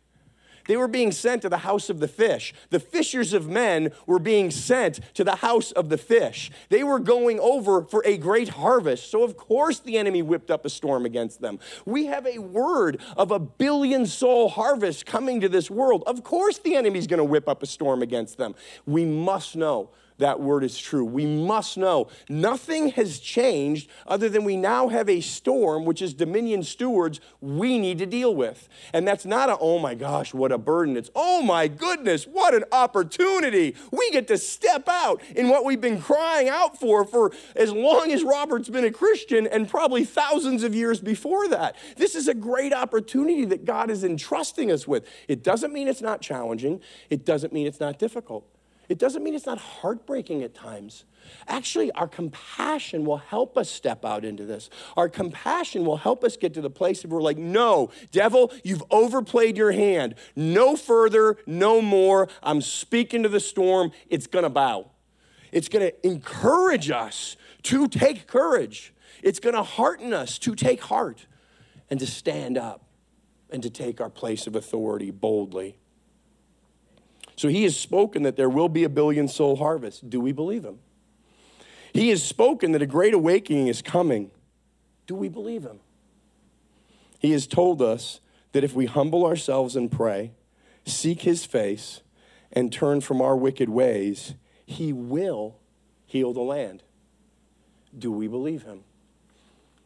They 0.67 0.78
were 0.78 0.88
being 0.88 1.12
sent 1.12 1.41
to 1.43 1.49
the 1.49 1.60
house 1.60 1.89
of 1.89 1.99
the 1.99 2.08
fish. 2.08 2.54
The 2.69 2.80
fishers 2.80 3.34
of 3.34 3.47
men 3.47 3.91
were 4.06 4.19
being 4.19 4.52
sent 4.52 4.99
to 5.15 5.23
the 5.23 5.38
house 5.38 5.71
of 5.71 5.89
the 5.89 5.97
fish. 5.97 6.52
They 6.69 6.84
were 6.84 6.99
going 6.99 7.39
over 7.39 7.84
for 7.84 8.02
a 8.06 8.17
great 8.17 8.49
harvest. 8.49 9.12
So, 9.12 9.23
of 9.23 9.38
course, 9.38 9.80
the 9.80 9.97
enemy 9.97 10.21
whipped 10.21 10.52
up 10.52 10.65
a 10.65 10.69
storm 10.69 11.06
against 11.06 11.41
them. 11.41 11.60
We 11.86 12.06
have 12.06 12.26
a 12.26 12.39
word 12.39 13.02
of 13.17 13.32
a 13.32 13.39
billion 13.39 14.06
soul 14.06 14.49
harvest 14.49 15.06
coming 15.06 15.41
to 15.41 15.49
this 15.49 15.69
world. 15.69 16.04
Of 16.08 16.23
course, 16.23 16.60
the 16.60 16.76
enemy's 16.76 17.08
going 17.08 17.19
to 17.19 17.23
whip 17.23 17.49
up 17.49 17.63
a 17.63 17.67
storm 17.67 18.02
against 18.02 18.38
them. 18.38 18.56
We 18.86 19.06
must 19.06 19.56
know 19.56 19.89
that 20.17 20.39
word 20.39 20.63
is 20.63 20.78
true. 20.78 21.06
We 21.06 21.26
must 21.26 21.78
know 21.78 22.08
nothing 22.30 22.89
has 22.89 23.19
changed 23.19 23.89
other 24.08 24.30
than 24.30 24.43
we 24.43 24.58
now 24.58 24.88
have 24.89 25.10
a 25.10 25.21
storm, 25.21 25.86
which 25.86 26.02
is 26.02 26.13
Dominion 26.13 26.63
stewards, 26.63 27.19
we 27.41 27.78
need 27.78 27.97
to 27.99 28.06
deal 28.06 28.36
with. 28.36 28.69
And 28.93 29.08
that's 29.08 29.26
not 29.26 29.49
a, 29.49 29.58
oh 29.60 29.80
my 29.80 29.95
gosh, 29.95 30.34
what 30.34 30.52
a 30.52 30.58
burden. 30.58 30.97
It's, 30.97 31.10
oh 31.15 31.41
my 31.41 31.67
goodness, 31.67 32.26
what 32.26 32.54
an 32.54 32.63
opportunity. 32.71 33.76
We 33.91 34.12
get 34.12 34.28
to 34.28 34.38
step 34.38 34.88
out 34.88 35.21
in 35.36 35.49
what 35.49 35.65
we've 35.65 35.82
been 35.82 36.02
crying 36.02 36.49
out 36.49 36.80
for 36.80 37.06
for 37.06 37.32
as 37.56 37.71
long 37.71 38.12
as 38.12 38.23
Robert's 38.23 38.69
been 38.69 38.86
a 38.86 38.91
Christian 38.91 39.47
and 39.47 39.67
probably 39.67 40.06
thousands 40.06 40.63
of 40.63 40.76
years 40.76 40.99
before 40.99 41.47
that. 41.49 41.76
This 41.97 42.15
is 42.15 42.28
a 42.28 42.34
great 42.34 42.73
opportunity 42.73 43.45
that 43.45 43.65
God 43.65 43.89
is 43.89 44.04
entrusting 44.04 44.71
us 44.71 44.88
with. 44.88 45.08
It 45.28 45.43
doesn't 45.43 45.73
mean 45.73 45.88
it's 45.88 46.02
not 46.02 46.21
challenging, 46.21 46.82
it 47.10 47.26
doesn't 47.26 47.54
mean 47.54 47.67
it's 47.67 47.80
not 47.80 47.99
difficult. 47.99 48.47
It 48.89 48.99
doesn't 48.99 49.23
mean 49.23 49.33
it's 49.33 49.45
not 49.45 49.59
heartbreaking 49.59 50.43
at 50.43 50.53
times. 50.53 51.05
Actually, 51.47 51.91
our 51.93 52.07
compassion 52.07 53.05
will 53.05 53.17
help 53.17 53.57
us 53.57 53.69
step 53.69 54.03
out 54.03 54.25
into 54.25 54.45
this. 54.45 54.69
Our 54.97 55.07
compassion 55.07 55.85
will 55.85 55.97
help 55.97 56.23
us 56.23 56.35
get 56.35 56.53
to 56.55 56.61
the 56.61 56.69
place 56.69 57.03
where 57.03 57.11
we're 57.13 57.21
like, 57.21 57.37
no, 57.37 57.91
devil, 58.11 58.51
you've 58.63 58.83
overplayed 58.91 59.57
your 59.57 59.71
hand. 59.71 60.15
No 60.35 60.75
further, 60.75 61.37
no 61.45 61.81
more. 61.81 62.27
I'm 62.41 62.61
speaking 62.61 63.23
to 63.23 63.29
the 63.29 63.39
storm. 63.39 63.91
It's 64.09 64.27
going 64.27 64.43
to 64.43 64.49
bow. 64.49 64.91
It's 65.51 65.69
going 65.69 65.89
to 65.89 66.07
encourage 66.07 66.89
us 66.89 67.37
to 67.63 67.87
take 67.87 68.27
courage. 68.27 68.93
It's 69.21 69.39
going 69.39 69.55
to 69.55 69.63
hearten 69.63 70.13
us 70.13 70.37
to 70.39 70.55
take 70.55 70.81
heart 70.81 71.25
and 71.89 71.99
to 71.99 72.07
stand 72.07 72.57
up 72.57 72.85
and 73.49 73.63
to 73.63 73.69
take 73.69 74.01
our 74.01 74.09
place 74.09 74.47
of 74.47 74.55
authority 74.55 75.11
boldly. 75.11 75.77
So 77.43 77.49
he 77.49 77.63
has 77.63 77.77
spoken 77.77 78.23
that 78.23 78.38
there 78.38 78.47
will 78.47 78.69
be 78.69 78.86
a 78.86 78.89
billion 78.89 79.27
soul 79.27 79.58
harvest. 79.58 80.10
Do 80.10 80.21
we 80.21 80.32
believe 80.32 80.63
him? 80.63 80.79
He 81.93 82.08
has 82.08 82.23
spoken 82.23 82.71
that 82.71 82.82
a 82.82 82.86
great 82.86 83.13
awakening 83.13 83.67
is 83.67 83.82
coming. 83.82 84.32
Do 85.08 85.15
we 85.15 85.27
believe 85.27 85.63
him? 85.63 85.82
He 87.19 87.34
has 87.34 87.45
told 87.45 87.82
us 87.82 88.21
that 88.53 88.63
if 88.63 88.73
we 88.73 88.86
humble 88.86 89.25
ourselves 89.25 89.75
and 89.75 89.91
pray, 89.91 90.32
seek 90.86 91.23
his 91.23 91.43
face, 91.43 91.99
and 92.53 92.71
turn 92.71 93.01
from 93.01 93.21
our 93.21 93.36
wicked 93.36 93.67
ways, 93.67 94.36
he 94.65 94.93
will 94.93 95.58
heal 96.06 96.32
the 96.32 96.39
land. 96.39 96.82
Do 97.99 98.10
we 98.10 98.29
believe 98.29 98.63
him? 98.63 98.86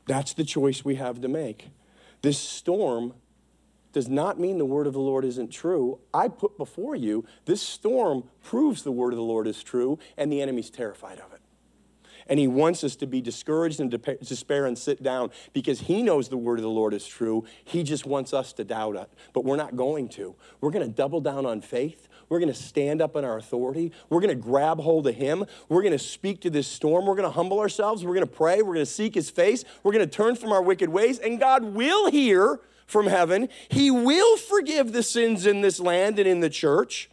That's 0.05 0.33
the 0.33 0.43
choice 0.43 0.85
we 0.85 0.93
have 0.97 1.21
to 1.21 1.27
make. 1.27 1.69
This 2.21 2.37
storm 2.37 3.15
does 3.93 4.07
not 4.07 4.39
mean 4.39 4.57
the 4.57 4.65
word 4.65 4.87
of 4.87 4.93
the 4.93 4.99
Lord 4.99 5.25
isn't 5.25 5.51
true. 5.51 5.99
I 6.13 6.27
put 6.27 6.57
before 6.57 6.95
you 6.95 7.25
this 7.45 7.61
storm 7.61 8.25
proves 8.43 8.83
the 8.83 8.91
word 8.91 9.13
of 9.13 9.17
the 9.17 9.23
Lord 9.23 9.47
is 9.47 9.63
true, 9.63 9.97
and 10.17 10.31
the 10.31 10.41
enemy's 10.41 10.69
terrified 10.69 11.19
of 11.19 11.33
it. 11.33 11.41
And 12.29 12.39
he 12.39 12.47
wants 12.47 12.83
us 12.83 12.95
to 12.97 13.07
be 13.07 13.21
discouraged 13.21 13.79
and 13.79 13.89
despair 13.89 14.65
and 14.65 14.77
sit 14.77 15.01
down 15.01 15.31
because 15.53 15.79
he 15.79 16.03
knows 16.03 16.27
the 16.27 16.37
word 16.37 16.59
of 16.59 16.63
the 16.63 16.69
Lord 16.69 16.93
is 16.93 17.07
true. 17.07 17.45
He 17.63 17.83
just 17.83 18.05
wants 18.05 18.33
us 18.33 18.51
to 18.53 18.65
doubt 18.65 18.97
it. 18.97 19.09
But 19.33 19.45
we're 19.45 19.55
not 19.55 19.77
going 19.77 20.09
to. 20.09 20.35
We're 20.59 20.71
going 20.71 20.85
to 20.85 20.93
double 20.93 21.21
down 21.21 21.45
on 21.45 21.61
faith. 21.61 22.09
We're 22.27 22.39
going 22.39 22.51
to 22.51 22.59
stand 22.59 23.01
up 23.01 23.15
in 23.15 23.23
our 23.23 23.37
authority. 23.37 23.93
We're 24.09 24.19
going 24.19 24.35
to 24.35 24.35
grab 24.35 24.79
hold 24.79 25.07
of 25.07 25.15
him. 25.15 25.45
We're 25.69 25.81
going 25.81 25.93
to 25.93 25.99
speak 25.99 26.41
to 26.41 26.49
this 26.49 26.67
storm. 26.67 27.05
We're 27.05 27.15
going 27.15 27.29
to 27.29 27.33
humble 27.33 27.59
ourselves. 27.59 28.03
We're 28.03 28.15
going 28.15 28.27
to 28.27 28.33
pray. 28.33 28.57
We're 28.57 28.73
going 28.73 28.85
to 28.85 28.91
seek 28.91 29.15
his 29.15 29.29
face. 29.29 29.63
We're 29.83 29.93
going 29.93 30.03
to 30.03 30.11
turn 30.11 30.35
from 30.35 30.51
our 30.51 30.61
wicked 30.61 30.89
ways. 30.89 31.19
And 31.19 31.39
God 31.39 31.63
will 31.63 32.11
hear 32.11 32.59
from 32.87 33.07
heaven. 33.07 33.49
He 33.69 33.91
will 33.91 34.37
forgive 34.37 34.93
the 34.93 35.03
sins 35.03 35.45
in 35.45 35.61
this 35.61 35.79
land 35.79 36.17
and 36.17 36.27
in 36.27 36.39
the 36.39 36.49
church, 36.49 37.09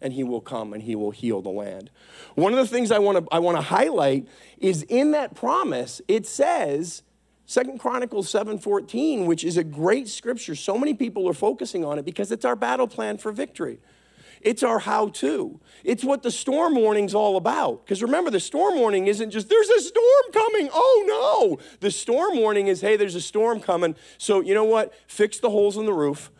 and 0.00 0.12
He 0.14 0.24
will 0.24 0.40
come 0.40 0.72
and 0.72 0.82
He 0.82 0.96
will 0.96 1.12
heal 1.12 1.42
the 1.42 1.50
land. 1.50 1.90
One 2.34 2.52
of 2.52 2.58
the 2.58 2.66
things 2.66 2.90
I 2.90 2.98
want 2.98 3.18
to 3.18 3.34
I 3.34 3.38
want 3.38 3.56
to 3.58 3.62
highlight 3.62 4.26
is 4.58 4.82
in 4.84 5.12
that 5.12 5.34
promise, 5.34 6.00
it 6.08 6.26
says, 6.26 7.02
Second 7.46 7.80
Chronicles 7.80 8.32
7:14, 8.32 9.26
which 9.26 9.44
is 9.44 9.56
a 9.56 9.64
great 9.64 10.08
scripture. 10.08 10.54
So 10.54 10.78
many 10.78 10.94
people 10.94 11.28
are 11.28 11.34
focusing 11.34 11.84
on 11.84 11.98
it 11.98 12.04
because 12.04 12.32
it's 12.32 12.44
our 12.44 12.56
battle 12.56 12.86
plan 12.88 13.18
for 13.18 13.32
victory. 13.32 13.78
It's 14.40 14.62
our 14.62 14.78
how 14.78 15.08
to. 15.08 15.60
It's 15.84 16.02
what 16.02 16.22
the 16.22 16.30
storm 16.30 16.74
warning's 16.74 17.14
all 17.14 17.36
about. 17.36 17.84
Because 17.84 18.02
remember, 18.02 18.30
the 18.30 18.40
storm 18.40 18.78
warning 18.78 19.06
isn't 19.06 19.30
just, 19.30 19.48
there's 19.48 19.68
a 19.68 19.80
storm 19.80 20.32
coming. 20.32 20.70
Oh 20.72 21.58
no. 21.58 21.66
The 21.80 21.90
storm 21.90 22.38
warning 22.38 22.68
is, 22.68 22.80
hey, 22.80 22.96
there's 22.96 23.14
a 23.14 23.20
storm 23.20 23.60
coming. 23.60 23.96
So 24.18 24.40
you 24.40 24.54
know 24.54 24.64
what? 24.64 24.94
Fix 25.06 25.38
the 25.38 25.50
holes 25.50 25.76
in 25.76 25.84
the 25.84 25.92
roof, 25.92 26.30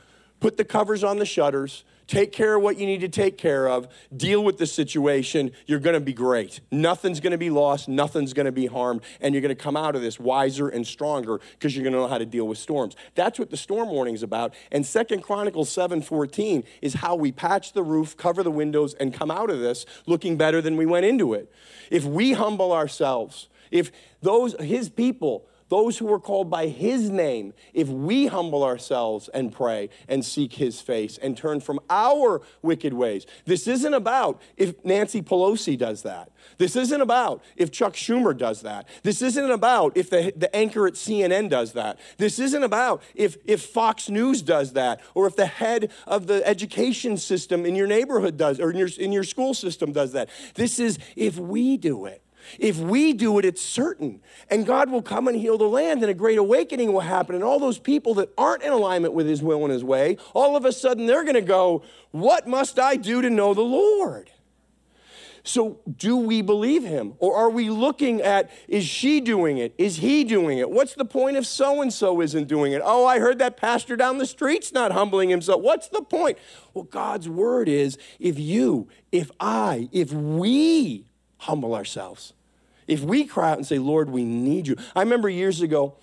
put 0.40 0.56
the 0.56 0.64
covers 0.64 1.04
on 1.04 1.18
the 1.18 1.26
shutters, 1.26 1.84
Take 2.10 2.32
care 2.32 2.56
of 2.56 2.62
what 2.64 2.76
you 2.76 2.86
need 2.86 3.02
to 3.02 3.08
take 3.08 3.38
care 3.38 3.68
of. 3.68 3.86
Deal 4.16 4.42
with 4.42 4.58
the 4.58 4.66
situation. 4.66 5.52
You're 5.66 5.78
going 5.78 5.94
to 5.94 6.00
be 6.00 6.12
great. 6.12 6.58
Nothing's 6.72 7.20
going 7.20 7.30
to 7.30 7.38
be 7.38 7.50
lost. 7.50 7.88
Nothing's 7.88 8.32
going 8.32 8.46
to 8.46 8.52
be 8.52 8.66
harmed. 8.66 9.02
And 9.20 9.32
you're 9.32 9.40
going 9.40 9.54
to 9.54 9.62
come 9.62 9.76
out 9.76 9.94
of 9.94 10.02
this 10.02 10.18
wiser 10.18 10.68
and 10.68 10.84
stronger 10.84 11.38
because 11.52 11.76
you're 11.76 11.84
going 11.84 11.92
to 11.92 12.00
know 12.00 12.08
how 12.08 12.18
to 12.18 12.26
deal 12.26 12.48
with 12.48 12.58
storms. 12.58 12.96
That's 13.14 13.38
what 13.38 13.50
the 13.50 13.56
storm 13.56 13.90
warning 13.90 14.16
is 14.16 14.24
about. 14.24 14.54
And 14.72 14.84
Second 14.84 15.22
Chronicles 15.22 15.70
7.14 15.70 16.64
is 16.82 16.94
how 16.94 17.14
we 17.14 17.30
patch 17.30 17.74
the 17.74 17.84
roof, 17.84 18.16
cover 18.16 18.42
the 18.42 18.50
windows, 18.50 18.94
and 18.94 19.14
come 19.14 19.30
out 19.30 19.48
of 19.48 19.60
this 19.60 19.86
looking 20.06 20.36
better 20.36 20.60
than 20.60 20.76
we 20.76 20.86
went 20.86 21.06
into 21.06 21.32
it. 21.32 21.48
If 21.92 22.04
we 22.04 22.32
humble 22.32 22.72
ourselves, 22.72 23.48
if 23.70 23.92
those, 24.20 24.60
his 24.60 24.88
people, 24.90 25.46
those 25.70 25.96
who 25.96 26.12
are 26.12 26.20
called 26.20 26.50
by 26.50 26.66
his 26.66 27.08
name, 27.08 27.54
if 27.72 27.88
we 27.88 28.26
humble 28.26 28.62
ourselves 28.62 29.28
and 29.28 29.52
pray 29.52 29.88
and 30.08 30.24
seek 30.24 30.54
his 30.54 30.80
face 30.80 31.16
and 31.16 31.36
turn 31.36 31.60
from 31.60 31.80
our 31.88 32.42
wicked 32.60 32.92
ways. 32.92 33.24
This 33.46 33.66
isn't 33.66 33.94
about 33.94 34.42
if 34.56 34.84
Nancy 34.84 35.22
Pelosi 35.22 35.78
does 35.78 36.02
that. 36.02 36.30
This 36.58 36.74
isn't 36.74 37.00
about 37.00 37.42
if 37.56 37.70
Chuck 37.70 37.94
Schumer 37.94 38.36
does 38.36 38.62
that. 38.62 38.88
This 39.04 39.22
isn't 39.22 39.50
about 39.50 39.96
if 39.96 40.10
the, 40.10 40.32
the 40.36 40.54
anchor 40.54 40.86
at 40.86 40.94
CNN 40.94 41.48
does 41.48 41.72
that. 41.72 41.98
This 42.18 42.38
isn't 42.38 42.64
about 42.64 43.02
if, 43.14 43.36
if 43.44 43.62
Fox 43.62 44.10
News 44.10 44.42
does 44.42 44.72
that 44.72 45.00
or 45.14 45.26
if 45.26 45.36
the 45.36 45.46
head 45.46 45.92
of 46.06 46.26
the 46.26 46.46
education 46.46 47.16
system 47.16 47.64
in 47.64 47.76
your 47.76 47.86
neighborhood 47.86 48.36
does 48.36 48.58
or 48.58 48.70
in 48.70 48.76
your, 48.76 48.88
in 48.98 49.12
your 49.12 49.24
school 49.24 49.54
system 49.54 49.92
does 49.92 50.12
that. 50.12 50.28
This 50.54 50.80
is 50.80 50.98
if 51.14 51.38
we 51.38 51.76
do 51.76 52.06
it. 52.06 52.22
If 52.58 52.78
we 52.78 53.12
do 53.12 53.38
it, 53.38 53.44
it's 53.44 53.62
certain. 53.62 54.20
And 54.48 54.66
God 54.66 54.90
will 54.90 55.02
come 55.02 55.28
and 55.28 55.36
heal 55.36 55.58
the 55.58 55.64
land, 55.64 56.02
and 56.02 56.10
a 56.10 56.14
great 56.14 56.38
awakening 56.38 56.92
will 56.92 57.00
happen. 57.00 57.34
And 57.34 57.44
all 57.44 57.58
those 57.58 57.78
people 57.78 58.14
that 58.14 58.30
aren't 58.36 58.62
in 58.62 58.72
alignment 58.72 59.14
with 59.14 59.26
His 59.26 59.42
will 59.42 59.64
and 59.64 59.72
His 59.72 59.84
way, 59.84 60.16
all 60.34 60.56
of 60.56 60.64
a 60.64 60.72
sudden 60.72 61.06
they're 61.06 61.24
going 61.24 61.34
to 61.34 61.40
go, 61.40 61.82
What 62.10 62.46
must 62.46 62.78
I 62.78 62.96
do 62.96 63.22
to 63.22 63.30
know 63.30 63.54
the 63.54 63.62
Lord? 63.62 64.30
So, 65.42 65.80
do 65.96 66.16
we 66.16 66.42
believe 66.42 66.84
him? 66.84 67.14
Or 67.18 67.34
are 67.34 67.48
we 67.48 67.70
looking 67.70 68.20
at, 68.20 68.50
is 68.68 68.84
she 68.84 69.20
doing 69.20 69.58
it? 69.58 69.74
Is 69.78 69.96
he 69.96 70.22
doing 70.24 70.58
it? 70.58 70.70
What's 70.70 70.94
the 70.94 71.04
point 71.04 71.36
if 71.36 71.46
so 71.46 71.80
and 71.80 71.92
so 71.92 72.20
isn't 72.20 72.46
doing 72.46 72.72
it? 72.72 72.82
Oh, 72.84 73.06
I 73.06 73.18
heard 73.18 73.38
that 73.38 73.56
pastor 73.56 73.96
down 73.96 74.18
the 74.18 74.26
street's 74.26 74.72
not 74.72 74.92
humbling 74.92 75.30
himself. 75.30 75.62
What's 75.62 75.88
the 75.88 76.02
point? 76.02 76.38
Well, 76.74 76.84
God's 76.84 77.28
word 77.28 77.68
is 77.68 77.96
if 78.18 78.38
you, 78.38 78.88
if 79.12 79.30
I, 79.40 79.88
if 79.92 80.12
we 80.12 81.06
humble 81.38 81.74
ourselves, 81.74 82.34
if 82.90 83.02
we 83.02 83.24
cry 83.24 83.50
out 83.50 83.58
and 83.58 83.66
say, 83.66 83.78
Lord, 83.78 84.10
we 84.10 84.24
need 84.24 84.66
you. 84.66 84.76
I 84.96 85.00
remember 85.00 85.28
years 85.28 85.62
ago, 85.62 85.94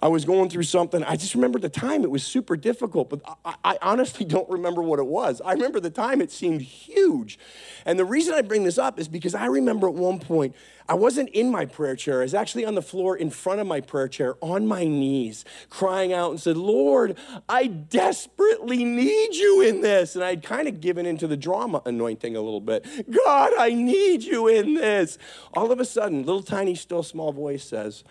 I 0.00 0.08
was 0.08 0.24
going 0.24 0.48
through 0.48 0.62
something. 0.62 1.04
I 1.04 1.16
just 1.16 1.34
remember 1.34 1.58
the 1.58 1.68
time 1.68 2.04
it 2.04 2.10
was 2.10 2.22
super 2.22 2.56
difficult, 2.56 3.10
but 3.10 3.20
I, 3.44 3.54
I, 3.62 3.78
honestly 3.82 4.24
don't 4.24 4.48
remember 4.48 4.82
what 4.82 4.98
it 4.98 5.06
was. 5.06 5.42
I 5.42 5.52
remember 5.52 5.78
the 5.78 5.90
time 5.90 6.22
it 6.22 6.32
seemed 6.32 6.62
huge. 6.62 7.38
And 7.84 7.98
the 7.98 8.04
reason 8.06 8.32
I 8.34 8.40
bring 8.40 8.64
this 8.64 8.78
up 8.78 8.98
is 8.98 9.08
because 9.08 9.34
I 9.34 9.46
remember 9.46 9.88
at 9.88 9.94
one 9.94 10.18
point, 10.18 10.56
I 10.88 10.94
wasn't 10.94 11.28
in 11.28 11.50
my 11.50 11.66
prayer 11.66 11.94
chair. 11.94 12.20
I 12.20 12.22
was 12.22 12.34
actually 12.34 12.64
on 12.64 12.74
the 12.74 12.82
floor 12.82 13.16
in 13.16 13.30
front 13.30 13.60
of 13.60 13.66
my 13.66 13.80
prayer 13.80 14.08
chair 14.08 14.34
on 14.40 14.66
my 14.66 14.84
knees, 14.84 15.44
crying 15.68 16.12
out 16.12 16.30
and 16.30 16.40
said, 16.40 16.56
Lord, 16.56 17.16
I 17.48 17.66
desperately 17.66 18.84
need 18.84 19.34
you 19.34 19.60
in 19.60 19.82
this. 19.82 20.16
And 20.16 20.24
I'd 20.24 20.42
kind 20.42 20.66
of 20.66 20.80
given 20.80 21.04
into 21.04 21.26
the 21.26 21.36
drama 21.36 21.82
anointing 21.84 22.34
a 22.34 22.40
little 22.40 22.60
bit. 22.60 22.86
God, 23.08 23.52
I 23.58 23.70
need 23.70 24.22
you 24.22 24.48
in 24.48 24.74
this. 24.74 25.18
All 25.54 25.70
of 25.70 25.78
a 25.78 25.84
sudden, 25.84 26.24
little 26.24 26.42
tiny, 26.42 26.74
still 26.74 27.02
small 27.02 27.32
voice 27.32 27.62
says, 27.62 28.02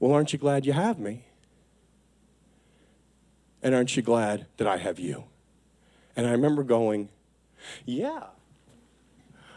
well, 0.00 0.12
aren't 0.12 0.32
you 0.32 0.38
glad 0.38 0.66
you 0.66 0.72
have 0.72 0.98
me? 0.98 1.24
And 3.62 3.74
aren't 3.74 3.96
you 3.96 4.02
glad 4.02 4.46
that 4.56 4.66
I 4.66 4.76
have 4.76 4.98
you? 4.98 5.24
And 6.16 6.26
I 6.26 6.30
remember 6.30 6.62
going, 6.62 7.08
Yeah, 7.84 8.24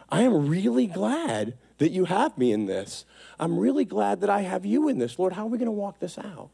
I 0.09 0.21
am 0.23 0.47
really 0.47 0.87
glad 0.87 1.55
that 1.77 1.91
you 1.91 2.05
have 2.05 2.37
me 2.37 2.51
in 2.51 2.65
this. 2.65 3.05
I'm 3.39 3.57
really 3.57 3.85
glad 3.85 4.21
that 4.21 4.29
I 4.29 4.41
have 4.41 4.65
you 4.65 4.87
in 4.87 4.99
this. 4.99 5.17
Lord, 5.17 5.33
how 5.33 5.45
are 5.45 5.49
we 5.49 5.57
going 5.57 5.65
to 5.65 5.71
walk 5.71 5.99
this 5.99 6.17
out? 6.17 6.49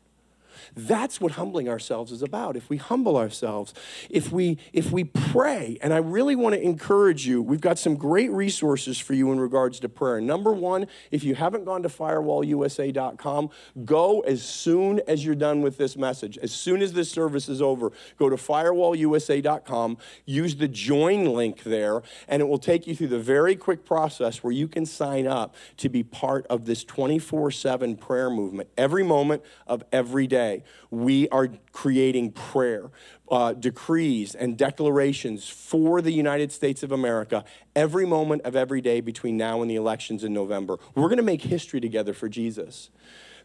That's 0.76 1.22
what 1.22 1.34
humbling 1.34 1.70
ourselves 1.70 2.11
is 2.11 2.22
about. 2.22 2.55
If 2.55 2.70
we 2.70 2.78
humble 2.78 3.18
ourselves, 3.18 3.74
if 4.09 4.32
we 4.32 4.57
if 4.74 4.91
we 4.91 5.03
pray, 5.03 5.78
and 5.82 5.93
I 5.93 5.97
really 5.97 6.36
want 6.36 6.55
to 6.55 6.61
encourage 6.61 7.26
you, 7.28 7.41
we've 7.41 7.61
got 7.61 7.80
some 7.80 7.95
great 7.95 8.32
resources 8.32 8.99
for 8.99 9.13
you 9.13 9.32
in 9.32 9.39
regards 9.39 9.80
to 9.82 9.89
prayer. 9.89 10.22
Number 10.22 10.51
one, 10.51 10.88
if 11.11 11.24
you 11.24 11.36
haven't 11.36 11.65
gone 11.65 11.84
to 11.84 11.89
firewallusa.com, 11.89 13.49
go 13.86 14.22
as 14.22 14.43
soon 14.43 15.01
as 15.07 15.26
you're 15.26 15.36
done 15.36 15.61
with 15.61 15.78
this 15.78 15.97
message. 15.97 16.38
As 16.39 16.51
soon 16.51 16.82
as 16.82 16.93
this 16.93 17.09
service 17.09 17.49
is 17.49 17.61
over, 17.61 17.91
go 18.18 18.30
to 18.30 18.36
firewallusa.com, 18.36 19.97
use 20.26 20.55
the 20.55 20.68
join 20.68 21.26
link 21.26 21.63
there, 21.63 22.01
and 22.28 22.41
it 22.41 22.45
will 22.45 22.57
take 22.57 22.88
you 22.88 22.95
through 22.95 23.07
the 23.07 23.20
very 23.20 23.55
quick 23.55 23.86
process 23.86 24.43
where 24.43 24.53
you 24.53 24.68
can 24.68 24.86
sign 24.86 25.28
up 25.28 25.55
to 25.78 25.89
be 25.89 26.03
part 26.03 26.45
of 26.47 26.65
this 26.65 26.84
24 26.84 27.51
7 27.51 27.95
prayer 27.95 28.30
movement. 28.30 28.70
Every 28.78 29.03
moment 29.03 29.43
of 29.65 29.84
every 29.91 30.28
day, 30.28 30.57
we 30.89 31.28
are 31.30 31.49
creating 31.72 32.32
prayer. 32.32 32.89
Uh, 33.30 33.51
decrees 33.51 34.36
and 34.36 34.58
declarations 34.58 35.49
for 35.49 36.01
the 36.01 36.12
United 36.12 36.49
States 36.49 36.82
of 36.82 36.93
America 36.93 37.43
every 37.76 38.05
moment 38.05 38.41
of 38.43 38.55
every 38.55 38.80
day 38.80 39.01
between 39.01 39.36
now 39.36 39.62
and 39.62 39.70
the 39.70 39.76
elections 39.76 40.24
in 40.24 40.32
November. 40.32 40.80
We're 40.95 41.10
going 41.10 41.18
to 41.18 41.24
make 41.24 41.41
history 41.41 41.82
together 41.82 42.14
for 42.14 42.30
Jesus. 42.30 42.89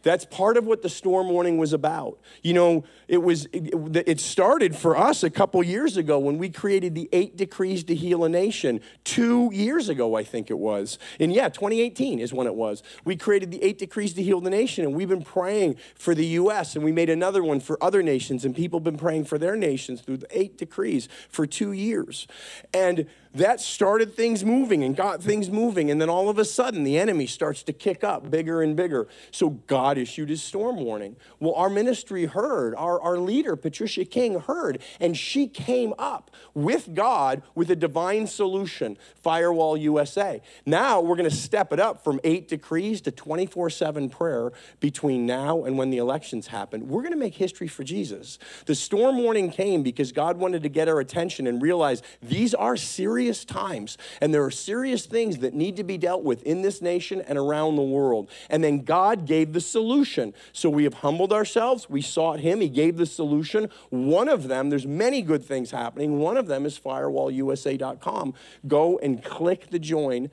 That's 0.03 0.25
part 0.25 0.57
of 0.57 0.65
what 0.65 0.81
the 0.81 0.89
storm 0.89 1.29
warning 1.29 1.57
was 1.57 1.71
about. 1.71 2.19
You 2.43 2.53
know, 2.53 2.83
it 3.07 3.23
was 3.23 3.45
it, 3.53 3.73
it 4.05 4.19
started 4.19 4.75
for 4.75 4.97
us 4.97 5.23
a 5.23 5.29
couple 5.29 5.63
years 5.63 5.95
ago 5.95 6.19
when 6.19 6.37
we 6.37 6.49
created 6.49 6.93
the 6.93 7.09
eight 7.13 7.37
decrees 7.37 7.85
to 7.85 7.95
heal 7.95 8.25
a 8.25 8.29
nation. 8.29 8.81
Two 9.05 9.49
years 9.53 9.87
ago, 9.87 10.15
I 10.15 10.23
think 10.23 10.51
it 10.51 10.59
was. 10.59 10.99
And 11.19 11.33
yeah, 11.33 11.47
2018 11.47 12.19
is 12.19 12.33
when 12.33 12.47
it 12.47 12.55
was. 12.55 12.83
We 13.05 13.15
created 13.15 13.49
the 13.49 13.63
eight 13.63 13.77
decrees 13.77 14.13
to 14.15 14.21
heal 14.23 14.41
the 14.41 14.49
nation, 14.49 14.83
and 14.83 14.93
we've 14.93 15.09
been 15.09 15.23
praying 15.23 15.77
for 15.95 16.13
the 16.13 16.25
U.S. 16.25 16.75
and 16.75 16.83
we 16.83 16.91
made 16.91 17.09
another 17.09 17.41
one 17.41 17.61
for 17.61 17.81
other 17.81 18.03
nations, 18.03 18.43
and 18.43 18.53
people 18.53 18.79
have 18.79 18.83
been 18.83 18.97
praying 18.97 19.25
for 19.25 19.37
their 19.37 19.55
nations 19.55 20.01
through 20.01 20.17
the 20.17 20.27
eight 20.37 20.57
decrees 20.57 21.07
for 21.29 21.47
two 21.47 21.71
years. 21.71 22.27
And 22.73 23.07
that 23.33 23.59
started 23.59 24.15
things 24.15 24.45
moving 24.45 24.83
and 24.83 24.95
got 24.95 25.21
things 25.21 25.49
moving. 25.49 25.89
And 25.89 25.99
then 25.99 26.09
all 26.09 26.29
of 26.29 26.37
a 26.37 26.45
sudden, 26.45 26.83
the 26.83 26.99
enemy 26.99 27.25
starts 27.25 27.63
to 27.63 27.73
kick 27.73 28.03
up 28.03 28.29
bigger 28.29 28.61
and 28.61 28.75
bigger. 28.75 29.07
So 29.31 29.49
God 29.49 29.97
issued 29.97 30.29
his 30.29 30.43
storm 30.43 30.77
warning. 30.77 31.15
Well, 31.39 31.53
our 31.55 31.69
ministry 31.69 32.25
heard, 32.25 32.75
our, 32.75 33.01
our 33.01 33.17
leader, 33.17 33.55
Patricia 33.55 34.05
King, 34.05 34.39
heard, 34.39 34.79
and 34.99 35.17
she 35.17 35.47
came 35.47 35.93
up 35.97 36.29
with 36.53 36.93
God 36.93 37.41
with 37.55 37.71
a 37.71 37.75
divine 37.75 38.27
solution 38.27 38.97
Firewall 39.15 39.77
USA. 39.77 40.41
Now 40.65 41.01
we're 41.01 41.15
going 41.15 41.29
to 41.29 41.35
step 41.35 41.73
it 41.73 41.79
up 41.79 42.03
from 42.03 42.19
eight 42.23 42.47
decrees 42.47 43.01
to 43.01 43.11
24 43.11 43.71
7 43.71 44.09
prayer 44.09 44.51
between 44.79 45.25
now 45.25 45.63
and 45.63 45.77
when 45.77 45.89
the 45.89 45.97
elections 45.97 46.47
happen. 46.47 46.87
We're 46.87 47.01
going 47.01 47.13
to 47.13 47.17
make 47.17 47.35
history 47.35 47.67
for 47.67 47.83
Jesus. 47.83 48.37
The 48.65 48.75
storm 48.75 49.17
warning 49.17 49.49
came 49.49 49.81
because 49.81 50.11
God 50.11 50.37
wanted 50.37 50.61
to 50.63 50.69
get 50.69 50.87
our 50.87 50.99
attention 50.99 51.47
and 51.47 51.61
realize 51.61 52.03
these 52.21 52.53
are 52.53 52.77
serious 52.77 53.22
serious 53.23 53.45
times, 53.45 53.97
and 54.19 54.33
there 54.33 54.43
are 54.43 54.51
serious 54.51 55.05
things 55.05 55.37
that 55.37 55.53
need 55.53 55.77
to 55.77 55.83
be 55.83 55.97
dealt 55.97 56.23
with 56.23 56.43
in 56.43 56.61
this 56.61 56.81
nation 56.81 57.21
and 57.21 57.37
around 57.37 57.77
the 57.77 57.81
world. 57.81 58.29
And 58.49 58.61
then 58.61 58.79
God 58.79 59.25
gave 59.25 59.53
the 59.53 59.61
solution. 59.61 60.33
So 60.51 60.69
we 60.69 60.83
have 60.83 60.95
humbled 60.95 61.31
ourselves, 61.31 61.89
we 61.89 62.01
sought 62.01 62.41
Him, 62.41 62.59
He 62.59 62.67
gave 62.67 62.97
the 62.97 63.05
solution. 63.05 63.69
One 63.89 64.27
of 64.27 64.49
them, 64.49 64.69
there's 64.69 64.85
many 64.85 65.21
good 65.21 65.45
things 65.45 65.71
happening. 65.71 66.19
One 66.19 66.35
of 66.35 66.47
them 66.47 66.65
is 66.65 66.77
firewallusa.com. 66.77 68.33
Go 68.67 68.99
and 68.99 69.23
click 69.23 69.69
the 69.69 69.79
join 69.79 70.29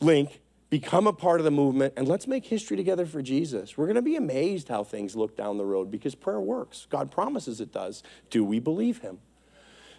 link 0.00 0.40
become 0.68 1.08
a 1.08 1.12
part 1.12 1.40
of 1.40 1.44
the 1.44 1.50
movement, 1.50 1.92
and 1.96 2.06
let's 2.06 2.28
make 2.28 2.46
history 2.46 2.76
together 2.76 3.04
for 3.04 3.20
Jesus. 3.22 3.76
We're 3.76 3.86
going 3.86 3.96
to 3.96 4.02
be 4.02 4.14
amazed 4.14 4.68
how 4.68 4.84
things 4.84 5.16
look 5.16 5.36
down 5.36 5.58
the 5.58 5.64
road 5.64 5.90
because 5.90 6.14
prayer 6.14 6.40
works. 6.40 6.86
God 6.88 7.10
promises 7.10 7.60
it 7.60 7.72
does. 7.72 8.04
Do 8.30 8.44
we 8.44 8.60
believe 8.60 8.98
Him? 8.98 9.18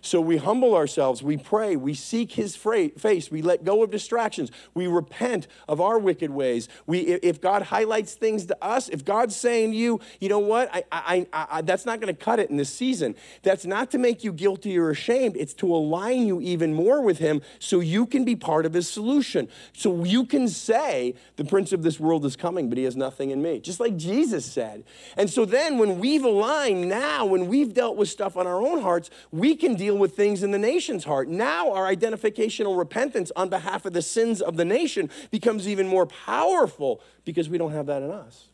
So 0.02 0.20
we 0.20 0.38
humble 0.38 0.76
ourselves, 0.76 1.22
we 1.22 1.38
pray, 1.38 1.76
we 1.76 1.93
seek 1.93 2.32
his 2.34 2.56
face, 2.56 3.32
we 3.32 3.41
let 3.41 3.64
go 3.64 3.84
of 3.84 3.91
distractions, 3.91 4.52
we 4.74 4.88
repent 4.88 5.47
of 5.68 5.80
our 5.80 5.99
wicked 5.99 6.32
ways. 6.32 6.68
We, 6.88 6.99
if 6.99 7.39
God 7.39 7.62
highlights 7.62 8.16
things 8.16 8.47
to 8.47 8.58
us, 8.64 8.89
if 8.89 9.06
God's 9.06 9.36
saying 9.36 9.72
to 9.72 9.78
you, 9.78 9.99
you 10.20 10.28
know 10.28 10.39
what, 10.39 10.74
I, 10.74 10.84
I, 10.91 11.28
I, 11.32 11.62
that's 11.62 11.86
not 11.86 12.02
going 12.02 12.14
to 12.14 12.20
cut 12.20 12.39
it 12.39 12.49
in 12.49 12.58
this 12.58 12.74
season. 12.74 13.16
That's 13.43 13.66
not 13.66 13.91
to 13.91 13.99
make 13.99 14.24
you 14.24 14.34
guilty 14.34 14.78
or 14.78 14.89
ashamed, 14.89 15.38
it's 15.38 15.54
to 15.56 15.74
align 15.74 16.26
you 16.26 16.41
even 16.41 16.74
more 16.74 17.02
with 17.02 17.20
him 17.20 17.41
so 17.60 17.80
you 17.80 18.08
can 18.08 18.26
be 18.26 18.36
part 18.36 18.66
of 18.66 18.74
his 18.74 18.89
solution. 18.89 19.47
So 19.74 20.04
you 20.04 20.26
can 20.26 20.47
say, 20.47 21.14
the 21.36 21.45
prince 21.45 21.74
of 21.74 21.84
this 21.84 21.99
world 21.99 22.26
is 22.26 22.36
coming, 22.36 22.70
but 22.70 22.78
he 22.78 22.86
has 22.86 22.95
nothing 22.95 23.30
in 23.30 23.41
me, 23.41 23.60
just 23.60 23.80
like 23.80 23.97
Jesus 23.97 24.45
said. 24.45 24.84
And 25.16 25.30
so 25.30 25.45
then 25.45 25.78
when 25.78 25.99
we've 25.99 26.24
aligned 26.24 26.89
now, 26.89 27.26
when 27.26 27.47
we've 27.47 27.74
dealt 27.74 27.97
with 27.97 28.10
stuff 28.10 28.36
on 28.36 28.47
our 28.47 28.62
own 28.62 28.82
hearts, 28.82 29.12
we 29.32 29.56
can 29.56 29.76
deal 29.76 29.91
with 30.00 30.16
things 30.16 30.44
in 30.44 30.52
the 30.52 30.60
nation's 30.60 31.04
heart. 31.04 31.28
Now, 31.28 31.72
our 31.72 31.92
identificational 31.92 32.78
repentance 32.78 33.32
on 33.36 33.50
behalf 33.50 33.86
of 33.86 33.94
the 33.94 34.02
sins 34.02 34.42
of 34.42 34.58
the 34.58 34.66
nation 34.66 35.10
becomes 35.30 35.68
even 35.68 35.88
more 35.88 36.06
powerful 36.06 37.02
because 37.26 37.50
we 37.50 37.58
don't 37.58 37.72
have 37.72 37.86
that 37.88 38.02
in 38.02 38.12
us. 38.12 38.50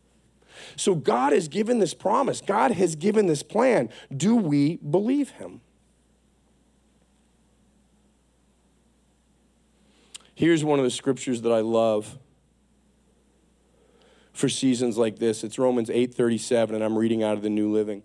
So, 0.76 0.96
God 0.96 1.34
has 1.34 1.48
given 1.48 1.80
this 1.80 1.94
promise, 1.94 2.42
God 2.42 2.72
has 2.72 2.96
given 2.96 3.28
this 3.28 3.44
plan. 3.44 3.90
Do 4.16 4.36
we 4.36 4.78
believe 4.78 5.32
Him? 5.32 5.62
Here's 10.38 10.64
one 10.64 10.78
of 10.78 10.86
the 10.86 10.92
scriptures 10.92 11.42
that 11.42 11.52
I 11.52 11.62
love 11.62 12.20
for 14.34 14.48
seasons 14.48 14.96
like 14.96 15.18
this. 15.18 15.44
It's 15.44 15.58
Romans 15.58 15.90
8:37 15.90 16.76
and 16.76 16.84
I'm 16.84 16.96
reading 16.96 17.24
out 17.24 17.38
of 17.38 17.42
the 17.42 17.50
New 17.50 17.72
Living. 17.72 18.04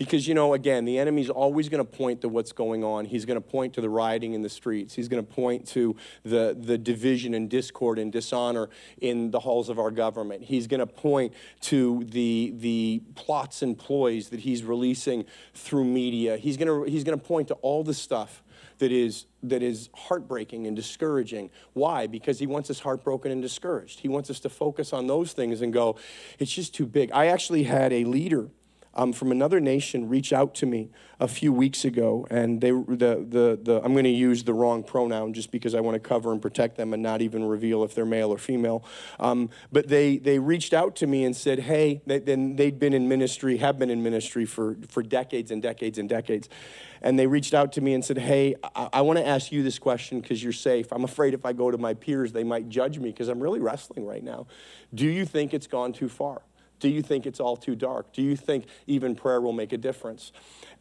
Because, 0.00 0.26
you 0.26 0.32
know, 0.32 0.54
again, 0.54 0.86
the 0.86 0.98
enemy's 0.98 1.28
always 1.28 1.68
going 1.68 1.84
to 1.84 1.92
point 1.92 2.22
to 2.22 2.28
what's 2.30 2.52
going 2.52 2.82
on. 2.82 3.04
He's 3.04 3.26
going 3.26 3.36
to 3.36 3.46
point 3.46 3.74
to 3.74 3.82
the 3.82 3.90
rioting 3.90 4.32
in 4.32 4.40
the 4.40 4.48
streets. 4.48 4.94
He's 4.94 5.08
going 5.08 5.22
to 5.22 5.30
point 5.30 5.68
to 5.68 5.94
the, 6.22 6.56
the 6.58 6.78
division 6.78 7.34
and 7.34 7.50
discord 7.50 7.98
and 7.98 8.10
dishonor 8.10 8.70
in 9.02 9.30
the 9.30 9.40
halls 9.40 9.68
of 9.68 9.78
our 9.78 9.90
government. 9.90 10.42
He's 10.42 10.66
going 10.66 10.80
to 10.80 10.86
point 10.86 11.34
to 11.64 12.02
the, 12.04 12.54
the 12.56 13.02
plots 13.14 13.60
and 13.60 13.78
ploys 13.78 14.30
that 14.30 14.40
he's 14.40 14.64
releasing 14.64 15.26
through 15.52 15.84
media. 15.84 16.38
He's 16.38 16.56
going 16.56 16.68
to, 16.68 16.90
he's 16.90 17.04
going 17.04 17.18
to 17.18 17.22
point 17.22 17.48
to 17.48 17.54
all 17.56 17.84
the 17.84 17.92
stuff 17.92 18.42
that 18.78 18.92
is, 18.92 19.26
that 19.42 19.62
is 19.62 19.90
heartbreaking 19.94 20.66
and 20.66 20.74
discouraging. 20.74 21.50
Why? 21.74 22.06
Because 22.06 22.38
he 22.38 22.46
wants 22.46 22.70
us 22.70 22.80
heartbroken 22.80 23.30
and 23.30 23.42
discouraged. 23.42 24.00
He 24.00 24.08
wants 24.08 24.30
us 24.30 24.40
to 24.40 24.48
focus 24.48 24.94
on 24.94 25.08
those 25.08 25.34
things 25.34 25.60
and 25.60 25.74
go, 25.74 25.96
it's 26.38 26.52
just 26.52 26.74
too 26.74 26.86
big. 26.86 27.12
I 27.12 27.26
actually 27.26 27.64
had 27.64 27.92
a 27.92 28.04
leader 28.04 28.48
um, 28.94 29.12
from 29.12 29.30
another 29.30 29.60
nation 29.60 30.08
reach 30.08 30.32
out 30.32 30.54
to 30.56 30.66
me 30.66 30.90
a 31.20 31.28
few 31.28 31.52
weeks 31.52 31.84
ago, 31.84 32.26
and 32.30 32.60
they 32.60 32.70
the 32.70 33.24
the, 33.28 33.58
the 33.62 33.80
I'm 33.84 33.92
going 33.92 34.04
to 34.04 34.10
use 34.10 34.42
the 34.44 34.54
wrong 34.54 34.82
pronoun 34.82 35.32
just 35.32 35.50
because 35.50 35.74
I 35.74 35.80
want 35.80 35.94
to 35.94 36.00
cover 36.00 36.32
and 36.32 36.42
protect 36.42 36.76
them 36.76 36.92
and 36.92 37.02
not 37.02 37.22
even 37.22 37.44
reveal 37.44 37.84
if 37.84 37.94
they're 37.94 38.06
male 38.06 38.30
or 38.30 38.38
female. 38.38 38.84
Um, 39.20 39.50
but 39.70 39.88
they 39.88 40.18
they 40.18 40.38
reached 40.38 40.74
out 40.74 40.96
to 40.96 41.06
me 41.06 41.24
and 41.24 41.36
said, 41.36 41.60
hey, 41.60 42.02
then 42.06 42.56
they'd 42.56 42.78
been 42.78 42.92
in 42.92 43.08
ministry, 43.08 43.58
have 43.58 43.78
been 43.78 43.90
in 43.90 44.02
ministry 44.02 44.44
for 44.44 44.76
for 44.88 45.02
decades 45.02 45.50
and 45.50 45.62
decades 45.62 45.98
and 45.98 46.08
decades, 46.08 46.48
and 47.00 47.18
they 47.18 47.26
reached 47.26 47.54
out 47.54 47.72
to 47.72 47.80
me 47.80 47.94
and 47.94 48.04
said, 48.04 48.18
hey, 48.18 48.56
I, 48.74 48.88
I 48.94 49.00
want 49.02 49.18
to 49.18 49.26
ask 49.26 49.52
you 49.52 49.62
this 49.62 49.78
question 49.78 50.20
because 50.20 50.42
you're 50.42 50.52
safe. 50.52 50.88
I'm 50.90 51.04
afraid 51.04 51.34
if 51.34 51.46
I 51.46 51.52
go 51.52 51.70
to 51.70 51.78
my 51.78 51.94
peers, 51.94 52.32
they 52.32 52.44
might 52.44 52.68
judge 52.68 52.98
me 52.98 53.10
because 53.10 53.28
I'm 53.28 53.40
really 53.40 53.60
wrestling 53.60 54.04
right 54.04 54.24
now. 54.24 54.46
Do 54.92 55.06
you 55.06 55.24
think 55.24 55.54
it's 55.54 55.68
gone 55.68 55.92
too 55.92 56.08
far? 56.08 56.42
Do 56.80 56.88
you 56.88 57.02
think 57.02 57.26
it's 57.26 57.40
all 57.40 57.56
too 57.56 57.74
dark? 57.76 58.12
Do 58.12 58.22
you 58.22 58.36
think 58.36 58.66
even 58.86 59.14
prayer 59.14 59.40
will 59.40 59.52
make 59.52 59.72
a 59.72 59.78
difference? 59.78 60.32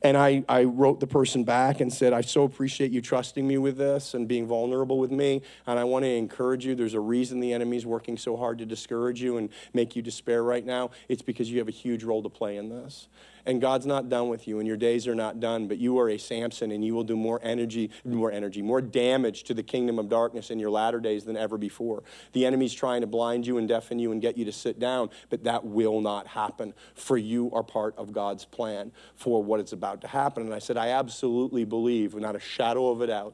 And 0.01 0.15
I, 0.15 0.45
I 0.47 0.63
wrote 0.63 1.01
the 1.01 1.07
person 1.07 1.43
back 1.43 1.81
and 1.81 1.91
said, 1.91 2.13
I 2.13 2.21
so 2.21 2.43
appreciate 2.43 2.91
you 2.91 3.01
trusting 3.01 3.45
me 3.45 3.57
with 3.57 3.77
this 3.77 4.13
and 4.13 4.27
being 4.27 4.47
vulnerable 4.47 4.97
with 4.97 5.11
me. 5.11 5.41
And 5.67 5.77
I 5.77 5.83
want 5.83 6.05
to 6.05 6.09
encourage 6.09 6.65
you. 6.65 6.73
There's 6.73 6.93
a 6.93 6.99
reason 6.99 7.41
the 7.41 7.51
enemy's 7.51 7.85
working 7.85 8.17
so 8.17 8.37
hard 8.37 8.59
to 8.59 8.65
discourage 8.65 9.21
you 9.21 9.37
and 9.37 9.49
make 9.73 9.95
you 9.97 10.01
despair 10.01 10.41
right 10.41 10.65
now. 10.65 10.91
It's 11.09 11.21
because 11.21 11.51
you 11.51 11.59
have 11.59 11.67
a 11.67 11.71
huge 11.71 12.03
role 12.03 12.23
to 12.23 12.29
play 12.29 12.55
in 12.55 12.69
this 12.69 13.07
and 13.49 13.59
God's 13.59 13.87
not 13.87 14.09
done 14.09 14.29
with 14.29 14.47
you, 14.47 14.59
and 14.59 14.67
your 14.67 14.77
days 14.77 15.07
are 15.07 15.15
not 15.15 15.39
done, 15.39 15.67
but 15.67 15.79
you 15.79 15.97
are 15.97 16.07
a 16.07 16.19
Samson, 16.19 16.71
and 16.71 16.85
you 16.85 16.93
will 16.93 17.03
do 17.03 17.15
more 17.15 17.39
energy, 17.41 17.89
more 18.05 18.31
energy, 18.31 18.61
more 18.61 18.79
damage 18.79 19.43
to 19.45 19.55
the 19.55 19.63
kingdom 19.63 19.97
of 19.97 20.07
darkness 20.07 20.51
in 20.51 20.59
your 20.59 20.69
latter 20.69 20.99
days 20.99 21.25
than 21.25 21.35
ever 21.35 21.57
before. 21.57 22.03
The 22.33 22.45
enemy's 22.45 22.73
trying 22.73 23.01
to 23.01 23.07
blind 23.07 23.47
you 23.47 23.57
and 23.57 23.67
deafen 23.67 23.97
you 23.97 24.11
and 24.11 24.21
get 24.21 24.37
you 24.37 24.45
to 24.45 24.51
sit 24.51 24.77
down, 24.77 25.09
but 25.31 25.45
that 25.45 25.65
will 25.65 25.99
not 25.99 26.27
happen, 26.27 26.75
for 26.93 27.17
you 27.17 27.49
are 27.51 27.63
part 27.63 27.97
of 27.97 28.13
God's 28.13 28.45
plan 28.45 28.91
for 29.15 29.43
what 29.43 29.59
is 29.59 29.73
about 29.73 30.01
to 30.01 30.07
happen. 30.07 30.43
And 30.43 30.53
I 30.53 30.59
said, 30.59 30.77
I 30.77 30.89
absolutely 30.89 31.65
believe, 31.65 32.13
without 32.13 32.35
a 32.35 32.39
shadow 32.39 32.89
of 32.89 33.01
a 33.01 33.07
doubt, 33.07 33.33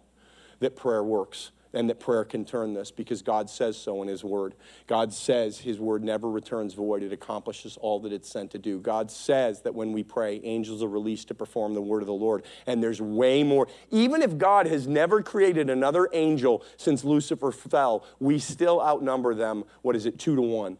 that 0.59 0.77
prayer 0.77 1.03
works 1.03 1.51
and 1.75 1.89
that 1.89 1.99
prayer 1.99 2.23
can 2.23 2.45
turn 2.45 2.73
this 2.73 2.89
because 2.89 3.21
God 3.21 3.49
says 3.49 3.77
so 3.77 4.01
in 4.01 4.07
His 4.07 4.23
Word. 4.23 4.55
God 4.87 5.13
says 5.13 5.59
His 5.59 5.79
Word 5.79 6.03
never 6.03 6.29
returns 6.29 6.73
void, 6.73 7.03
it 7.03 7.13
accomplishes 7.13 7.77
all 7.77 7.99
that 7.99 8.13
it's 8.13 8.29
sent 8.29 8.51
to 8.51 8.57
do. 8.57 8.79
God 8.79 9.11
says 9.11 9.61
that 9.61 9.75
when 9.75 9.91
we 9.91 10.01
pray, 10.01 10.39
angels 10.43 10.81
are 10.81 10.87
released 10.87 11.27
to 11.27 11.35
perform 11.35 11.73
the 11.73 11.81
Word 11.81 12.01
of 12.01 12.07
the 12.07 12.13
Lord. 12.13 12.43
And 12.65 12.81
there's 12.81 13.01
way 13.01 13.43
more. 13.43 13.67
Even 13.91 14.21
if 14.21 14.37
God 14.37 14.67
has 14.67 14.87
never 14.87 15.21
created 15.21 15.69
another 15.69 16.07
angel 16.13 16.63
since 16.77 17.03
Lucifer 17.03 17.51
fell, 17.51 18.05
we 18.19 18.39
still 18.39 18.81
outnumber 18.81 19.35
them, 19.35 19.65
what 19.81 19.95
is 19.95 20.05
it, 20.05 20.17
two 20.17 20.35
to 20.35 20.41
one. 20.41 20.77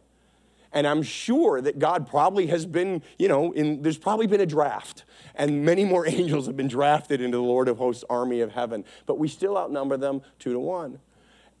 And 0.76 0.86
I'm 0.86 1.02
sure 1.02 1.62
that 1.62 1.78
God 1.78 2.06
probably 2.06 2.48
has 2.48 2.66
been, 2.66 3.02
you 3.18 3.28
know, 3.28 3.50
in, 3.52 3.80
there's 3.80 3.96
probably 3.96 4.26
been 4.26 4.42
a 4.42 4.46
draft. 4.46 5.04
And 5.34 5.64
many 5.64 5.86
more 5.86 6.06
angels 6.06 6.46
have 6.48 6.56
been 6.56 6.68
drafted 6.68 7.22
into 7.22 7.38
the 7.38 7.42
Lord 7.42 7.68
of 7.68 7.78
hosts 7.78 8.04
army 8.10 8.42
of 8.42 8.52
heaven. 8.52 8.84
But 9.06 9.18
we 9.18 9.26
still 9.26 9.56
outnumber 9.56 9.96
them 9.96 10.20
two 10.38 10.52
to 10.52 10.58
one. 10.58 10.98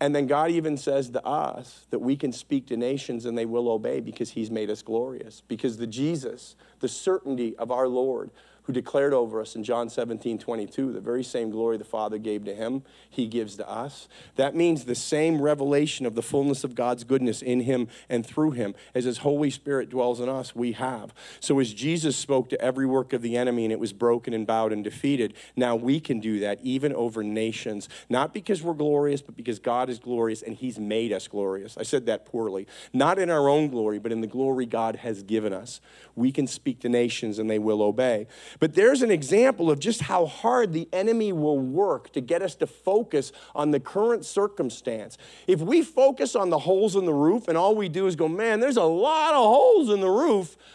And 0.00 0.14
then 0.14 0.26
God 0.26 0.50
even 0.50 0.76
says 0.76 1.08
to 1.08 1.24
us 1.24 1.86
that 1.88 2.00
we 2.00 2.14
can 2.14 2.30
speak 2.30 2.66
to 2.66 2.76
nations 2.76 3.24
and 3.24 3.38
they 3.38 3.46
will 3.46 3.70
obey 3.70 4.00
because 4.00 4.28
he's 4.28 4.50
made 4.50 4.68
us 4.68 4.82
glorious. 4.82 5.42
Because 5.48 5.78
the 5.78 5.86
Jesus, 5.86 6.54
the 6.80 6.88
certainty 6.88 7.56
of 7.56 7.70
our 7.70 7.88
Lord, 7.88 8.30
who 8.66 8.72
declared 8.72 9.14
over 9.14 9.40
us 9.40 9.54
in 9.54 9.62
John 9.62 9.88
17, 9.88 10.38
22, 10.38 10.92
the 10.92 11.00
very 11.00 11.22
same 11.22 11.50
glory 11.50 11.76
the 11.76 11.84
Father 11.84 12.18
gave 12.18 12.44
to 12.44 12.54
him, 12.54 12.82
he 13.08 13.28
gives 13.28 13.54
to 13.56 13.68
us. 13.68 14.08
That 14.34 14.56
means 14.56 14.84
the 14.84 14.96
same 14.96 15.40
revelation 15.40 16.04
of 16.04 16.16
the 16.16 16.22
fullness 16.22 16.64
of 16.64 16.74
God's 16.74 17.04
goodness 17.04 17.42
in 17.42 17.60
him 17.60 17.86
and 18.08 18.26
through 18.26 18.50
him 18.52 18.74
as 18.92 19.04
his 19.04 19.18
Holy 19.18 19.50
Spirit 19.50 19.88
dwells 19.88 20.18
in 20.18 20.28
us, 20.28 20.56
we 20.56 20.72
have. 20.72 21.14
So 21.38 21.60
as 21.60 21.72
Jesus 21.72 22.16
spoke 22.16 22.48
to 22.48 22.60
every 22.60 22.86
work 22.86 23.12
of 23.12 23.22
the 23.22 23.36
enemy 23.36 23.64
and 23.64 23.72
it 23.72 23.78
was 23.78 23.92
broken 23.92 24.34
and 24.34 24.44
bowed 24.44 24.72
and 24.72 24.82
defeated, 24.82 25.34
now 25.54 25.76
we 25.76 26.00
can 26.00 26.18
do 26.18 26.40
that 26.40 26.58
even 26.60 26.92
over 26.92 27.22
nations, 27.22 27.88
not 28.08 28.34
because 28.34 28.62
we're 28.62 28.74
glorious, 28.74 29.22
but 29.22 29.36
because 29.36 29.60
God 29.60 29.88
is 29.88 30.00
glorious 30.00 30.42
and 30.42 30.56
he's 30.56 30.78
made 30.78 31.12
us 31.12 31.28
glorious. 31.28 31.78
I 31.78 31.84
said 31.84 32.06
that 32.06 32.26
poorly. 32.26 32.66
Not 32.92 33.20
in 33.20 33.30
our 33.30 33.48
own 33.48 33.68
glory, 33.68 34.00
but 34.00 34.10
in 34.10 34.22
the 34.22 34.26
glory 34.26 34.66
God 34.66 34.96
has 34.96 35.22
given 35.22 35.52
us. 35.52 35.80
We 36.16 36.32
can 36.32 36.48
speak 36.48 36.80
to 36.80 36.88
nations 36.88 37.38
and 37.38 37.48
they 37.48 37.60
will 37.60 37.80
obey. 37.80 38.26
But 38.58 38.74
there's 38.74 39.02
an 39.02 39.10
example 39.10 39.70
of 39.70 39.78
just 39.78 40.02
how 40.02 40.26
hard 40.26 40.72
the 40.72 40.88
enemy 40.92 41.32
will 41.32 41.58
work 41.58 42.12
to 42.12 42.20
get 42.20 42.42
us 42.42 42.54
to 42.56 42.66
focus 42.66 43.32
on 43.54 43.70
the 43.70 43.80
current 43.80 44.24
circumstance. 44.24 45.18
If 45.46 45.60
we 45.60 45.82
focus 45.82 46.34
on 46.34 46.50
the 46.50 46.60
holes 46.60 46.96
in 46.96 47.04
the 47.04 47.14
roof 47.14 47.48
and 47.48 47.58
all 47.58 47.74
we 47.74 47.88
do 47.88 48.06
is 48.06 48.16
go, 48.16 48.28
man, 48.28 48.60
there's 48.60 48.76
a 48.76 48.84
lot 48.84 49.34
of 49.34 49.44
holes 49.44 49.90
in 49.90 50.00
the 50.00 50.10
roof. 50.10 50.56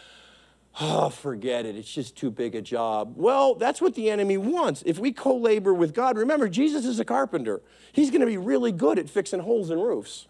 Oh, 0.80 1.10
forget 1.10 1.66
it. 1.66 1.76
It's 1.76 1.92
just 1.92 2.16
too 2.16 2.30
big 2.30 2.54
a 2.54 2.62
job. 2.62 3.12
Well, 3.16 3.54
that's 3.56 3.82
what 3.82 3.94
the 3.94 4.08
enemy 4.08 4.38
wants. 4.38 4.82
If 4.86 4.98
we 4.98 5.12
co 5.12 5.36
labor 5.36 5.74
with 5.74 5.92
God, 5.92 6.16
remember, 6.16 6.48
Jesus 6.48 6.86
is 6.86 6.98
a 6.98 7.04
carpenter. 7.04 7.60
He's 7.92 8.10
going 8.10 8.22
to 8.22 8.26
be 8.26 8.38
really 8.38 8.72
good 8.72 8.98
at 8.98 9.10
fixing 9.10 9.40
holes 9.40 9.70
in 9.70 9.78
roofs. 9.78 10.28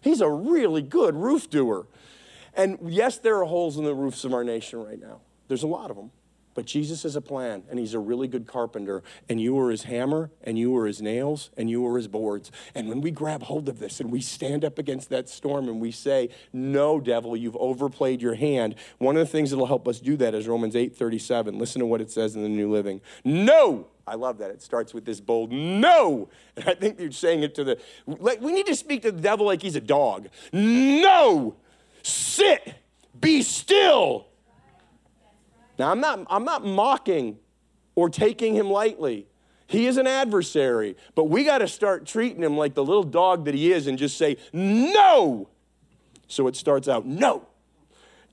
He's 0.00 0.20
a 0.20 0.28
really 0.28 0.82
good 0.82 1.14
roof 1.14 1.48
doer. 1.48 1.86
And 2.52 2.78
yes, 2.82 3.18
there 3.18 3.38
are 3.38 3.44
holes 3.44 3.78
in 3.78 3.84
the 3.84 3.94
roofs 3.94 4.24
of 4.24 4.34
our 4.34 4.42
nation 4.42 4.82
right 4.82 5.00
now. 5.00 5.20
There's 5.46 5.62
a 5.62 5.68
lot 5.68 5.88
of 5.88 5.96
them. 5.96 6.10
But 6.54 6.66
Jesus 6.66 7.02
has 7.02 7.16
a 7.16 7.20
plan, 7.20 7.64
and 7.68 7.78
he's 7.78 7.94
a 7.94 7.98
really 7.98 8.28
good 8.28 8.46
carpenter. 8.46 9.02
And 9.28 9.40
you 9.40 9.58
are 9.58 9.70
his 9.70 9.84
hammer, 9.84 10.30
and 10.42 10.58
you 10.58 10.76
are 10.76 10.86
his 10.86 11.02
nails, 11.02 11.50
and 11.56 11.68
you 11.68 11.86
are 11.86 11.96
his 11.96 12.08
boards. 12.08 12.52
And 12.74 12.88
when 12.88 13.00
we 13.00 13.10
grab 13.10 13.42
hold 13.42 13.68
of 13.68 13.80
this 13.80 14.00
and 14.00 14.10
we 14.10 14.20
stand 14.20 14.64
up 14.64 14.78
against 14.78 15.08
that 15.10 15.28
storm 15.28 15.68
and 15.68 15.80
we 15.80 15.90
say, 15.90 16.30
No, 16.52 17.00
devil, 17.00 17.36
you've 17.36 17.56
overplayed 17.56 18.22
your 18.22 18.34
hand, 18.34 18.76
one 18.98 19.16
of 19.16 19.20
the 19.20 19.30
things 19.30 19.50
that'll 19.50 19.66
help 19.66 19.88
us 19.88 20.00
do 20.00 20.16
that 20.16 20.34
is 20.34 20.46
Romans 20.46 20.76
8 20.76 20.96
37. 20.96 21.58
Listen 21.58 21.80
to 21.80 21.86
what 21.86 22.00
it 22.00 22.10
says 22.10 22.36
in 22.36 22.42
the 22.42 22.48
New 22.48 22.70
Living. 22.70 23.00
No! 23.24 23.88
I 24.06 24.16
love 24.16 24.38
that. 24.38 24.50
It 24.50 24.60
starts 24.60 24.92
with 24.92 25.06
this 25.06 25.20
bold 25.20 25.50
no. 25.50 26.28
And 26.56 26.68
I 26.68 26.74
think 26.74 27.00
you're 27.00 27.10
saying 27.10 27.42
it 27.42 27.54
to 27.56 27.64
the, 27.64 27.78
like, 28.06 28.40
we 28.40 28.52
need 28.52 28.66
to 28.66 28.76
speak 28.76 29.02
to 29.02 29.10
the 29.10 29.20
devil 29.20 29.46
like 29.46 29.62
he's 29.62 29.76
a 29.76 29.80
dog. 29.80 30.28
No! 30.52 31.56
Sit! 32.02 32.74
Be 33.18 33.42
still! 33.42 34.26
Now, 35.78 35.90
I'm 35.90 36.00
not, 36.00 36.26
I'm 36.28 36.44
not 36.44 36.64
mocking 36.64 37.38
or 37.94 38.08
taking 38.08 38.54
him 38.54 38.70
lightly. 38.70 39.26
He 39.66 39.86
is 39.86 39.96
an 39.96 40.06
adversary, 40.06 40.96
but 41.14 41.24
we 41.24 41.44
got 41.44 41.58
to 41.58 41.68
start 41.68 42.06
treating 42.06 42.42
him 42.42 42.56
like 42.56 42.74
the 42.74 42.84
little 42.84 43.02
dog 43.02 43.46
that 43.46 43.54
he 43.54 43.72
is 43.72 43.86
and 43.86 43.98
just 43.98 44.16
say, 44.18 44.36
no. 44.52 45.48
So 46.28 46.46
it 46.48 46.56
starts 46.56 46.88
out, 46.88 47.06
no. 47.06 47.46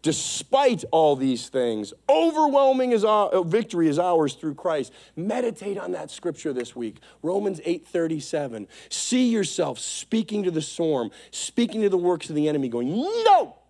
Despite 0.01 0.83
all 0.91 1.15
these 1.15 1.49
things, 1.49 1.93
overwhelming 2.09 2.91
is 2.91 3.05
our, 3.05 3.29
uh, 3.29 3.43
victory 3.43 3.87
is 3.87 3.99
ours 3.99 4.33
through 4.33 4.55
Christ. 4.55 4.91
Meditate 5.15 5.77
on 5.77 5.91
that 5.91 6.09
scripture 6.09 6.53
this 6.53 6.75
week. 6.75 6.97
Romans 7.21 7.61
8:37. 7.63 8.67
See 8.89 9.29
yourself 9.29 9.77
speaking 9.77 10.41
to 10.43 10.51
the 10.51 10.61
storm, 10.61 11.11
speaking 11.29 11.81
to 11.81 11.89
the 11.89 11.99
works 11.99 12.31
of 12.31 12.35
the 12.35 12.49
enemy, 12.49 12.67
going, 12.67 12.89
no 12.89 13.60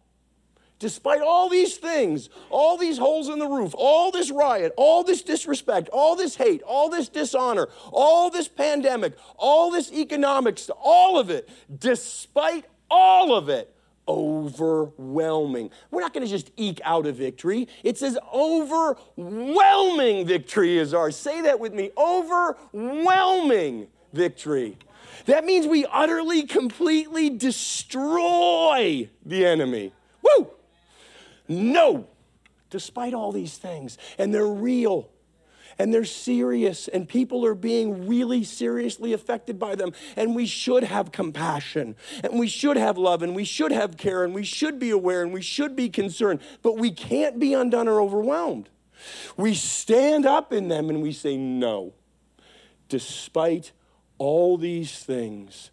despite 0.81 1.21
all 1.21 1.47
these 1.47 1.77
things, 1.77 2.29
all 2.49 2.75
these 2.75 2.97
holes 2.97 3.29
in 3.29 3.37
the 3.37 3.47
roof, 3.47 3.73
all 3.77 4.11
this 4.11 4.31
riot, 4.31 4.73
all 4.75 5.03
this 5.03 5.21
disrespect, 5.21 5.87
all 5.93 6.15
this 6.15 6.35
hate, 6.35 6.63
all 6.63 6.89
this 6.89 7.07
dishonor, 7.07 7.69
all 7.91 8.31
this 8.31 8.47
pandemic, 8.47 9.13
all 9.37 9.69
this 9.69 9.93
economics, 9.93 10.71
all 10.81 11.19
of 11.19 11.29
it, 11.29 11.47
despite 11.79 12.65
all 12.89 13.35
of 13.35 13.47
it, 13.47 13.73
overwhelming. 14.07 15.69
We're 15.91 16.01
not 16.01 16.13
going 16.13 16.25
to 16.25 16.29
just 16.29 16.51
eke 16.57 16.81
out 16.83 17.05
a 17.05 17.11
victory. 17.11 17.67
It 17.83 17.99
says 17.99 18.17
overwhelming 18.33 20.25
victory 20.25 20.79
is 20.79 20.95
ours. 20.95 21.15
Say 21.15 21.41
that 21.41 21.59
with 21.59 21.73
me 21.73 21.91
overwhelming 21.95 23.87
victory. 24.11 24.79
That 25.27 25.45
means 25.45 25.67
we 25.67 25.85
utterly, 25.85 26.47
completely 26.47 27.29
destroy 27.29 29.09
the 29.23 29.45
enemy. 29.45 29.93
Woo! 30.23 30.49
No, 31.51 32.07
despite 32.69 33.13
all 33.13 33.31
these 33.31 33.57
things. 33.57 33.97
And 34.17 34.33
they're 34.33 34.45
real 34.47 35.09
and 35.79 35.93
they're 35.93 36.05
serious, 36.05 36.87
and 36.87 37.07
people 37.07 37.45
are 37.45 37.55
being 37.55 38.07
really 38.07 38.43
seriously 38.43 39.13
affected 39.13 39.57
by 39.57 39.73
them. 39.75 39.93
And 40.15 40.35
we 40.35 40.45
should 40.45 40.83
have 40.83 41.11
compassion, 41.11 41.95
and 42.23 42.39
we 42.39 42.47
should 42.47 42.77
have 42.77 42.97
love, 42.97 43.23
and 43.23 43.35
we 43.35 43.45
should 43.45 43.71
have 43.71 43.97
care, 43.97 44.23
and 44.23 44.33
we 44.33 44.43
should 44.43 44.79
be 44.79 44.89
aware, 44.89 45.23
and 45.23 45.33
we 45.33 45.41
should 45.41 45.75
be 45.75 45.89
concerned. 45.89 46.41
But 46.61 46.77
we 46.77 46.91
can't 46.91 47.39
be 47.39 47.53
undone 47.53 47.87
or 47.87 48.01
overwhelmed. 48.01 48.69
We 49.37 49.55
stand 49.55 50.25
up 50.25 50.53
in 50.53 50.67
them 50.67 50.89
and 50.89 51.01
we 51.01 51.11
say, 51.11 51.37
No, 51.37 51.93
despite 52.87 53.71
all 54.17 54.57
these 54.57 54.99
things, 54.99 55.70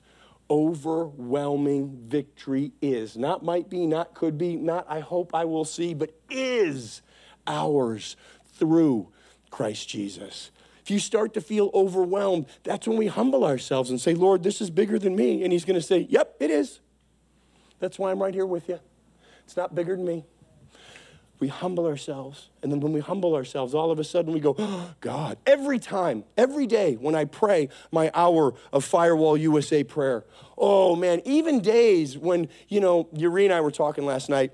overwhelming 0.51 2.05
victory 2.07 2.73
is. 2.81 3.17
Not 3.17 3.45
might 3.45 3.69
be, 3.69 3.87
not 3.87 4.15
could 4.15 4.39
be, 4.39 4.57
not 4.57 4.87
I 4.89 5.01
hope 5.01 5.35
I 5.35 5.45
will 5.45 5.65
see, 5.65 5.95
but 5.95 6.11
is 6.31 7.03
ours 7.47 8.17
through 8.55 9.09
Christ 9.51 9.89
Jesus. 9.89 10.51
If 10.83 10.91
you 10.91 10.99
start 10.99 11.35
to 11.35 11.41
feel 11.41 11.71
overwhelmed, 11.75 12.47
that's 12.63 12.89
when 12.89 12.97
we 12.97 13.09
humble 13.09 13.45
ourselves 13.45 13.91
and 13.91 14.01
say, 14.01 14.15
Lord, 14.15 14.43
this 14.43 14.61
is 14.61 14.71
bigger 14.71 14.99
than 14.99 15.15
me. 15.15 15.45
And 15.45 15.53
He's 15.53 15.65
going 15.65 15.79
to 15.79 15.87
say, 15.87 16.07
Yep, 16.09 16.37
it 16.41 16.51
is. 16.51 16.81
That's 17.79 17.99
why 17.99 18.11
I'm 18.11 18.23
right 18.23 18.35
here 18.35 18.47
with 18.47 18.69
you. 18.69 18.81
It's 19.45 19.57
not 19.57 19.75
bigger 19.75 19.97
than 19.97 20.05
me 20.05 20.25
we 21.41 21.49
humble 21.49 21.87
ourselves. 21.87 22.49
And 22.63 22.73
then 22.73 22.81
when 22.81 22.93
we 22.93 23.01
humble 23.01 23.35
ourselves, 23.35 23.75
all 23.75 23.91
of 23.91 23.99
a 23.99 24.05
sudden 24.05 24.33
we 24.33 24.41
go, 24.41 24.57
oh, 24.59 24.95
God. 25.01 25.39
Every 25.47 25.79
time, 25.79 26.25
every 26.37 26.67
day 26.67 26.95
when 26.95 27.15
I 27.15 27.25
pray 27.25 27.69
my 27.93 28.11
hour 28.15 28.55
of 28.73 28.85
Firewall 28.85 29.37
USA 29.37 29.85
prayer, 29.85 30.25
oh 30.57 30.97
man, 30.97 31.23
even 31.25 31.61
days 31.61 32.19
when, 32.19 32.49
you 32.69 32.81
know, 32.81 33.09
Yuri 33.13 33.45
and 33.45 33.55
I 33.55 33.61
were 33.61 33.71
talking 33.71 34.05
last 34.05 34.29
night, 34.29 34.53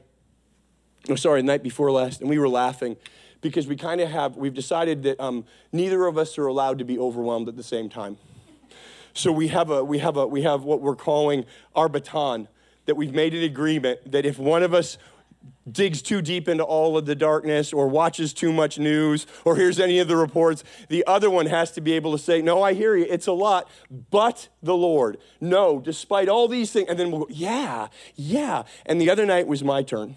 oh, 1.09 1.15
sorry, 1.15 1.41
the 1.41 1.47
night 1.47 1.63
before 1.63 1.91
last, 1.91 2.21
and 2.21 2.29
we 2.29 2.39
were 2.39 2.49
laughing 2.49 2.97
because 3.41 3.67
we 3.67 3.77
kind 3.77 4.01
of 4.01 4.11
have, 4.11 4.37
we've 4.37 4.55
decided 4.55 5.03
that 5.03 5.21
um, 5.21 5.45
neither 5.73 6.07
of 6.07 6.19
us 6.19 6.39
are 6.39 6.47
allowed 6.47 6.79
to 6.79 6.85
be 6.85 6.99
overwhelmed 6.99 7.49
at 7.49 7.57
the 7.57 7.63
same 7.63 7.89
time. 7.89 8.17
So 9.13 9.31
we 9.31 9.49
have, 9.49 9.71
a, 9.71 9.85
we, 9.85 9.99
have 9.99 10.17
a, 10.17 10.27
we 10.27 10.43
have 10.43 10.65
what 10.65 10.81
we're 10.81 10.97
calling 10.97 11.45
our 11.75 11.89
baton, 11.89 12.49
that 12.87 12.97
we've 12.97 13.15
made 13.15 13.35
an 13.35 13.43
agreement 13.43 14.11
that 14.11 14.27
if 14.27 14.39
one 14.39 14.63
of 14.63 14.75
us 14.75 14.99
digs 15.71 16.03
too 16.03 16.21
deep 16.21 16.49
into 16.49 16.63
all 16.63 16.97
of 16.97 17.07
the 17.07 17.15
darkness 17.15 17.73
or 17.73 17.89
watches 17.89 18.33
too 18.33 18.53
much 18.53 18.79
news 18.79 19.27
or 19.45 19.57
hears 19.57 19.81
any 19.81 19.99
of 19.99 20.09
the 20.09 20.17
reports. 20.17 20.63
The 20.89 21.05
other 21.07 21.31
one 21.31 21.47
has 21.47 21.71
to 21.73 21.81
be 21.81 21.93
able 21.93 22.13
to 22.13 22.19
say, 22.19 22.43
No, 22.43 22.63
I 22.63 22.75
hear 22.75 22.97
you, 22.97 23.07
it's 23.09 23.27
a 23.27 23.33
lot, 23.33 23.69
but 24.11 24.49
the 24.63 24.77
Lord. 24.77 25.19
No, 25.41 25.81
despite 25.81 26.29
all 26.29 26.49
these 26.49 26.71
things. 26.71 26.89
And 26.89 26.99
then 26.99 27.11
we'll 27.11 27.23
go, 27.23 27.27
Yeah, 27.31 27.89
yeah. 28.15 28.65
And 28.85 29.01
the 29.01 29.11
other 29.11 29.27
night 29.27 29.47
was 29.47 29.65
my 29.65 29.83
turn. 29.83 30.15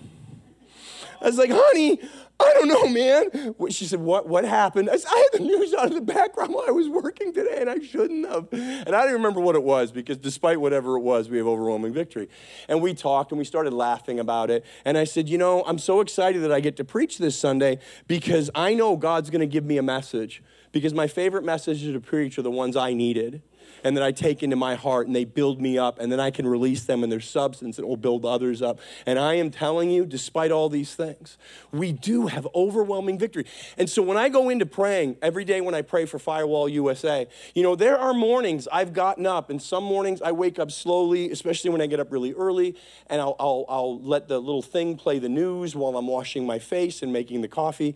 I 1.21 1.25
was 1.25 1.37
like, 1.37 1.49
honey, 1.51 1.99
I 2.39 2.53
don't 2.53 2.67
know, 2.67 2.87
man. 2.87 3.55
She 3.71 3.85
said, 3.85 3.99
what, 3.99 4.27
what 4.27 4.45
happened? 4.45 4.89
I, 4.89 4.97
said, 4.97 5.09
I 5.11 5.29
had 5.31 5.41
the 5.41 5.45
news 5.45 5.73
on 5.73 5.87
in 5.87 5.95
the 5.95 6.01
background 6.01 6.53
while 6.53 6.65
I 6.67 6.71
was 6.71 6.87
working 6.87 7.33
today, 7.33 7.57
and 7.59 7.69
I 7.69 7.79
shouldn't 7.79 8.27
have. 8.29 8.47
And 8.51 8.95
I 8.95 9.03
don't 9.03 9.13
remember 9.13 9.39
what 9.39 9.55
it 9.55 9.63
was 9.63 9.91
because 9.91 10.17
despite 10.17 10.61
whatever 10.61 10.97
it 10.97 11.01
was, 11.01 11.29
we 11.29 11.37
have 11.37 11.47
overwhelming 11.47 11.93
victory. 11.93 12.29
And 12.67 12.81
we 12.81 12.93
talked 12.93 13.31
and 13.31 13.39
we 13.39 13.45
started 13.45 13.73
laughing 13.73 14.19
about 14.19 14.51
it. 14.51 14.63
And 14.85 14.97
I 14.97 15.03
said, 15.03 15.27
you 15.27 15.37
know, 15.37 15.63
I'm 15.65 15.79
so 15.79 15.99
excited 15.99 16.43
that 16.43 16.51
I 16.51 16.59
get 16.59 16.77
to 16.77 16.83
preach 16.83 17.17
this 17.17 17.37
Sunday 17.37 17.79
because 18.07 18.51
I 18.53 18.75
know 18.75 18.97
God's 18.97 19.29
going 19.29 19.41
to 19.41 19.47
give 19.47 19.65
me 19.65 19.77
a 19.77 19.83
message 19.83 20.43
because 20.71 20.93
my 20.93 21.07
favorite 21.07 21.43
messages 21.43 21.91
to 21.91 21.99
preach 21.99 22.37
are 22.37 22.43
the 22.43 22.51
ones 22.51 22.75
I 22.75 22.93
needed. 22.93 23.41
And 23.87 23.95
that 23.95 24.03
I 24.03 24.11
take 24.11 24.43
into 24.43 24.57
my 24.57 24.75
heart 24.75 25.07
and 25.07 25.15
they 25.15 25.23
build 25.23 25.61
me 25.61 25.77
up 25.77 25.97
and 25.97 26.11
then 26.11 26.19
I 26.19 26.29
can 26.29 26.45
release 26.45 26.83
them 26.83 27.05
in 27.05 27.09
their 27.09 27.21
substance 27.21 27.77
and 27.77 27.85
it 27.85 27.87
will 27.87 27.95
build 27.95 28.25
others 28.25 28.61
up. 28.61 28.81
And 29.05 29.17
I 29.17 29.35
am 29.35 29.49
telling 29.49 29.89
you, 29.89 30.05
despite 30.05 30.51
all 30.51 30.67
these 30.67 30.93
things, 30.93 31.37
we 31.71 31.93
do 31.93 32.27
have 32.27 32.45
overwhelming 32.53 33.17
victory. 33.17 33.45
And 33.77 33.89
so 33.89 34.01
when 34.01 34.17
I 34.17 34.27
go 34.27 34.49
into 34.49 34.65
praying, 34.65 35.15
every 35.21 35.45
day 35.45 35.61
when 35.61 35.73
I 35.73 35.83
pray 35.83 36.05
for 36.05 36.19
Firewall 36.19 36.67
USA, 36.67 37.27
you 37.55 37.63
know, 37.63 37.77
there 37.77 37.97
are 37.97 38.13
mornings 38.13 38.67
I've 38.73 38.91
gotten 38.91 39.25
up 39.25 39.49
and 39.49 39.61
some 39.61 39.85
mornings 39.85 40.21
I 40.21 40.33
wake 40.33 40.59
up 40.59 40.69
slowly, 40.69 41.31
especially 41.31 41.69
when 41.69 41.79
I 41.79 41.87
get 41.87 42.01
up 42.01 42.11
really 42.11 42.33
early, 42.33 42.75
and 43.09 43.21
I'll, 43.21 43.37
I'll, 43.39 43.65
I'll 43.69 44.01
let 44.01 44.27
the 44.27 44.37
little 44.39 44.61
thing 44.61 44.97
play 44.97 45.17
the 45.17 45.29
news 45.29 45.77
while 45.77 45.95
I'm 45.95 46.07
washing 46.07 46.45
my 46.45 46.59
face 46.59 47.01
and 47.01 47.13
making 47.13 47.39
the 47.39 47.47
coffee. 47.47 47.95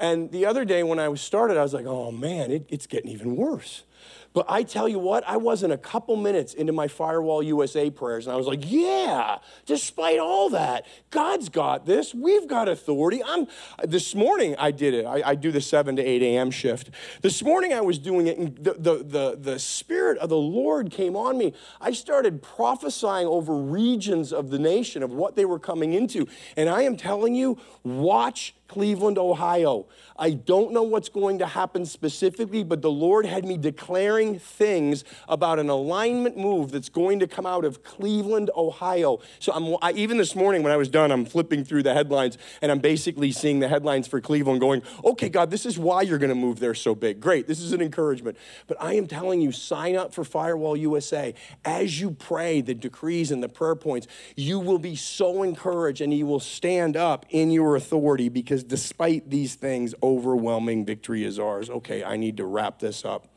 And 0.00 0.32
the 0.32 0.44
other 0.46 0.64
day 0.64 0.82
when 0.82 0.98
I 0.98 1.08
was 1.08 1.20
started, 1.20 1.56
I 1.56 1.62
was 1.62 1.72
like, 1.72 1.86
oh 1.86 2.10
man, 2.10 2.50
it, 2.50 2.66
it's 2.68 2.88
getting 2.88 3.12
even 3.12 3.36
worse. 3.36 3.84
But 4.32 4.46
I 4.48 4.62
tell 4.62 4.88
you 4.88 5.00
what, 5.00 5.24
I 5.26 5.36
wasn't 5.38 5.72
a 5.72 5.78
couple 5.78 6.14
minutes 6.14 6.54
into 6.54 6.72
my 6.72 6.86
Firewall 6.86 7.42
USA 7.42 7.90
prayers, 7.90 8.26
and 8.26 8.32
I 8.32 8.36
was 8.36 8.46
like, 8.46 8.60
yeah, 8.64 9.38
despite 9.66 10.20
all 10.20 10.50
that, 10.50 10.86
God's 11.10 11.48
got 11.48 11.84
this. 11.84 12.14
We've 12.14 12.46
got 12.46 12.68
authority. 12.68 13.22
I'm 13.24 13.48
this 13.82 14.14
morning 14.14 14.54
I 14.56 14.70
did 14.70 14.94
it. 14.94 15.04
I, 15.04 15.30
I 15.30 15.34
do 15.34 15.50
the 15.50 15.60
7 15.60 15.96
to 15.96 16.02
8 16.02 16.22
a.m. 16.22 16.52
shift. 16.52 16.90
This 17.22 17.42
morning 17.42 17.72
I 17.72 17.80
was 17.80 17.98
doing 17.98 18.28
it, 18.28 18.38
and 18.38 18.56
the, 18.56 18.74
the, 18.74 18.94
the, 19.02 19.38
the 19.40 19.58
Spirit 19.58 20.18
of 20.18 20.28
the 20.28 20.36
Lord 20.36 20.92
came 20.92 21.16
on 21.16 21.36
me. 21.36 21.52
I 21.80 21.90
started 21.90 22.40
prophesying 22.40 23.26
over 23.26 23.56
regions 23.56 24.32
of 24.32 24.50
the 24.50 24.60
nation 24.60 25.02
of 25.02 25.12
what 25.12 25.34
they 25.34 25.44
were 25.44 25.58
coming 25.58 25.92
into. 25.92 26.28
And 26.56 26.68
I 26.68 26.82
am 26.82 26.96
telling 26.96 27.34
you, 27.34 27.58
watch 27.82 28.54
Cleveland, 28.68 29.18
Ohio. 29.18 29.86
I 30.16 30.30
don't 30.30 30.72
know 30.72 30.84
what's 30.84 31.08
going 31.08 31.40
to 31.40 31.46
happen 31.46 31.84
specifically, 31.84 32.62
but 32.62 32.82
the 32.82 32.90
Lord 32.90 33.26
had 33.26 33.44
me 33.44 33.58
declaring 33.58 34.19
things 34.38 35.02
about 35.28 35.58
an 35.58 35.68
alignment 35.68 36.36
move 36.36 36.70
that's 36.70 36.88
going 36.88 37.18
to 37.20 37.26
come 37.26 37.46
out 37.46 37.64
of 37.64 37.82
Cleveland, 37.82 38.50
Ohio. 38.56 39.18
So 39.38 39.52
I'm, 39.52 39.76
I, 39.82 39.92
even 39.92 40.18
this 40.18 40.36
morning 40.36 40.62
when 40.62 40.72
I 40.72 40.76
was 40.76 40.88
done, 40.88 41.10
I'm 41.10 41.24
flipping 41.24 41.64
through 41.64 41.82
the 41.82 41.94
headlines 41.94 42.38
and 42.62 42.70
I'm 42.70 42.78
basically 42.78 43.32
seeing 43.32 43.60
the 43.60 43.68
headlines 43.68 44.06
for 44.06 44.20
Cleveland 44.20 44.60
going, 44.60 44.82
okay, 45.04 45.28
God, 45.28 45.50
this 45.50 45.66
is 45.66 45.78
why 45.78 46.02
you're 46.02 46.18
going 46.18 46.28
to 46.28 46.34
move 46.34 46.60
there 46.60 46.74
so 46.74 46.94
big. 46.94 47.20
Great, 47.20 47.48
this 47.48 47.60
is 47.60 47.72
an 47.72 47.80
encouragement. 47.80 48.36
But 48.66 48.76
I 48.80 48.94
am 48.94 49.06
telling 49.06 49.40
you, 49.40 49.52
sign 49.52 49.96
up 49.96 50.14
for 50.14 50.22
Firewall 50.22 50.76
USA. 50.76 51.34
As 51.64 52.00
you 52.00 52.10
pray 52.12 52.60
the 52.60 52.74
decrees 52.74 53.30
and 53.30 53.42
the 53.42 53.48
prayer 53.48 53.74
points, 53.74 54.06
you 54.36 54.58
will 54.58 54.78
be 54.78 54.96
so 54.96 55.42
encouraged 55.42 56.00
and 56.00 56.12
you 56.12 56.26
will 56.26 56.40
stand 56.40 56.96
up 56.96 57.26
in 57.30 57.50
your 57.50 57.74
authority 57.74 58.28
because 58.28 58.50
because 58.50 58.64
despite 58.64 59.30
these 59.30 59.54
things, 59.54 59.94
overwhelming 60.02 60.84
victory 60.84 61.24
is 61.24 61.38
ours. 61.38 61.70
Okay, 61.70 62.02
I 62.02 62.16
need 62.16 62.36
to 62.38 62.44
wrap 62.44 62.80
this 62.80 63.04
up. 63.04 63.28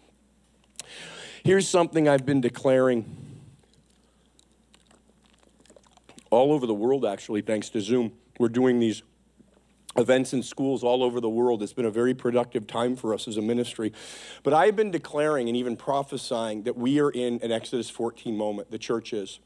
Here's 1.43 1.67
something 1.67 2.07
I've 2.07 2.25
been 2.25 2.41
declaring 2.41 3.23
all 6.29 6.51
over 6.51 6.65
the 6.65 6.73
world, 6.73 7.05
actually, 7.05 7.41
thanks 7.41 7.69
to 7.69 7.81
Zoom. 7.81 8.13
We're 8.39 8.49
doing 8.49 8.79
these 8.79 9.03
events 9.95 10.33
in 10.33 10.41
schools 10.41 10.83
all 10.83 11.03
over 11.03 11.19
the 11.19 11.29
world. 11.29 11.61
It's 11.61 11.73
been 11.73 11.85
a 11.85 11.91
very 11.91 12.13
productive 12.13 12.65
time 12.65 12.95
for 12.95 13.13
us 13.13 13.27
as 13.27 13.37
a 13.37 13.41
ministry. 13.41 13.93
But 14.41 14.53
I've 14.53 14.75
been 14.75 14.89
declaring 14.89 15.47
and 15.47 15.55
even 15.55 15.77
prophesying 15.77 16.63
that 16.63 16.75
we 16.75 16.99
are 16.99 17.11
in 17.11 17.39
an 17.43 17.51
Exodus 17.51 17.89
14 17.89 18.35
moment, 18.35 18.71
the 18.71 18.79
church 18.79 19.13
is. 19.13 19.39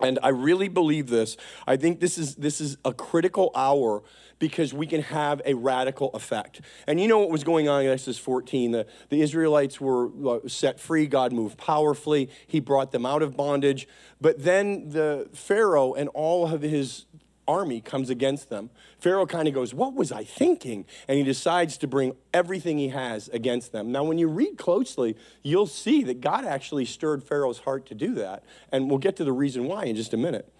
And 0.00 0.18
I 0.22 0.28
really 0.28 0.68
believe 0.68 1.08
this. 1.08 1.36
I 1.66 1.76
think 1.76 2.00
this 2.00 2.18
is, 2.18 2.36
this 2.36 2.60
is 2.60 2.76
a 2.84 2.92
critical 2.92 3.50
hour 3.54 4.02
because 4.38 4.72
we 4.72 4.86
can 4.86 5.02
have 5.02 5.42
a 5.44 5.54
radical 5.54 6.10
effect. 6.10 6.60
And 6.86 7.00
you 7.00 7.08
know 7.08 7.18
what 7.18 7.30
was 7.30 7.42
going 7.42 7.68
on 7.68 7.82
in 7.82 7.90
Exodus 7.90 8.18
14? 8.18 8.70
The, 8.70 8.86
the 9.08 9.20
Israelites 9.20 9.80
were 9.80 10.10
uh, 10.28 10.38
set 10.46 10.78
free. 10.78 11.06
God 11.06 11.32
moved 11.32 11.58
powerfully. 11.58 12.30
He 12.46 12.60
brought 12.60 12.92
them 12.92 13.04
out 13.04 13.22
of 13.22 13.36
bondage. 13.36 13.88
But 14.20 14.44
then 14.44 14.90
the 14.90 15.28
Pharaoh 15.32 15.94
and 15.94 16.08
all 16.10 16.46
of 16.46 16.62
his 16.62 17.06
army 17.48 17.80
comes 17.80 18.10
against 18.10 18.50
them. 18.50 18.70
Pharaoh 19.00 19.26
kind 19.26 19.48
of 19.48 19.54
goes, 19.54 19.74
What 19.74 19.94
was 19.94 20.12
I 20.12 20.22
thinking? 20.22 20.84
And 21.08 21.18
he 21.18 21.24
decides 21.24 21.78
to 21.78 21.88
bring 21.88 22.14
everything 22.32 22.78
he 22.78 22.88
has 22.88 23.28
against 23.28 23.72
them. 23.72 23.90
Now, 23.90 24.04
when 24.04 24.18
you 24.18 24.28
read 24.28 24.58
closely, 24.58 25.16
you'll 25.42 25.66
see 25.66 26.04
that 26.04 26.20
God 26.20 26.44
actually 26.44 26.84
stirred 26.84 27.24
Pharaoh's 27.24 27.60
heart 27.60 27.86
to 27.86 27.94
do 27.94 28.14
that. 28.14 28.44
And 28.70 28.88
we'll 28.88 28.98
get 28.98 29.16
to 29.16 29.24
the 29.24 29.32
reason 29.32 29.64
why 29.64 29.84
in 29.84 29.96
just 29.96 30.14
a 30.14 30.18
minute. 30.18 30.52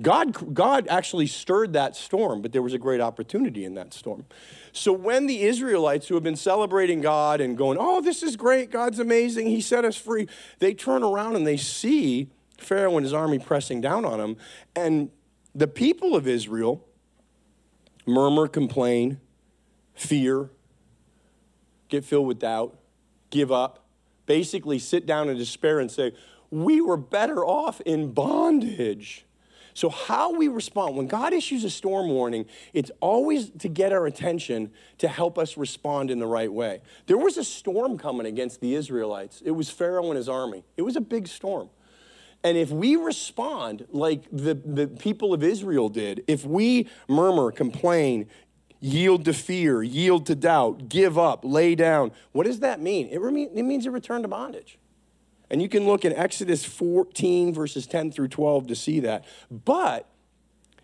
God, 0.00 0.54
God 0.54 0.86
actually 0.88 1.26
stirred 1.26 1.72
that 1.72 1.96
storm, 1.96 2.42
but 2.42 2.52
there 2.52 2.62
was 2.62 2.74
a 2.74 2.78
great 2.78 3.00
opportunity 3.00 3.64
in 3.64 3.74
that 3.74 3.92
storm. 3.92 4.24
So 4.72 4.92
when 4.92 5.26
the 5.26 5.42
Israelites 5.42 6.08
who 6.08 6.14
have 6.14 6.22
been 6.22 6.36
celebrating 6.36 7.00
God 7.00 7.40
and 7.40 7.58
going, 7.58 7.78
oh, 7.80 8.00
this 8.00 8.22
is 8.22 8.36
great, 8.36 8.70
God's 8.70 8.98
amazing, 8.98 9.46
He 9.48 9.60
set 9.60 9.84
us 9.84 9.96
free, 9.96 10.28
they 10.58 10.74
turn 10.74 11.02
around 11.02 11.36
and 11.36 11.46
they 11.46 11.56
see 11.56 12.28
Pharaoh 12.58 12.96
and 12.96 13.04
his 13.04 13.12
army 13.12 13.38
pressing 13.38 13.80
down 13.80 14.04
on 14.04 14.18
them. 14.18 14.36
And 14.76 15.10
the 15.54 15.68
people 15.68 16.16
of 16.16 16.26
Israel 16.26 16.84
murmur, 18.06 18.48
complain, 18.48 19.20
fear, 19.94 20.50
get 21.88 22.04
filled 22.04 22.26
with 22.26 22.40
doubt, 22.40 22.76
give 23.30 23.52
up, 23.52 23.84
basically 24.26 24.78
sit 24.78 25.06
down 25.06 25.28
in 25.28 25.36
despair 25.36 25.80
and 25.80 25.90
say, 25.90 26.12
We 26.50 26.80
were 26.80 26.96
better 26.96 27.44
off 27.44 27.80
in 27.82 28.12
bondage. 28.12 29.26
So, 29.76 29.88
how 29.88 30.32
we 30.32 30.46
respond, 30.46 30.96
when 30.96 31.08
God 31.08 31.32
issues 31.32 31.64
a 31.64 31.70
storm 31.70 32.08
warning, 32.08 32.46
it's 32.72 32.92
always 33.00 33.50
to 33.58 33.68
get 33.68 33.92
our 33.92 34.06
attention 34.06 34.70
to 34.98 35.08
help 35.08 35.36
us 35.36 35.56
respond 35.56 36.12
in 36.12 36.20
the 36.20 36.28
right 36.28 36.52
way. 36.52 36.80
There 37.06 37.18
was 37.18 37.36
a 37.38 37.44
storm 37.44 37.98
coming 37.98 38.26
against 38.26 38.60
the 38.60 38.74
Israelites, 38.74 39.42
it 39.44 39.50
was 39.50 39.70
Pharaoh 39.70 40.06
and 40.08 40.16
his 40.16 40.28
army. 40.28 40.64
It 40.76 40.82
was 40.82 40.94
a 40.94 41.00
big 41.00 41.26
storm. 41.26 41.70
And 42.44 42.58
if 42.58 42.70
we 42.70 42.96
respond 42.96 43.86
like 43.90 44.24
the, 44.30 44.54
the 44.54 44.86
people 44.86 45.32
of 45.32 45.42
Israel 45.42 45.88
did, 45.88 46.22
if 46.28 46.44
we 46.44 46.88
murmur, 47.08 47.50
complain, 47.50 48.28
yield 48.80 49.24
to 49.24 49.32
fear, 49.32 49.82
yield 49.82 50.26
to 50.26 50.34
doubt, 50.34 50.90
give 50.90 51.18
up, 51.18 51.40
lay 51.42 51.74
down, 51.74 52.12
what 52.32 52.44
does 52.44 52.60
that 52.60 52.82
mean? 52.82 53.08
It, 53.08 53.18
it 53.18 53.62
means 53.62 53.86
a 53.86 53.90
return 53.90 54.20
to 54.22 54.28
bondage. 54.28 54.78
And 55.48 55.62
you 55.62 55.70
can 55.70 55.86
look 55.86 56.04
in 56.04 56.12
Exodus 56.12 56.66
14, 56.66 57.54
verses 57.54 57.86
10 57.86 58.12
through 58.12 58.28
12 58.28 58.66
to 58.66 58.76
see 58.76 59.00
that. 59.00 59.24
But 59.50 60.06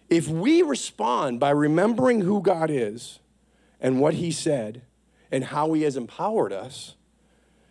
if 0.08 0.28
we 0.28 0.62
respond 0.62 1.40
by 1.40 1.50
remembering 1.50 2.22
who 2.22 2.40
God 2.40 2.70
is 2.70 3.20
and 3.80 4.00
what 4.00 4.14
He 4.14 4.30
said 4.30 4.82
and 5.30 5.44
how 5.44 5.74
He 5.74 5.82
has 5.82 5.96
empowered 5.96 6.54
us, 6.54 6.94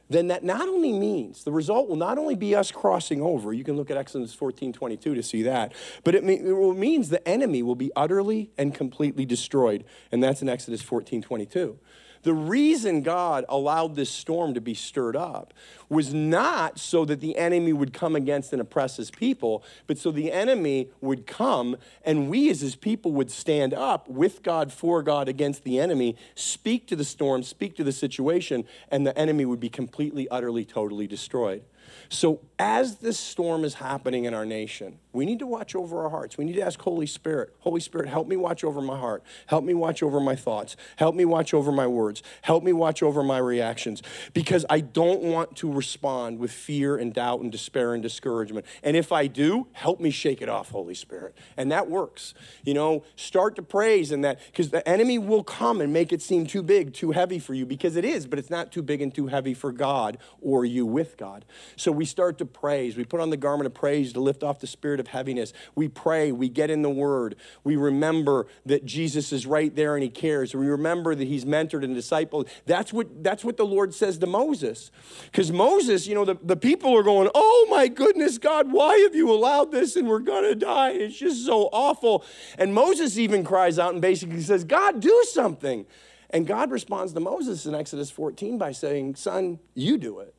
then 0.09 0.27
that 0.27 0.43
not 0.43 0.67
only 0.67 0.91
means 0.91 1.43
the 1.43 1.51
result 1.51 1.87
will 1.87 1.95
not 1.95 2.17
only 2.17 2.35
be 2.35 2.55
us 2.55 2.71
crossing 2.71 3.21
over, 3.21 3.53
you 3.53 3.63
can 3.63 3.77
look 3.77 3.91
at 3.91 3.97
Exodus 3.97 4.33
14 4.33 4.73
22 4.73 5.15
to 5.15 5.23
see 5.23 5.43
that, 5.43 5.73
but 6.03 6.15
it, 6.15 6.23
it 6.23 6.43
means 6.75 7.09
the 7.09 7.25
enemy 7.27 7.61
will 7.61 7.75
be 7.75 7.91
utterly 7.95 8.49
and 8.57 8.73
completely 8.73 9.25
destroyed. 9.25 9.85
And 10.11 10.23
that's 10.23 10.41
in 10.41 10.49
Exodus 10.49 10.81
14 10.81 11.21
22. 11.21 11.77
The 12.23 12.33
reason 12.33 13.01
God 13.01 13.45
allowed 13.47 13.95
this 13.95 14.09
storm 14.09 14.53
to 14.53 14.61
be 14.61 14.73
stirred 14.73 15.15
up 15.15 15.53
was 15.87 16.13
not 16.13 16.77
so 16.77 17.05
that 17.05 17.21
the 17.21 17.37
enemy 17.37 17.73
would 17.73 17.93
come 17.93 18.15
against 18.15 18.51
and 18.51 18.61
oppress 18.61 18.97
his 18.97 19.09
people, 19.09 19.63
but 19.87 19.97
so 19.97 20.11
the 20.11 20.31
enemy 20.31 20.89
would 21.01 21.25
come 21.25 21.77
and 22.03 22.29
we 22.29 22.49
as 22.49 22.61
his 22.61 22.75
people 22.75 23.11
would 23.13 23.31
stand 23.31 23.73
up 23.73 24.07
with 24.09 24.43
God, 24.43 24.71
for 24.71 25.01
God, 25.01 25.29
against 25.29 25.63
the 25.63 25.79
enemy, 25.79 26.15
speak 26.35 26.87
to 26.87 26.95
the 26.95 27.05
storm, 27.05 27.41
speak 27.43 27.75
to 27.77 27.83
the 27.83 27.91
situation, 27.91 28.65
and 28.89 29.07
the 29.07 29.17
enemy 29.17 29.45
would 29.45 29.59
be 29.59 29.69
completely, 29.69 30.27
utterly, 30.29 30.65
totally 30.65 31.07
destroyed. 31.07 31.63
So, 32.11 32.41
as 32.57 32.97
this 32.97 33.19
storm 33.19 33.63
is 33.63 33.75
happening 33.75 34.25
in 34.25 34.33
our 34.33 34.45
nation, 34.45 34.99
we 35.13 35.25
need 35.25 35.39
to 35.39 35.47
watch 35.47 35.75
over 35.75 36.03
our 36.03 36.09
hearts. 36.09 36.37
We 36.37 36.43
need 36.43 36.55
to 36.55 36.61
ask 36.61 36.81
Holy 36.81 37.05
Spirit, 37.05 37.55
Holy 37.59 37.79
Spirit, 37.79 38.09
help 38.09 38.27
me 38.27 38.35
watch 38.35 38.63
over 38.63 38.81
my 38.81 38.97
heart. 38.97 39.23
Help 39.45 39.63
me 39.63 39.75
watch 39.75 40.01
over 40.01 40.19
my 40.19 40.35
thoughts. 40.35 40.75
Help 40.97 41.15
me 41.15 41.23
watch 41.23 41.53
over 41.53 41.71
my 41.71 41.85
words. 41.87 42.23
Help 42.41 42.63
me 42.63 42.73
watch 42.73 43.03
over 43.03 43.21
my 43.21 43.37
reactions 43.37 44.01
because 44.33 44.65
I 44.69 44.81
don't 44.81 45.21
want 45.21 45.55
to 45.57 45.71
respond 45.71 46.39
with 46.39 46.51
fear 46.51 46.97
and 46.97 47.13
doubt 47.13 47.41
and 47.41 47.51
despair 47.51 47.93
and 47.93 48.01
discouragement. 48.01 48.65
And 48.83 48.97
if 48.97 49.11
I 49.11 49.27
do, 49.27 49.67
help 49.73 49.99
me 49.99 50.09
shake 50.09 50.41
it 50.41 50.49
off, 50.49 50.71
Holy 50.71 50.95
Spirit. 50.95 51.35
And 51.57 51.71
that 51.71 51.89
works. 51.89 52.33
You 52.65 52.73
know, 52.73 53.03
start 53.15 53.55
to 53.57 53.61
praise 53.61 54.11
and 54.11 54.23
that 54.23 54.39
because 54.47 54.69
the 54.69 54.87
enemy 54.87 55.17
will 55.19 55.43
come 55.43 55.79
and 55.79 55.93
make 55.93 56.11
it 56.11 56.21
seem 56.23 56.47
too 56.47 56.63
big, 56.63 56.93
too 56.93 57.11
heavy 57.11 57.39
for 57.39 57.53
you 57.53 57.65
because 57.67 57.95
it 57.95 58.03
is, 58.03 58.25
but 58.25 58.39
it's 58.39 58.49
not 58.49 58.71
too 58.71 58.81
big 58.81 59.01
and 59.01 59.13
too 59.13 59.27
heavy 59.27 59.53
for 59.53 59.71
God 59.71 60.17
or 60.41 60.65
you 60.65 60.87
with 60.87 61.15
God. 61.15 61.45
So 61.77 61.98
we 61.99 62.05
start 62.05 62.37
to 62.37 62.45
praise. 62.45 62.95
We 62.95 63.03
put 63.03 63.19
on 63.19 63.29
the 63.29 63.35
garment 63.35 63.65
of 63.65 63.73
praise 63.73 64.13
to 64.13 64.21
lift 64.21 64.41
off 64.41 64.61
the 64.61 64.67
spirit 64.67 65.01
of 65.01 65.07
heaviness. 65.07 65.51
We 65.75 65.89
pray, 65.89 66.31
we 66.31 66.47
get 66.47 66.69
in 66.69 66.81
the 66.81 66.89
word. 66.89 67.35
We 67.65 67.75
remember 67.75 68.47
that 68.65 68.85
Jesus 68.85 69.33
is 69.33 69.45
right 69.45 69.75
there 69.75 69.95
and 69.95 70.03
he 70.03 70.07
cares. 70.07 70.55
We 70.55 70.67
remember 70.67 71.13
that 71.13 71.27
he's 71.27 71.43
mentored 71.43 71.83
and 71.83 71.93
discipled. 71.93 72.47
That's 72.65 72.93
what, 72.93 73.21
that's 73.21 73.43
what 73.43 73.57
the 73.57 73.65
Lord 73.65 73.93
says 73.93 74.17
to 74.19 74.27
Moses. 74.27 74.91
Because 75.25 75.51
Moses, 75.51 76.07
you 76.07 76.15
know, 76.15 76.23
the, 76.23 76.37
the 76.41 76.55
people 76.55 76.95
are 76.97 77.03
going, 77.03 77.29
oh 77.35 77.67
my 77.69 77.89
goodness, 77.89 78.37
God, 78.37 78.71
why 78.71 78.95
have 78.99 79.13
you 79.13 79.29
allowed 79.29 79.73
this 79.73 79.97
and 79.97 80.07
we're 80.07 80.19
going 80.19 80.45
to 80.45 80.55
die? 80.55 80.91
It's 80.91 81.19
just 81.19 81.45
so 81.45 81.63
awful. 81.73 82.23
And 82.57 82.73
Moses 82.73 83.17
even 83.17 83.43
cries 83.43 83.77
out 83.77 83.91
and 83.91 84.01
basically 84.01 84.39
says, 84.39 84.63
God, 84.63 85.01
do 85.01 85.25
something. 85.33 85.85
And 86.29 86.47
God 86.47 86.71
responds 86.71 87.11
to 87.11 87.19
Moses 87.19 87.65
in 87.65 87.75
Exodus 87.75 88.09
14 88.09 88.57
by 88.57 88.71
saying, 88.71 89.15
Son, 89.15 89.59
you 89.73 89.97
do 89.97 90.19
it. 90.19 90.38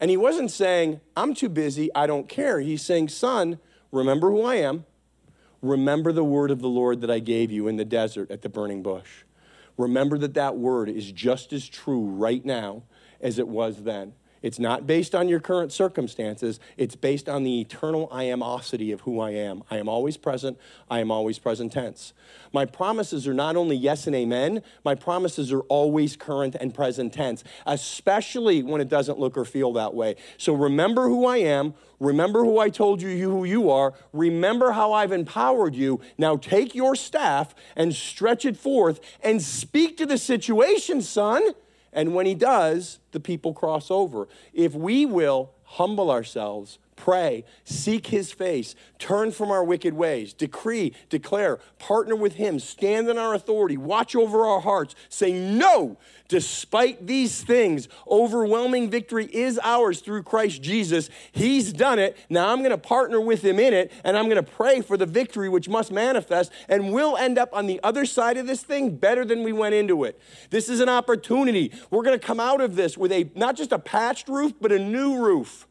And 0.00 0.10
he 0.10 0.16
wasn't 0.16 0.50
saying, 0.50 1.00
I'm 1.16 1.34
too 1.34 1.50
busy, 1.50 1.94
I 1.94 2.06
don't 2.06 2.28
care. 2.28 2.60
He's 2.60 2.82
saying, 2.82 3.10
Son, 3.10 3.58
remember 3.92 4.30
who 4.30 4.42
I 4.42 4.56
am. 4.56 4.86
Remember 5.62 6.10
the 6.10 6.24
word 6.24 6.50
of 6.50 6.60
the 6.60 6.68
Lord 6.68 7.02
that 7.02 7.10
I 7.10 7.18
gave 7.18 7.50
you 7.50 7.68
in 7.68 7.76
the 7.76 7.84
desert 7.84 8.30
at 8.30 8.40
the 8.40 8.48
burning 8.48 8.82
bush. 8.82 9.24
Remember 9.76 10.16
that 10.18 10.34
that 10.34 10.56
word 10.56 10.88
is 10.88 11.12
just 11.12 11.52
as 11.52 11.68
true 11.68 12.00
right 12.00 12.44
now 12.44 12.82
as 13.20 13.38
it 13.38 13.46
was 13.46 13.82
then. 13.84 14.14
It's 14.42 14.58
not 14.58 14.86
based 14.86 15.14
on 15.14 15.28
your 15.28 15.40
current 15.40 15.72
circumstances. 15.72 16.60
It's 16.76 16.96
based 16.96 17.28
on 17.28 17.44
the 17.44 17.60
eternal 17.60 18.08
I 18.10 18.24
amosity 18.24 18.90
of 18.92 19.02
who 19.02 19.20
I 19.20 19.30
am. 19.30 19.62
I 19.70 19.76
am 19.76 19.88
always 19.88 20.16
present. 20.16 20.58
I 20.90 21.00
am 21.00 21.10
always 21.10 21.38
present 21.38 21.72
tense. 21.72 22.12
My 22.52 22.64
promises 22.64 23.28
are 23.28 23.34
not 23.34 23.56
only 23.56 23.76
yes 23.76 24.06
and 24.06 24.16
amen, 24.16 24.62
my 24.84 24.94
promises 24.94 25.52
are 25.52 25.60
always 25.62 26.16
current 26.16 26.56
and 26.58 26.74
present 26.74 27.12
tense, 27.12 27.44
especially 27.66 28.62
when 28.62 28.80
it 28.80 28.88
doesn't 28.88 29.18
look 29.18 29.36
or 29.36 29.44
feel 29.44 29.72
that 29.74 29.94
way. 29.94 30.16
So 30.38 30.54
remember 30.54 31.08
who 31.08 31.26
I 31.26 31.38
am. 31.38 31.74
Remember 31.98 32.42
who 32.42 32.58
I 32.58 32.70
told 32.70 33.02
you 33.02 33.10
who 33.18 33.44
you 33.44 33.70
are. 33.70 33.92
Remember 34.14 34.72
how 34.72 34.94
I've 34.94 35.12
empowered 35.12 35.74
you. 35.74 36.00
Now 36.16 36.38
take 36.38 36.74
your 36.74 36.96
staff 36.96 37.54
and 37.76 37.94
stretch 37.94 38.46
it 38.46 38.56
forth 38.56 39.00
and 39.22 39.42
speak 39.42 39.98
to 39.98 40.06
the 40.06 40.16
situation, 40.16 41.02
son. 41.02 41.42
And 41.92 42.14
when 42.14 42.26
he 42.26 42.34
does, 42.34 43.00
the 43.12 43.20
people 43.20 43.52
cross 43.52 43.90
over. 43.90 44.28
If 44.52 44.74
we 44.74 45.04
will 45.06 45.50
humble 45.64 46.10
ourselves, 46.10 46.78
pray, 47.00 47.44
seek 47.64 48.08
his 48.08 48.30
face, 48.30 48.74
turn 48.98 49.32
from 49.32 49.50
our 49.50 49.64
wicked 49.64 49.94
ways, 49.94 50.34
decree, 50.34 50.92
declare, 51.08 51.58
partner 51.78 52.14
with 52.14 52.34
him, 52.34 52.58
stand 52.58 53.08
in 53.08 53.16
our 53.16 53.34
authority, 53.34 53.78
watch 53.78 54.14
over 54.14 54.44
our 54.44 54.60
hearts, 54.60 54.94
say 55.08 55.32
no. 55.32 55.96
Despite 56.28 57.06
these 57.06 57.42
things, 57.42 57.88
overwhelming 58.06 58.90
victory 58.90 59.24
is 59.32 59.58
ours 59.62 60.00
through 60.00 60.24
Christ 60.24 60.62
Jesus. 60.62 61.08
He's 61.32 61.72
done 61.72 61.98
it. 61.98 62.16
Now 62.28 62.52
I'm 62.52 62.58
going 62.58 62.70
to 62.70 62.78
partner 62.78 63.20
with 63.20 63.42
him 63.42 63.58
in 63.58 63.72
it, 63.72 63.90
and 64.04 64.16
I'm 64.16 64.26
going 64.26 64.36
to 64.36 64.42
pray 64.42 64.82
for 64.82 64.96
the 64.96 65.06
victory 65.06 65.48
which 65.48 65.68
must 65.68 65.90
manifest, 65.90 66.52
and 66.68 66.92
we'll 66.92 67.16
end 67.16 67.38
up 67.38 67.48
on 67.52 67.66
the 67.66 67.80
other 67.82 68.04
side 68.04 68.36
of 68.36 68.46
this 68.46 68.62
thing 68.62 68.96
better 68.96 69.24
than 69.24 69.42
we 69.42 69.52
went 69.52 69.74
into 69.74 70.04
it. 70.04 70.20
This 70.50 70.68
is 70.68 70.80
an 70.80 70.90
opportunity. 70.90 71.72
We're 71.90 72.04
going 72.04 72.18
to 72.18 72.24
come 72.24 72.40
out 72.40 72.60
of 72.60 72.76
this 72.76 72.98
with 72.98 73.10
a 73.10 73.30
not 73.34 73.56
just 73.56 73.72
a 73.72 73.78
patched 73.78 74.28
roof, 74.28 74.52
but 74.60 74.70
a 74.70 74.78
new 74.78 75.16
roof. 75.16 75.66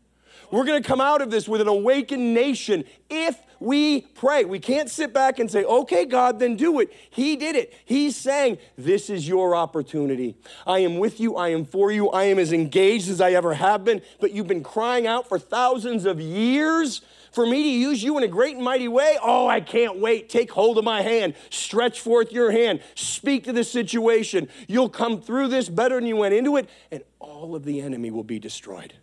We're 0.52 0.66
going 0.66 0.82
to 0.82 0.88
come 0.88 1.02
out 1.02 1.22
of 1.22 1.32
this 1.32 1.48
with 1.48 1.62
an 1.62 1.68
awakened 1.68 2.34
nation 2.34 2.84
if 3.10 3.38
we 3.60 4.02
pray. 4.02 4.46
We 4.46 4.60
can't 4.60 4.90
sit 4.90 5.14
back 5.14 5.40
and 5.40 5.52
say, 5.52 5.64
okay, 5.64 6.06
God, 6.06 6.40
then 6.40 6.56
do 6.56 6.80
it. 6.80 6.94
He 7.10 7.36
did 7.36 7.56
it. 7.56 7.74
He's 7.86 8.16
saying, 8.16 8.58
this 8.78 9.10
is 9.10 9.28
your 9.28 9.56
opportunity. 9.56 10.36
I 10.66 10.80
am 10.80 10.98
with 10.98 11.20
you. 11.20 11.36
I 11.36 11.50
am 11.50 11.66
for 11.66 11.92
you. 11.92 12.10
I 12.10 12.24
am 12.24 12.40
as 12.40 12.54
engaged 12.54 13.10
as 13.10 13.22
I 13.22 13.32
ever 13.32 13.54
have 13.54 13.84
been, 13.84 14.02
but 14.20 14.32
you've 14.32 14.48
been 14.48 14.64
crying 14.64 15.08
out 15.08 15.28
for 15.28 15.38
thousands 15.38 16.06
of 16.06 16.22
years 16.22 17.02
for 17.32 17.46
me 17.46 17.64
to 17.64 17.70
use 17.70 18.02
you 18.02 18.18
in 18.18 18.24
a 18.24 18.28
great 18.28 18.56
and 18.56 18.66
mighty 18.66 18.88
way? 18.88 19.18
Oh, 19.22 19.48
I 19.48 19.62
can't 19.62 20.00
wait. 20.00 20.30
Take 20.30 20.52
hold 20.52 20.78
of 20.78 20.84
my 20.84 21.02
hand. 21.02 21.36
Stretch 21.50 22.00
forth 22.00 22.32
your 22.32 22.52
hand. 22.52 22.82
Speak 22.96 23.44
to 23.44 23.54
the 23.54 23.64
situation. 23.64 24.50
You'll 24.68 24.90
come 24.90 25.22
through 25.22 25.50
this 25.50 25.70
better 25.70 25.96
than 25.96 26.08
you 26.08 26.18
went 26.18 26.34
into 26.34 26.58
it, 26.58 26.68
and 26.92 27.04
all 27.20 27.56
of 27.56 27.66
the 27.66 27.82
enemy 27.82 28.10
will 28.10 28.24
be 28.24 28.40
destroyed. 28.40 28.94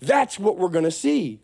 That's 0.00 0.38
what 0.38 0.58
we're 0.58 0.68
going 0.68 0.84
to 0.84 0.90
see. 0.90 1.40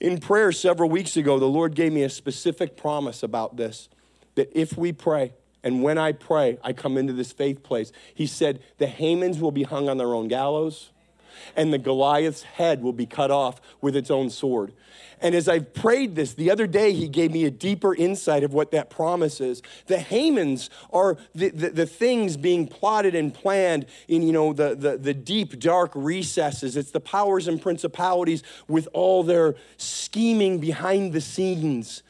In 0.00 0.18
prayer 0.18 0.52
several 0.52 0.88
weeks 0.88 1.16
ago, 1.16 1.38
the 1.38 1.46
Lord 1.46 1.74
gave 1.74 1.92
me 1.92 2.02
a 2.02 2.10
specific 2.10 2.76
promise 2.76 3.22
about 3.22 3.56
this 3.56 3.88
that 4.36 4.50
if 4.54 4.78
we 4.78 4.92
pray, 4.92 5.34
and 5.64 5.82
when 5.82 5.98
I 5.98 6.12
pray, 6.12 6.58
I 6.62 6.72
come 6.72 6.96
into 6.96 7.12
this 7.12 7.32
faith 7.32 7.64
place. 7.64 7.90
He 8.14 8.26
said, 8.26 8.60
The 8.78 8.86
Hamans 8.86 9.40
will 9.40 9.50
be 9.50 9.64
hung 9.64 9.88
on 9.88 9.98
their 9.98 10.14
own 10.14 10.28
gallows, 10.28 10.90
and 11.56 11.72
the 11.72 11.78
Goliath's 11.78 12.42
head 12.42 12.82
will 12.82 12.92
be 12.92 13.06
cut 13.06 13.30
off 13.30 13.60
with 13.80 13.96
its 13.96 14.10
own 14.10 14.30
sword. 14.30 14.72
And 15.20 15.34
as 15.34 15.48
I've 15.48 15.74
prayed 15.74 16.14
this, 16.14 16.34
the 16.34 16.50
other 16.50 16.66
day 16.66 16.92
he 16.92 17.08
gave 17.08 17.32
me 17.32 17.44
a 17.44 17.50
deeper 17.50 17.94
insight 17.94 18.44
of 18.44 18.54
what 18.54 18.70
that 18.70 18.88
promise 18.88 19.40
is. 19.40 19.62
The 19.86 19.96
Hamans 19.96 20.68
are 20.92 21.16
the, 21.34 21.50
the, 21.50 21.70
the 21.70 21.86
things 21.86 22.36
being 22.36 22.68
plotted 22.68 23.14
and 23.14 23.34
planned 23.34 23.86
in, 24.06 24.22
you 24.22 24.32
know, 24.32 24.52
the, 24.52 24.74
the, 24.74 24.96
the 24.96 25.14
deep, 25.14 25.58
dark 25.58 25.90
recesses. 25.94 26.76
It's 26.76 26.92
the 26.92 27.00
powers 27.00 27.48
and 27.48 27.60
principalities 27.60 28.42
with 28.68 28.88
all 28.92 29.24
their 29.24 29.56
scheming 29.76 30.60
behind 30.60 31.12
the 31.12 31.20
scenes. 31.20 32.02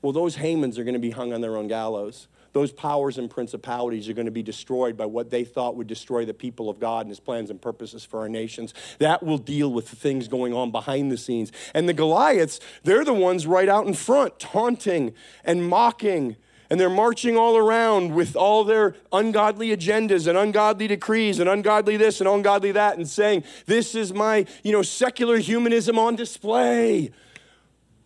Well, 0.00 0.12
those 0.12 0.36
Hamans 0.36 0.78
are 0.78 0.84
going 0.84 0.94
to 0.94 1.00
be 1.00 1.10
hung 1.10 1.32
on 1.32 1.40
their 1.40 1.56
own 1.56 1.66
gallows 1.66 2.28
those 2.54 2.72
powers 2.72 3.18
and 3.18 3.28
principalities 3.28 4.08
are 4.08 4.12
going 4.12 4.26
to 4.26 4.30
be 4.30 4.42
destroyed 4.42 4.96
by 4.96 5.06
what 5.06 5.28
they 5.28 5.44
thought 5.44 5.76
would 5.76 5.88
destroy 5.88 6.24
the 6.24 6.32
people 6.32 6.70
of 6.70 6.78
God 6.78 7.00
and 7.00 7.08
his 7.10 7.18
plans 7.18 7.50
and 7.50 7.60
purposes 7.60 8.04
for 8.04 8.20
our 8.20 8.28
nations. 8.28 8.72
That 9.00 9.24
will 9.24 9.38
deal 9.38 9.72
with 9.72 9.90
the 9.90 9.96
things 9.96 10.28
going 10.28 10.54
on 10.54 10.70
behind 10.70 11.10
the 11.10 11.18
scenes. 11.18 11.50
And 11.74 11.88
the 11.88 11.92
Goliaths, 11.92 12.60
they're 12.84 13.04
the 13.04 13.12
ones 13.12 13.44
right 13.46 13.68
out 13.68 13.88
in 13.88 13.94
front, 13.94 14.38
taunting 14.38 15.14
and 15.44 15.68
mocking. 15.68 16.36
And 16.70 16.78
they're 16.80 16.88
marching 16.88 17.36
all 17.36 17.56
around 17.56 18.14
with 18.14 18.36
all 18.36 18.62
their 18.62 18.94
ungodly 19.12 19.76
agendas 19.76 20.28
and 20.28 20.38
ungodly 20.38 20.86
decrees 20.86 21.40
and 21.40 21.48
ungodly 21.48 21.96
this 21.96 22.20
and 22.20 22.28
ungodly 22.28 22.72
that 22.72 22.96
and 22.96 23.08
saying, 23.08 23.44
This 23.66 23.96
is 23.96 24.14
my, 24.14 24.46
you 24.62 24.70
know, 24.70 24.82
secular 24.82 25.38
humanism 25.38 25.98
on 25.98 26.14
display. 26.14 27.10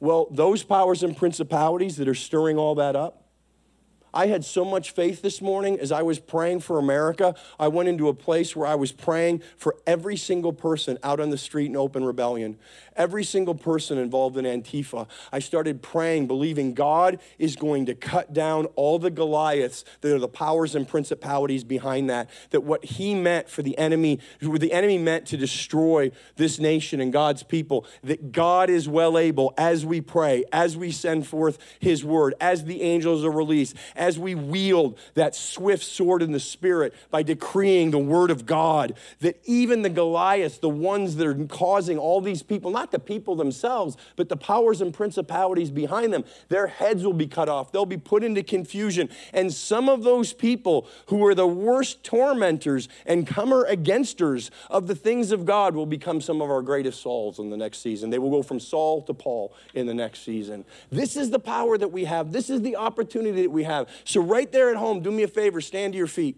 Well, 0.01 0.27
those 0.31 0.63
powers 0.65 1.03
and 1.03 1.17
principalities 1.17 1.97
that 1.97 2.09
are 2.09 2.15
stirring 2.15 2.57
all 2.57 2.75
that 2.77 2.97
up, 2.97 3.28
I 4.13 4.27
had 4.27 4.45
so 4.45 4.65
much 4.65 4.91
faith 4.91 5.23
this 5.23 5.41
morning 5.41 5.79
as 5.79 5.93
I 5.93 6.03
was 6.03 6.19
praying 6.19 6.61
for 6.61 6.79
America. 6.79 7.35
I 7.59 7.69
went 7.69 7.89
into 7.89 8.09
a 8.09 8.15
place 8.15 8.57
where 8.57 8.67
I 8.67 8.75
was 8.75 8.93
praying 8.93 9.43
for 9.57 9.77
every 9.87 10.17
single 10.17 10.53
person 10.53 10.99
out 11.03 11.21
on 11.21 11.31
the 11.31 11.39
street 11.39 11.67
in 11.67 11.77
open 11.77 12.05
rebellion, 12.05 12.59
every 12.99 13.25
single 13.25 13.55
person 13.55 13.97
involved 13.97 14.37
in 14.37 14.45
Antifa. 14.45 15.07
I 15.33 15.39
started 15.39 15.81
praying, 15.81 16.27
believing 16.27 16.75
God 16.75 17.19
is 17.39 17.57
going 17.57 17.87
to 17.87 17.95
cut 17.95 18.35
down 18.35 18.67
all 18.77 18.99
the 18.99 19.11
Goliaths 19.11 19.85
that 20.03 20.15
are 20.15 20.19
the 20.19 20.29
powers 20.29 20.75
and 20.75 20.87
principalities 20.87 21.65
behind 21.65 22.11
that. 22.11 22.29
That 22.51 22.63
what 22.63 22.85
he 22.85 23.15
meant 23.15 23.49
for 23.49 23.63
the 23.63 23.79
enemy, 23.79 24.21
what 24.43 24.61
the 24.61 24.73
enemy 24.73 24.99
meant 24.99 25.27
to 25.29 25.37
destroy 25.37 26.11
this 26.37 26.59
nation 26.59 27.01
and 27.01 27.13
God's 27.13 27.43
people, 27.43 27.87
that 28.03 28.33
God 28.33 28.69
is 28.69 28.89
well 28.89 29.17
able 29.17 29.55
as 29.57 29.87
we 29.87 30.01
pray, 30.01 30.45
as 30.53 30.77
we 30.77 30.91
send 30.91 31.27
forth 31.27 31.59
his 31.79 32.05
word, 32.05 32.35
as 32.41 32.65
the 32.65 32.83
angels 32.83 33.25
are 33.25 33.31
released 33.31 33.77
as 33.97 34.19
we 34.19 34.35
wield 34.35 34.99
that 35.15 35.35
swift 35.35 35.85
sword 35.85 36.23
in 36.23 36.33
the 36.33 36.41
Spirit 36.41 36.95
by 37.11 37.23
decreeing 37.23 37.91
the 37.91 37.99
Word 37.99 38.31
of 38.31 38.47
God, 38.47 38.95
that 39.21 39.41
even 39.45 39.83
the 39.83 39.91
Goliaths, 39.91 40.59
the 40.59 40.69
ones 40.69 41.17
that 41.17 41.27
are 41.27 41.47
causing 41.47 41.99
all 41.99 42.21
these 42.21 42.43
people, 42.43 42.71
not 42.71 42.88
the 42.91 42.99
people 42.99 43.35
themselves, 43.37 43.97
but 44.17 44.29
the 44.29 44.37
powers 44.37 44.81
and 44.81 44.93
principalities 44.93 45.71
behind 45.71 46.13
them, 46.13 46.25
their 46.49 46.67
heads 46.67 47.05
will 47.05 47.13
be 47.13 47.27
cut 47.27 47.49
off. 47.49 47.73
They'll 47.73 47.87
be 47.87 47.97
put 47.97 48.25
into 48.25 48.43
confusion. 48.43 49.09
And 49.33 49.53
some 49.53 49.89
of 49.89 50.03
those 50.03 50.33
people 50.33 50.87
who 51.07 51.25
are 51.27 51.35
the 51.35 51.47
worst 51.47 52.05
tormentors 52.05 52.89
and 53.07 53.27
comer 53.27 53.65
againsters 53.65 54.51
of 54.71 54.87
the 54.87 54.95
things 54.95 55.33
of 55.33 55.45
God 55.45 55.75
will 55.75 55.87
become 55.87 56.21
some 56.21 56.41
of 56.41 56.51
our 56.51 56.63
greatest 56.63 57.03
Sauls 57.03 57.39
in 57.39 57.51
the 57.51 57.57
next 57.57 57.79
season. 57.79 58.11
They 58.11 58.19
will 58.19 58.31
go 58.31 58.43
from 58.43 58.61
Saul 58.61 59.03
to 59.03 59.15
Paul 59.15 59.55
in 59.75 59.87
the 59.87 59.95
next 59.95 60.25
season. 60.25 60.65
This 60.91 61.17
is 61.17 61.31
the 61.31 61.39
power 61.39 61.79
that 61.79 61.89
we 61.89 62.05
have. 62.05 62.33
This 62.33 62.51
is 62.51 62.63
the 62.63 62.77
opportunity 62.77 63.43
that 63.43 63.51
we 63.51 63.65
have. 63.65 63.89
So, 64.05 64.21
right 64.21 64.51
there 64.51 64.71
at 64.71 64.77
home, 64.77 65.01
do 65.01 65.11
me 65.11 65.23
a 65.23 65.29
favor, 65.29 65.61
stand 65.61 65.93
to 65.93 65.99
your 65.99 66.07
feet. 66.07 66.37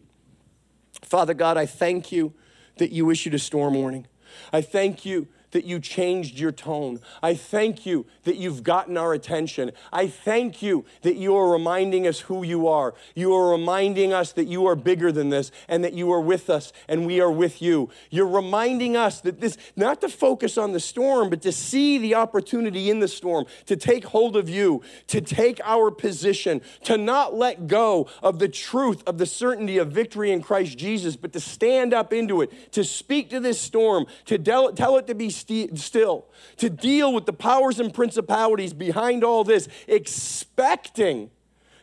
Father 1.02 1.34
God, 1.34 1.56
I 1.56 1.66
thank 1.66 2.12
you 2.12 2.34
that 2.76 2.92
you 2.92 3.10
issued 3.10 3.34
a 3.34 3.38
storm 3.38 3.74
warning. 3.74 4.06
I 4.52 4.60
thank 4.60 5.04
you 5.04 5.28
that 5.52 5.64
you 5.64 5.80
changed 5.80 6.38
your 6.38 6.52
tone. 6.52 7.00
I 7.22 7.34
thank 7.34 7.86
you 7.86 8.06
that 8.24 8.36
you've 8.36 8.62
gotten 8.62 8.96
our 8.96 9.12
attention. 9.12 9.72
I 9.92 10.06
thank 10.06 10.62
you 10.62 10.84
that 11.02 11.16
you 11.16 11.36
are 11.36 11.50
reminding 11.50 12.06
us 12.06 12.20
who 12.20 12.42
you 12.42 12.68
are. 12.68 12.94
You 13.14 13.34
are 13.34 13.50
reminding 13.50 14.12
us 14.12 14.32
that 14.32 14.46
you 14.46 14.66
are 14.66 14.76
bigger 14.76 15.12
than 15.12 15.30
this 15.30 15.50
and 15.68 15.82
that 15.84 15.94
you 15.94 16.12
are 16.12 16.20
with 16.20 16.50
us 16.50 16.72
and 16.88 17.06
we 17.06 17.20
are 17.20 17.30
with 17.30 17.60
you. 17.62 17.90
You're 18.10 18.28
reminding 18.28 18.96
us 18.96 19.20
that 19.22 19.40
this, 19.40 19.56
not 19.76 20.00
to 20.02 20.08
focus 20.08 20.56
on 20.56 20.72
the 20.72 20.80
storm, 20.80 21.30
but 21.30 21.42
to 21.42 21.52
see 21.52 21.98
the 21.98 22.14
opportunity 22.14 22.90
in 22.90 23.00
the 23.00 23.08
storm, 23.08 23.46
to 23.66 23.76
take 23.76 24.04
hold 24.04 24.36
of 24.36 24.48
you, 24.48 24.82
to 25.08 25.20
take 25.20 25.60
our 25.64 25.90
position, 25.90 26.60
to 26.84 26.96
not 26.96 27.34
let 27.34 27.66
go 27.66 28.08
of 28.22 28.38
the 28.38 28.48
truth 28.48 29.02
of 29.06 29.18
the 29.18 29.26
certainty 29.26 29.78
of 29.78 29.90
victory 29.90 30.30
in 30.30 30.42
Christ 30.42 30.78
Jesus, 30.78 31.16
but 31.16 31.32
to 31.32 31.40
stand 31.40 31.92
up 31.92 32.12
into 32.12 32.42
it, 32.42 32.72
to 32.72 32.84
speak 32.84 33.30
to 33.30 33.40
this 33.40 33.60
storm, 33.60 34.06
to 34.26 34.38
tell 34.38 34.96
it 34.96 35.06
to 35.06 35.14
be 35.14 35.30
still, 35.40 36.26
to 36.56 36.70
deal 36.70 37.12
with 37.12 37.26
the 37.26 37.32
powers 37.32 37.80
and 37.80 37.92
principalities 37.92 38.72
behind 38.72 39.24
all 39.24 39.44
this, 39.44 39.68
expecting 39.86 41.30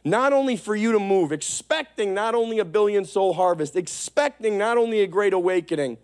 not 0.03 0.33
only 0.33 0.55
for 0.55 0.75
you 0.75 0.91
to 0.93 0.99
move, 0.99 1.31
expecting 1.31 2.13
not 2.13 2.33
only 2.33 2.59
a 2.59 2.65
billion 2.65 3.05
soul 3.05 3.33
harvest, 3.33 3.75
expecting 3.75 4.57
not 4.57 4.77
only 4.77 5.01
a 5.01 5.07
great 5.07 5.33
awakening, 5.33 5.97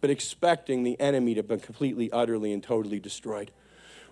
but 0.00 0.10
expecting 0.10 0.82
the 0.82 0.98
enemy 1.00 1.34
to 1.34 1.42
be 1.42 1.56
completely, 1.58 2.10
utterly, 2.12 2.52
and 2.52 2.62
totally 2.62 2.98
destroyed. 2.98 3.50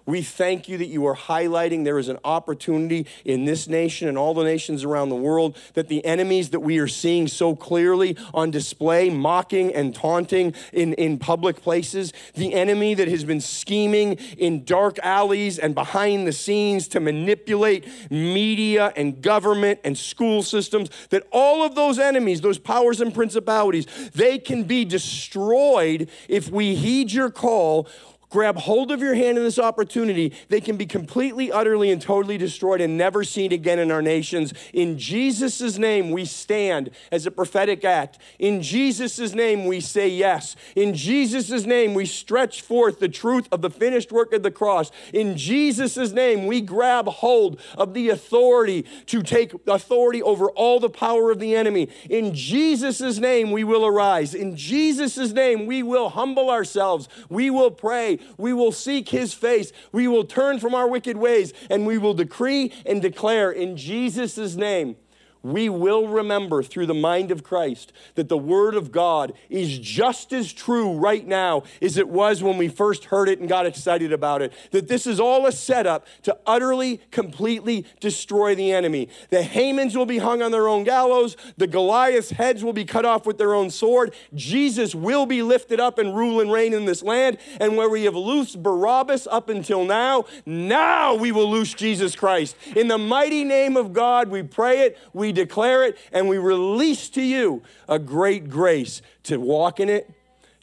We 0.08 0.22
thank 0.22 0.70
you 0.70 0.78
that 0.78 0.86
you 0.86 1.04
are 1.06 1.14
highlighting 1.14 1.84
there 1.84 1.98
is 1.98 2.08
an 2.08 2.18
opportunity 2.24 3.06
in 3.26 3.44
this 3.44 3.68
nation 3.68 4.08
and 4.08 4.16
all 4.16 4.32
the 4.32 4.42
nations 4.42 4.82
around 4.82 5.10
the 5.10 5.16
world 5.16 5.54
that 5.74 5.88
the 5.88 6.02
enemies 6.02 6.48
that 6.48 6.60
we 6.60 6.78
are 6.78 6.88
seeing 6.88 7.28
so 7.28 7.54
clearly 7.54 8.16
on 8.32 8.50
display, 8.50 9.10
mocking 9.10 9.70
and 9.74 9.94
taunting 9.94 10.54
in, 10.72 10.94
in 10.94 11.18
public 11.18 11.60
places, 11.60 12.14
the 12.32 12.54
enemy 12.54 12.94
that 12.94 13.06
has 13.08 13.22
been 13.22 13.42
scheming 13.42 14.14
in 14.38 14.64
dark 14.64 14.98
alleys 15.00 15.58
and 15.58 15.74
behind 15.74 16.26
the 16.26 16.32
scenes 16.32 16.88
to 16.88 17.00
manipulate 17.00 17.86
media 18.10 18.94
and 18.96 19.20
government 19.20 19.78
and 19.84 19.98
school 19.98 20.42
systems, 20.42 20.88
that 21.10 21.26
all 21.32 21.62
of 21.62 21.74
those 21.74 21.98
enemies, 21.98 22.40
those 22.40 22.58
powers 22.58 23.02
and 23.02 23.12
principalities, 23.12 23.84
they 24.14 24.38
can 24.38 24.64
be 24.64 24.86
destroyed 24.86 26.08
if 26.28 26.48
we 26.48 26.74
heed 26.74 27.12
your 27.12 27.28
call 27.28 27.86
grab 28.30 28.56
hold 28.56 28.90
of 28.90 29.00
your 29.00 29.14
hand 29.14 29.38
in 29.38 29.44
this 29.44 29.58
opportunity, 29.58 30.34
they 30.48 30.60
can 30.60 30.76
be 30.76 30.86
completely, 30.86 31.50
utterly, 31.50 31.90
and 31.90 32.00
totally 32.00 32.38
destroyed 32.38 32.80
and 32.80 32.96
never 32.96 33.24
seen 33.24 33.52
again 33.52 33.78
in 33.78 33.90
our 33.90 34.02
nations. 34.02 34.52
In 34.72 34.98
Jesus' 34.98 35.78
name, 35.78 36.10
we 36.10 36.24
stand 36.24 36.90
as 37.10 37.26
a 37.26 37.30
prophetic 37.30 37.84
act. 37.84 38.18
In 38.38 38.62
Jesus' 38.62 39.34
name, 39.34 39.64
we 39.64 39.80
say 39.80 40.08
yes. 40.08 40.56
In 40.76 40.94
Jesus' 40.94 41.64
name, 41.64 41.94
we 41.94 42.04
stretch 42.04 42.62
forth 42.62 43.00
the 43.00 43.08
truth 43.08 43.48
of 43.50 43.62
the 43.62 43.70
finished 43.70 44.12
work 44.12 44.32
of 44.32 44.42
the 44.42 44.50
cross. 44.50 44.90
In 45.12 45.36
Jesus' 45.36 46.12
name, 46.12 46.46
we 46.46 46.60
grab 46.60 47.06
hold 47.06 47.60
of 47.76 47.94
the 47.94 48.10
authority 48.10 48.84
to 49.06 49.22
take 49.22 49.54
authority 49.66 50.22
over 50.22 50.50
all 50.50 50.80
the 50.80 50.90
power 50.90 51.30
of 51.30 51.38
the 51.38 51.54
enemy. 51.54 51.88
In 52.10 52.34
Jesus' 52.34 53.18
name, 53.18 53.50
we 53.50 53.64
will 53.64 53.86
arise. 53.86 54.34
In 54.34 54.56
Jesus' 54.56 55.32
name, 55.32 55.66
we 55.66 55.82
will 55.82 56.10
humble 56.10 56.50
ourselves. 56.50 57.08
We 57.28 57.50
will 57.50 57.70
pray. 57.70 58.17
We 58.36 58.52
will 58.52 58.72
seek 58.72 59.08
his 59.08 59.34
face. 59.34 59.72
We 59.92 60.08
will 60.08 60.24
turn 60.24 60.58
from 60.58 60.74
our 60.74 60.88
wicked 60.88 61.16
ways 61.16 61.52
and 61.70 61.86
we 61.86 61.98
will 61.98 62.14
decree 62.14 62.72
and 62.86 63.00
declare 63.02 63.50
in 63.50 63.76
Jesus' 63.76 64.54
name 64.54 64.96
we 65.42 65.68
will 65.68 66.08
remember 66.08 66.62
through 66.62 66.86
the 66.86 66.94
mind 66.94 67.30
of 67.30 67.44
Christ 67.44 67.92
that 68.16 68.28
the 68.28 68.38
Word 68.38 68.74
of 68.74 68.90
God 68.90 69.32
is 69.48 69.78
just 69.78 70.32
as 70.32 70.52
true 70.52 70.92
right 70.92 71.26
now 71.26 71.62
as 71.80 71.96
it 71.96 72.08
was 72.08 72.42
when 72.42 72.58
we 72.58 72.68
first 72.68 73.06
heard 73.06 73.28
it 73.28 73.38
and 73.38 73.48
got 73.48 73.66
excited 73.66 74.12
about 74.12 74.42
it. 74.42 74.52
That 74.72 74.88
this 74.88 75.06
is 75.06 75.20
all 75.20 75.46
a 75.46 75.52
setup 75.52 76.06
to 76.22 76.36
utterly, 76.46 77.00
completely 77.10 77.86
destroy 78.00 78.54
the 78.54 78.72
enemy. 78.72 79.08
The 79.30 79.38
Hamans 79.38 79.96
will 79.96 80.06
be 80.06 80.18
hung 80.18 80.42
on 80.42 80.50
their 80.50 80.68
own 80.68 80.84
gallows, 80.84 81.36
the 81.56 81.66
Goliath's 81.66 82.30
heads 82.30 82.64
will 82.64 82.72
be 82.72 82.84
cut 82.84 83.04
off 83.04 83.26
with 83.26 83.38
their 83.38 83.54
own 83.54 83.70
sword. 83.70 84.14
Jesus 84.34 84.94
will 84.94 85.26
be 85.26 85.42
lifted 85.42 85.80
up 85.80 85.98
and 85.98 86.16
rule 86.16 86.40
and 86.40 86.50
reign 86.52 86.72
in 86.72 86.84
this 86.84 87.02
land. 87.02 87.38
And 87.60 87.76
where 87.76 87.88
we 87.88 88.04
have 88.04 88.16
loosed 88.16 88.62
Barabbas 88.62 89.26
up 89.30 89.48
until 89.48 89.84
now, 89.84 90.24
now 90.44 91.14
we 91.14 91.32
will 91.32 91.50
loose 91.50 91.74
Jesus 91.74 92.16
Christ. 92.16 92.56
In 92.76 92.88
the 92.88 92.98
mighty 92.98 93.44
name 93.44 93.76
of 93.76 93.92
God, 93.92 94.28
we 94.28 94.42
pray 94.42 94.80
it. 94.80 94.98
We 95.12 95.27
we 95.28 95.32
declare 95.32 95.84
it, 95.84 95.98
and 96.10 96.26
we 96.26 96.38
release 96.38 97.10
to 97.10 97.20
you 97.20 97.62
a 97.86 97.98
great 97.98 98.48
grace 98.48 99.02
to 99.24 99.36
walk 99.38 99.78
in 99.78 99.90
it, 99.90 100.10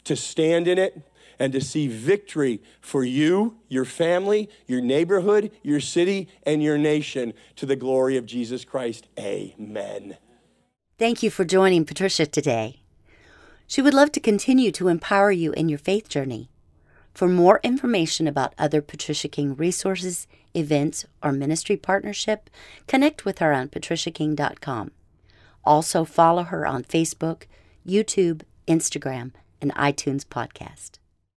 to 0.06 0.16
stand 0.16 0.68
in 0.68 0.80
it, 0.80 1.00
and 1.38 1.54
to 1.54 1.62
see 1.62 1.88
victory 1.88 2.64
for 2.82 3.04
you, 3.04 3.58
your 3.70 3.86
family, 3.86 4.50
your 4.66 4.82
neighborhood, 4.82 5.52
your 5.62 5.80
city, 5.80 6.28
and 6.48 6.64
your 6.64 6.80
nation 6.80 7.32
to 7.56 7.68
the 7.68 7.76
glory 7.76 8.18
of 8.18 8.26
Jesus 8.26 8.66
Christ. 8.66 9.08
Amen. 9.20 10.18
Thank 10.98 11.22
you 11.22 11.30
for 11.30 11.46
joining 11.46 11.86
Patricia 11.86 12.26
today. 12.26 12.82
She 13.68 13.84
would 13.84 13.94
love 13.94 14.12
to 14.14 14.20
continue 14.20 14.72
to 14.72 14.88
empower 14.88 15.32
you 15.32 15.52
in 15.52 15.70
your 15.70 15.80
faith 15.80 16.10
journey. 16.10 16.50
For 17.16 17.30
more 17.30 17.62
information 17.64 18.28
about 18.28 18.54
other 18.58 18.82
Patricia 18.82 19.30
King 19.30 19.56
resources, 19.56 20.28
events, 20.54 21.06
or 21.24 21.32
ministry 21.32 21.78
partnership, 21.78 22.50
connect 22.88 23.24
with 23.24 23.40
her 23.40 23.54
on 23.54 23.70
patriciaking.com. 23.70 24.92
Also, 25.64 26.04
follow 26.04 26.44
her 26.44 26.68
on 26.68 26.84
Facebook, 26.84 27.44
YouTube, 27.88 28.42
Instagram, 28.68 29.32
and 29.62 29.74
iTunes 29.76 30.26
Podcast. 30.26 31.00